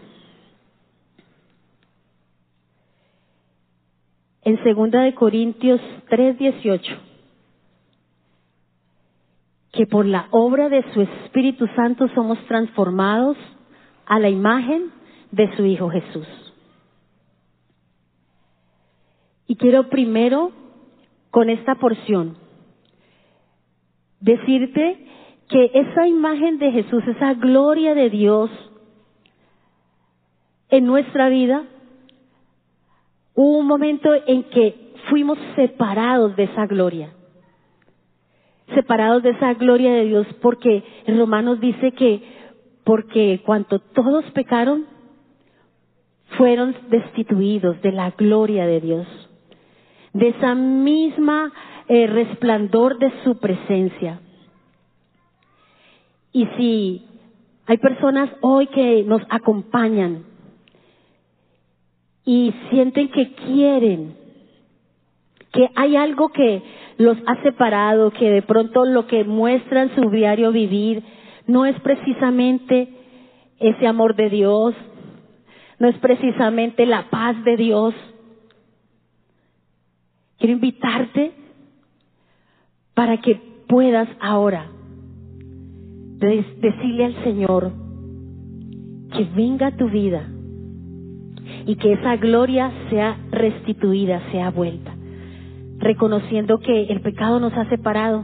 En 4.43 4.61
segunda 4.61 5.01
de 5.03 5.15
Corintios 5.15 5.80
3:18 6.09 6.97
que 9.72 9.86
por 9.86 10.05
la 10.05 10.28
obra 10.32 10.67
de 10.67 10.84
su 10.93 10.99
Espíritu 10.99 11.65
Santo 11.78 12.09
somos 12.09 12.38
transformados 12.47 13.38
a 14.05 14.19
la 14.19 14.28
imagen 14.28 14.91
de 15.32 15.55
su 15.55 15.65
Hijo 15.65 15.89
Jesús. 15.89 16.28
Y 19.47 19.55
quiero 19.55 19.88
primero, 19.88 20.51
con 21.30 21.49
esta 21.49 21.76
porción, 21.76 22.36
decirte 24.19 25.07
que 25.52 25.70
esa 25.74 26.08
imagen 26.08 26.58
de 26.60 26.72
Jesús, 26.72 27.06
esa 27.08 27.34
gloria 27.34 27.93
de 27.93 28.10
Dios 28.10 28.49
en 30.70 30.86
nuestra 30.86 31.28
vida, 31.28 31.64
hubo 33.36 33.58
un 33.60 33.68
momento 33.68 34.10
en 34.28 34.43
que 34.43 34.93
fuimos 35.10 35.38
separados 35.58 36.38
de 36.38 36.43
esa 36.43 36.66
gloria. 36.68 37.14
Separados 38.74 39.24
de 39.24 39.32
esa 39.32 39.54
gloria 39.56 39.91
de 39.91 40.06
Dios 40.06 40.26
porque 40.41 40.86
en 41.06 41.20
Romanos 41.20 41.60
dice 41.60 41.91
que 41.91 42.24
porque 42.86 43.41
cuanto 43.45 43.80
todos 43.80 44.24
pecaron, 44.32 44.86
fueron 46.38 46.74
destituidos 46.89 47.82
de 47.82 47.91
la 47.91 48.12
gloria 48.12 48.66
de 48.66 48.80
Dios, 48.80 49.08
de 50.14 50.30
esa 50.30 50.56
misma 50.56 51.52
eh, 51.89 52.08
resplandor 52.08 52.97
de 52.99 53.12
su 53.26 53.38
presencia. 53.38 54.22
Y 56.34 56.46
si 56.58 57.06
hay 57.66 57.78
personas 57.78 58.30
hoy 58.42 58.68
que 58.68 59.04
nos 59.04 59.22
acompañan 59.30 60.24
y 62.26 62.54
sienten 62.70 63.10
que 63.10 63.34
quieren, 63.34 64.16
que 65.52 65.70
hay 65.76 65.96
algo 65.96 66.30
que 66.30 66.62
los 66.98 67.18
ha 67.28 67.42
separado, 67.44 68.12
que 68.12 68.30
de 68.30 68.42
pronto 68.42 68.86
lo 68.86 69.08
que 69.08 69.24
muestran 69.24 69.94
su 69.96 70.10
diario 70.10 70.52
vivir 70.52 71.04
no 71.48 71.66
es 71.66 71.80
precisamente 71.82 72.90
ese 73.60 73.88
amor 73.88 74.16
de 74.16 74.30
Dios, 74.30 74.74
no 75.80 75.88
es 75.88 75.98
precisamente 75.98 76.86
la 76.86 77.10
paz 77.10 77.44
de 77.44 77.58
Dios. 77.58 77.94
Quiero 80.38 80.54
invitarte 80.54 81.34
para 82.94 83.18
que 83.18 83.36
puedas 83.68 84.08
ahora 84.20 84.68
decirle 86.28 87.05
al 87.05 87.24
Señor 87.24 87.72
que 89.15 89.28
venga 89.36 89.76
tu 89.76 89.89
vida 89.89 90.28
y 91.65 91.76
que 91.76 91.93
esa 91.93 92.15
gloria 92.17 92.72
sea 92.89 93.17
restituida, 93.32 94.22
sea 94.32 94.51
vuelta, 94.51 94.95
reconociendo 95.80 96.59
que 96.59 96.84
el 96.86 97.01
pecado 97.01 97.39
nos 97.39 97.53
ha 97.53 97.67
separado. 97.69 98.24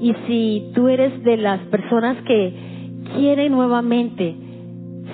Y 0.00 0.14
si 0.26 0.72
tú 0.74 0.88
eres 0.88 1.22
de 1.24 1.38
las 1.38 1.60
personas 1.68 2.16
que 2.24 2.54
quieren 3.16 3.52
nuevamente 3.52 4.36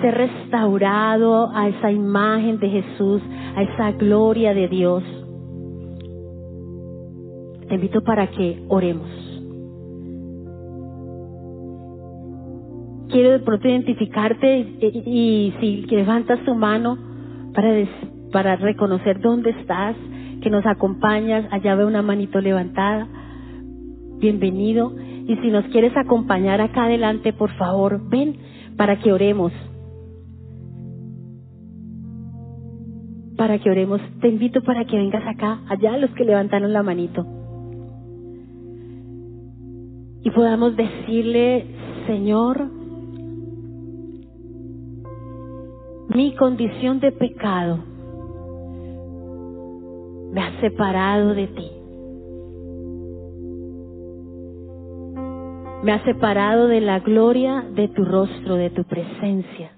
ser 0.01 0.15
restaurado 0.15 1.49
a 1.53 1.69
esa 1.69 1.91
imagen 1.91 2.59
de 2.59 2.69
Jesús, 2.69 3.21
a 3.55 3.63
esa 3.63 3.91
gloria 3.93 4.53
de 4.53 4.67
Dios, 4.67 5.03
te 7.73 7.77
invito 7.77 8.03
para 8.03 8.27
que 8.27 8.63
oremos. 8.67 9.09
Quiero 13.09 13.31
de 13.31 13.39
pronto 13.39 13.67
identificarte 13.67 14.59
y, 14.59 15.51
si 15.59 15.81
levantas 15.87 16.39
tu 16.45 16.53
mano 16.53 16.99
para, 17.55 17.73
para 18.31 18.57
reconocer 18.57 19.19
dónde 19.21 19.49
estás, 19.49 19.95
que 20.43 20.51
nos 20.51 20.63
acompañas, 20.67 21.47
allá 21.49 21.73
veo 21.73 21.87
una 21.87 22.03
manito 22.03 22.39
levantada, 22.41 23.07
bienvenido. 24.19 24.93
Y 25.27 25.35
si 25.37 25.49
nos 25.49 25.65
quieres 25.69 25.97
acompañar 25.97 26.61
acá 26.61 26.83
adelante, 26.83 27.33
por 27.33 27.49
favor, 27.53 28.07
ven 28.07 28.35
para 28.77 28.99
que 28.99 29.11
oremos. 29.11 29.51
Para 33.35 33.57
que 33.57 33.71
oremos. 33.71 33.99
Te 34.21 34.27
invito 34.27 34.61
para 34.61 34.85
que 34.85 34.95
vengas 34.95 35.25
acá, 35.25 35.61
allá 35.69 35.97
los 35.97 36.11
que 36.11 36.23
levantaron 36.23 36.71
la 36.71 36.83
manito 36.83 37.42
y 40.23 40.31
podamos 40.31 40.75
decirle, 40.77 41.65
Señor, 42.07 42.69
mi 46.15 46.33
condición 46.35 46.99
de 47.01 47.11
pecado 47.11 47.79
me 50.31 50.41
ha 50.41 50.61
separado 50.61 51.33
de 51.33 51.47
ti. 51.47 51.71
Me 55.83 55.91
ha 55.91 56.03
separado 56.05 56.67
de 56.67 56.79
la 56.79 56.99
gloria 56.99 57.65
de 57.75 57.89
tu 57.89 58.05
rostro, 58.05 58.55
de 58.55 58.69
tu 58.69 58.85
presencia. 58.85 59.71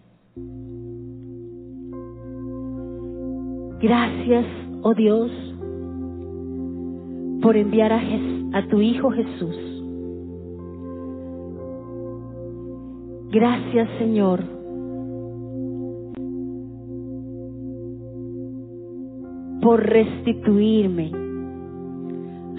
Gracias, 3.82 4.46
oh 4.84 4.94
Dios, 4.94 5.32
por 7.42 7.58
enviar 7.58 7.92
a, 7.92 8.02
a 8.54 8.68
tu 8.68 8.82
Hijo 8.82 9.10
Jesús 9.10 9.75
Gracias 13.36 13.90
Señor. 14.00 14.40
por 19.62 19.84
restituirme 19.84 21.12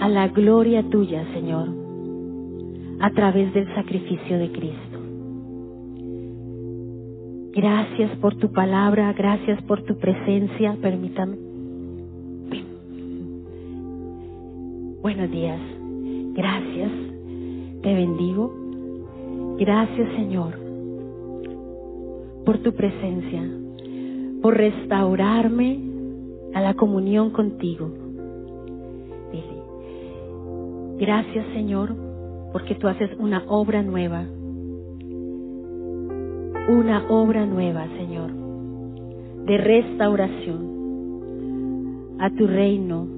a 0.01 0.07
la 0.09 0.27
gloria 0.27 0.83
tuya, 0.83 1.25
Señor, 1.33 1.69
a 2.99 3.09
través 3.11 3.53
del 3.55 3.73
sacrificio 3.73 4.37
de 4.37 4.51
Cristo. 4.51 4.99
Gracias 7.55 8.11
por 8.17 8.35
tu 8.35 8.51
palabra, 8.51 9.13
gracias 9.13 9.59
por 9.63 9.81
tu 9.83 9.97
presencia, 9.97 10.77
permítame. 10.79 11.37
Buenos 15.01 15.31
días, 15.31 15.61
gracias, 16.35 16.91
te 17.81 17.93
bendigo. 17.95 18.53
Gracias, 19.57 20.07
Señor 20.15 20.66
por 22.47 22.57
tu 22.59 22.71
presencia, 22.71 23.43
por 24.41 24.55
restaurarme 24.55 25.81
a 26.53 26.61
la 26.61 26.75
comunión 26.75 27.31
contigo. 27.31 27.91
Dile, 29.33 29.61
gracias 30.97 31.45
Señor, 31.53 31.93
porque 32.53 32.75
tú 32.75 32.87
haces 32.87 33.11
una 33.19 33.43
obra 33.49 33.83
nueva, 33.83 34.23
una 36.69 37.05
obra 37.09 37.45
nueva, 37.45 37.85
Señor, 37.97 38.31
de 39.45 39.57
restauración 39.57 40.77
a 42.19 42.29
tu 42.29 42.47
reino, 42.47 43.09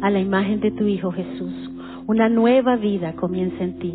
a 0.00 0.10
la 0.10 0.18
imagen 0.18 0.58
de 0.58 0.72
tu 0.72 0.88
Hijo 0.88 1.12
Jesús. 1.12 1.70
Una 2.08 2.28
nueva 2.28 2.74
vida 2.74 3.12
comienza 3.12 3.62
en 3.62 3.78
ti, 3.78 3.94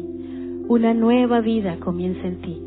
una 0.70 0.94
nueva 0.94 1.42
vida 1.42 1.76
comienza 1.82 2.26
en 2.26 2.38
ti 2.38 2.67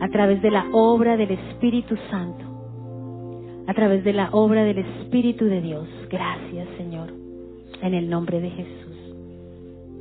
a 0.00 0.08
través 0.08 0.40
de 0.42 0.50
la 0.50 0.66
obra 0.72 1.16
del 1.16 1.32
Espíritu 1.32 1.96
Santo, 2.10 2.44
a 3.66 3.74
través 3.74 4.04
de 4.04 4.12
la 4.12 4.30
obra 4.32 4.64
del 4.64 4.78
Espíritu 4.78 5.46
de 5.46 5.60
Dios. 5.60 5.88
Gracias, 6.10 6.68
Señor, 6.76 7.12
en 7.82 7.94
el 7.94 8.08
nombre 8.08 8.40
de 8.40 8.50
Jesús. 8.50 8.96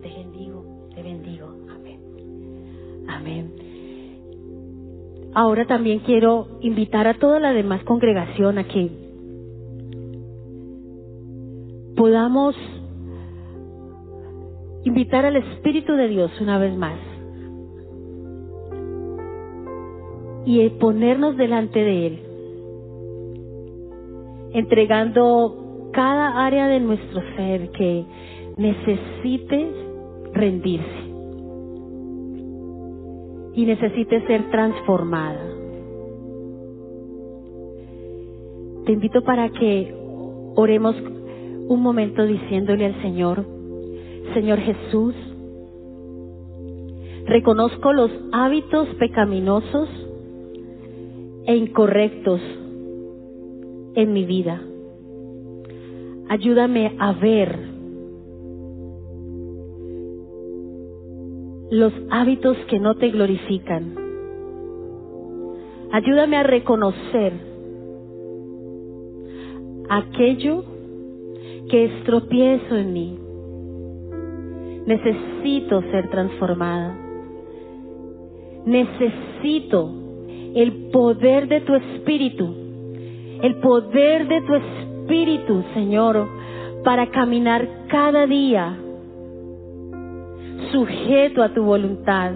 Te 0.02 0.10
bendigo, 0.10 0.64
te 0.94 1.04
bendigo. 1.04 1.48
Amén. 1.70 2.00
Amén. 3.08 3.52
Ahora 5.34 5.66
también 5.66 6.00
quiero 6.00 6.48
invitar 6.62 7.08
a 7.08 7.16
toda 7.16 7.40
la 7.40 7.54
demás 7.54 7.84
congregación 7.84 8.58
a 8.58 8.64
que 8.64 8.90
podamos 11.96 12.56
invitar 14.84 15.26
al 15.26 15.36
Espíritu 15.36 15.94
de 15.94 16.08
Dios 16.08 16.32
una 16.40 16.60
vez 16.60 16.76
más 16.78 16.98
y 20.48 20.70
ponernos 20.70 21.36
delante 21.36 21.78
de 21.78 22.08
Él, 22.08 22.20
entregando 24.54 25.90
cada 25.92 26.46
área 26.46 26.68
de 26.68 26.80
nuestro 26.80 27.22
ser 27.36 27.70
que 27.72 28.06
necesite 28.56 29.72
rendirse 30.32 31.04
y 33.56 33.66
necesite 33.66 34.26
ser 34.26 34.50
transformada. 34.50 35.44
Te 38.86 38.94
invito 38.94 39.22
para 39.24 39.50
que 39.50 39.94
oremos 40.56 40.96
un 41.68 41.82
momento 41.82 42.26
diciéndole 42.26 42.86
al 42.86 43.02
Señor, 43.02 43.46
Señor 44.34 44.60
Jesús, 44.60 45.14
reconozco 47.26 47.92
los 47.92 48.12
hábitos 48.32 48.88
pecaminosos 48.98 50.07
e 51.48 51.56
incorrectos 51.56 52.42
en 53.96 54.14
mi 54.14 54.26
vida. 54.26 54.62
Ayúdame 56.30 56.96
a 57.00 57.14
ver 57.14 57.58
los 61.72 61.94
hábitos 62.10 62.58
que 62.70 62.80
no 62.80 62.96
te 62.96 63.10
glorifican. 63.10 63.96
Ayúdame 65.92 66.38
a 66.38 66.44
reconocer 66.44 67.34
aquello 69.90 70.66
que 71.70 71.86
es 71.86 72.04
tropiezo 72.04 72.76
en 72.76 72.94
mí. 72.94 73.20
Necesito 74.86 75.82
ser 75.92 76.10
transformada. 76.10 76.98
Necesito 78.66 80.07
el 80.62 80.90
poder 80.92 81.48
de 81.48 81.62
tu 81.62 81.76
espíritu, 81.76 82.54
el 83.44 83.56
poder 83.58 84.28
de 84.28 84.42
tu 84.42 84.56
espíritu, 84.56 85.64
Señor, 85.74 86.28
para 86.84 87.08
caminar 87.12 87.68
cada 87.88 88.26
día 88.26 88.76
sujeto 90.72 91.44
a 91.44 91.54
tu 91.54 91.64
voluntad. 91.64 92.32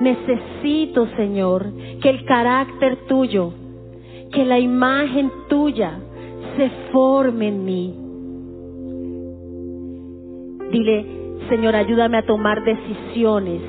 Necesito, 0.00 1.06
Señor, 1.16 1.66
que 2.00 2.08
el 2.08 2.24
carácter 2.24 2.98
tuyo, 3.06 3.52
que 4.32 4.44
la 4.44 4.58
imagen 4.58 5.30
tuya 5.48 5.98
se 6.56 6.70
forme 6.92 7.48
en 7.48 7.64
mí. 7.64 7.94
Dile, 10.70 11.06
Señor, 11.48 11.74
ayúdame 11.74 12.18
a 12.18 12.26
tomar 12.26 12.62
decisiones, 12.64 13.60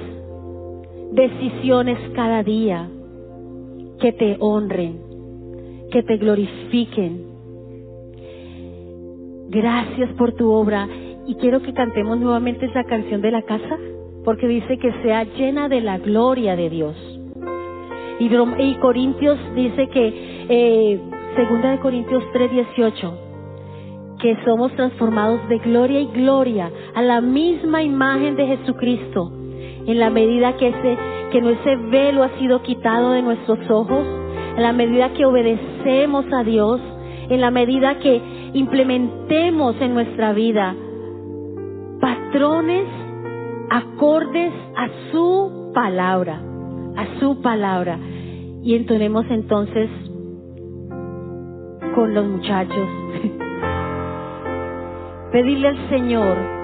decisiones 1.12 1.98
cada 2.16 2.44
día 2.44 2.90
que 4.00 4.12
te 4.14 4.38
honren, 4.40 5.00
que 5.92 6.04
te 6.04 6.18
glorifiquen. 6.18 7.26
Gracias 9.50 10.10
por 10.14 10.34
tu 10.34 10.52
obra 10.52 10.88
y 11.28 11.36
quiero 11.36 11.62
que 11.62 11.74
cantemos 11.74 12.20
nuevamente 12.20 12.66
esa 12.66 12.84
canción 12.86 13.22
de 13.22 13.32
la 13.32 13.42
casa, 13.42 13.78
porque 14.24 14.48
dice 14.48 14.78
que 14.78 14.92
sea 15.04 15.24
llena 15.24 15.68
de 15.68 15.82
la 15.82 15.98
gloria 15.98 16.56
de 16.56 16.70
Dios. 16.70 16.96
Y, 18.20 18.76
Corintios 18.76 19.40
dice 19.56 19.88
que, 19.88 20.46
eh, 20.48 21.00
segunda 21.36 21.72
de 21.72 21.80
Corintios 21.80 22.24
3:18, 22.34 23.14
que 24.22 24.38
somos 24.46 24.72
transformados 24.74 25.48
de 25.50 25.58
gloria 25.58 26.00
y 26.00 26.06
gloria 26.08 26.72
a 26.94 27.02
la 27.02 27.20
misma 27.20 27.82
imagen 27.82 28.36
de 28.36 28.46
Jesucristo, 28.46 29.41
en 29.88 30.00
la 30.00 30.10
medida 30.10 30.56
que 30.58 30.70
ese, 30.70 30.98
que 31.32 31.38
ese 31.38 31.76
velo 31.76 32.24
ha 32.24 32.30
sido 32.40 32.62
quitado 32.62 33.12
de 33.12 33.22
nuestros 33.22 33.60
ojos, 33.70 34.06
en 34.56 34.64
la 34.64 34.74
medida 34.74 35.14
que 35.14 35.26
obedecemos 35.26 36.26
a 36.32 36.44
Dios, 36.44 36.80
en 37.30 37.42
la 37.42 37.52
medida 37.52 38.00
que 38.00 38.22
implementemos 38.54 39.76
en 39.80 39.94
nuestra 39.94 40.34
vida 40.34 40.76
patrones 42.02 42.86
acordes 43.70 44.52
a 44.76 44.90
su 45.12 45.72
palabra, 45.74 46.42
a 46.98 47.20
su 47.20 47.42
palabra. 47.42 47.98
Y 48.64 48.76
entonemos 48.76 49.26
entonces 49.30 49.90
con 51.96 52.14
los 52.14 52.26
muchachos. 52.26 52.90
Pedirle 55.32 55.70
al 55.70 55.90
Señor 55.90 56.61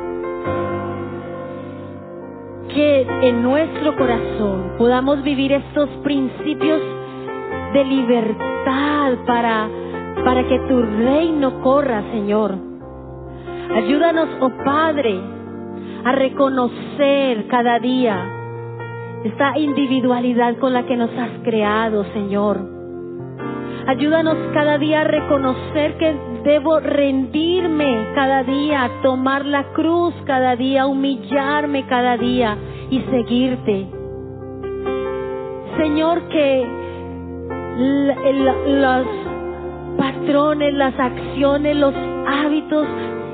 que 2.78 3.08
en 3.24 3.42
nuestro 3.42 3.96
corazón 3.98 4.76
podamos 4.78 5.24
vivir 5.24 5.52
estos 5.52 5.90
principios 6.04 6.82
de 7.74 7.84
libertad 7.84 9.14
para, 9.26 9.68
para 10.24 10.48
que 10.48 10.60
tu 10.60 10.82
reino 10.82 11.60
corra, 11.62 12.04
Señor 12.12 12.68
Ayúdanos, 13.76 14.30
oh 14.40 14.50
Padre, 14.64 15.20
a 16.06 16.12
reconocer 16.14 17.48
cada 17.48 17.80
día 17.80 18.34
esta 19.26 19.58
individualidad 19.58 20.58
con 20.58 20.74
la 20.74 20.86
que 20.86 20.96
nos 20.96 21.12
has 21.12 21.32
creado, 21.44 22.06
Señor. 22.14 22.77
Ayúdanos 23.88 24.36
cada 24.54 24.78
día 24.78 25.02
a 25.02 25.04
reconocer 25.06 25.98
que 25.98 26.14
debo 26.44 26.78
rendirme 26.82 28.10
cada 28.16 28.44
día, 28.44 28.92
tomar 29.02 29.46
la 29.46 29.72
cruz 29.72 30.14
cada 30.26 30.58
día, 30.58 30.86
humillarme 30.86 31.86
cada 31.88 32.18
día 32.18 32.58
y 32.90 33.00
seguirte. 33.10 33.88
Señor, 35.78 36.28
que 36.28 36.68
los 38.68 39.08
patrones, 39.98 40.74
las 40.74 41.00
acciones, 41.00 41.78
los 41.78 41.94
hábitos 42.28 42.88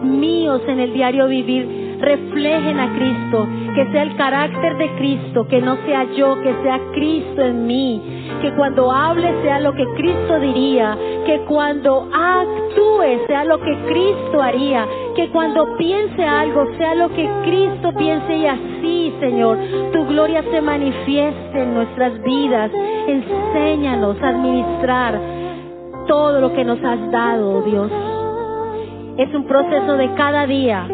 míos 0.04 0.62
en 0.68 0.80
el 0.80 0.94
diario 0.94 1.28
vivir 1.30 1.98
reflejen 2.00 2.80
a 2.80 2.94
Cristo, 2.94 3.48
que 3.74 3.92
sea 3.92 4.04
el 4.04 4.16
carácter 4.18 4.78
de 4.78 4.90
Cristo, 4.98 5.48
que 5.48 5.62
no 5.62 5.78
sea 5.86 6.04
yo, 6.16 6.40
que 6.42 6.54
sea 6.62 6.80
Cristo 6.94 7.42
en 7.42 7.66
mí, 7.66 8.23
que 8.44 8.52
cuando 8.56 8.92
hable 8.92 9.42
sea 9.42 9.62
lo 9.62 9.74
que 9.74 9.86
Cristo 9.96 10.38
diría, 10.38 10.98
que 11.26 11.46
cuando 11.48 12.10
actúe 12.14 13.26
sea 13.26 13.46
lo 13.46 13.58
que 13.58 13.74
Cristo 13.88 14.42
haría, 14.42 14.86
que 15.16 15.30
cuando 15.30 15.78
piense 15.78 16.22
algo 16.22 16.66
sea 16.78 16.94
lo 16.94 17.08
que 17.14 17.26
Cristo 17.46 17.94
piense 17.98 18.36
y 18.36 18.46
así, 18.46 19.14
Señor, 19.22 19.58
tu 19.94 20.06
gloria 20.08 20.44
se 20.52 20.62
manifieste 20.62 21.62
en 21.62 21.74
nuestras 21.74 22.22
vidas. 22.22 22.70
Enséñanos 23.08 24.22
a 24.22 24.28
administrar 24.28 25.18
todo 26.06 26.42
lo 26.42 26.52
que 26.52 26.66
nos 26.66 26.84
has 26.84 27.12
dado, 27.12 27.62
Dios. 27.62 27.90
Es 29.20 29.34
un 29.34 29.46
proceso 29.46 29.96
de 29.96 30.14
cada 30.16 30.46
día. 30.48 30.86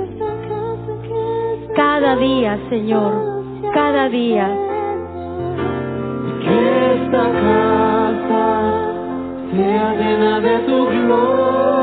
Cada 1.76 2.16
día, 2.16 2.60
Señor. 2.70 3.14
Cada 3.74 4.08
día. 4.08 4.69
Esta 7.12 7.24
casa 7.24 8.72
sea 9.52 9.94
llena 9.96 10.40
de 10.42 10.60
tu 10.60 10.86
gloria. 10.86 11.79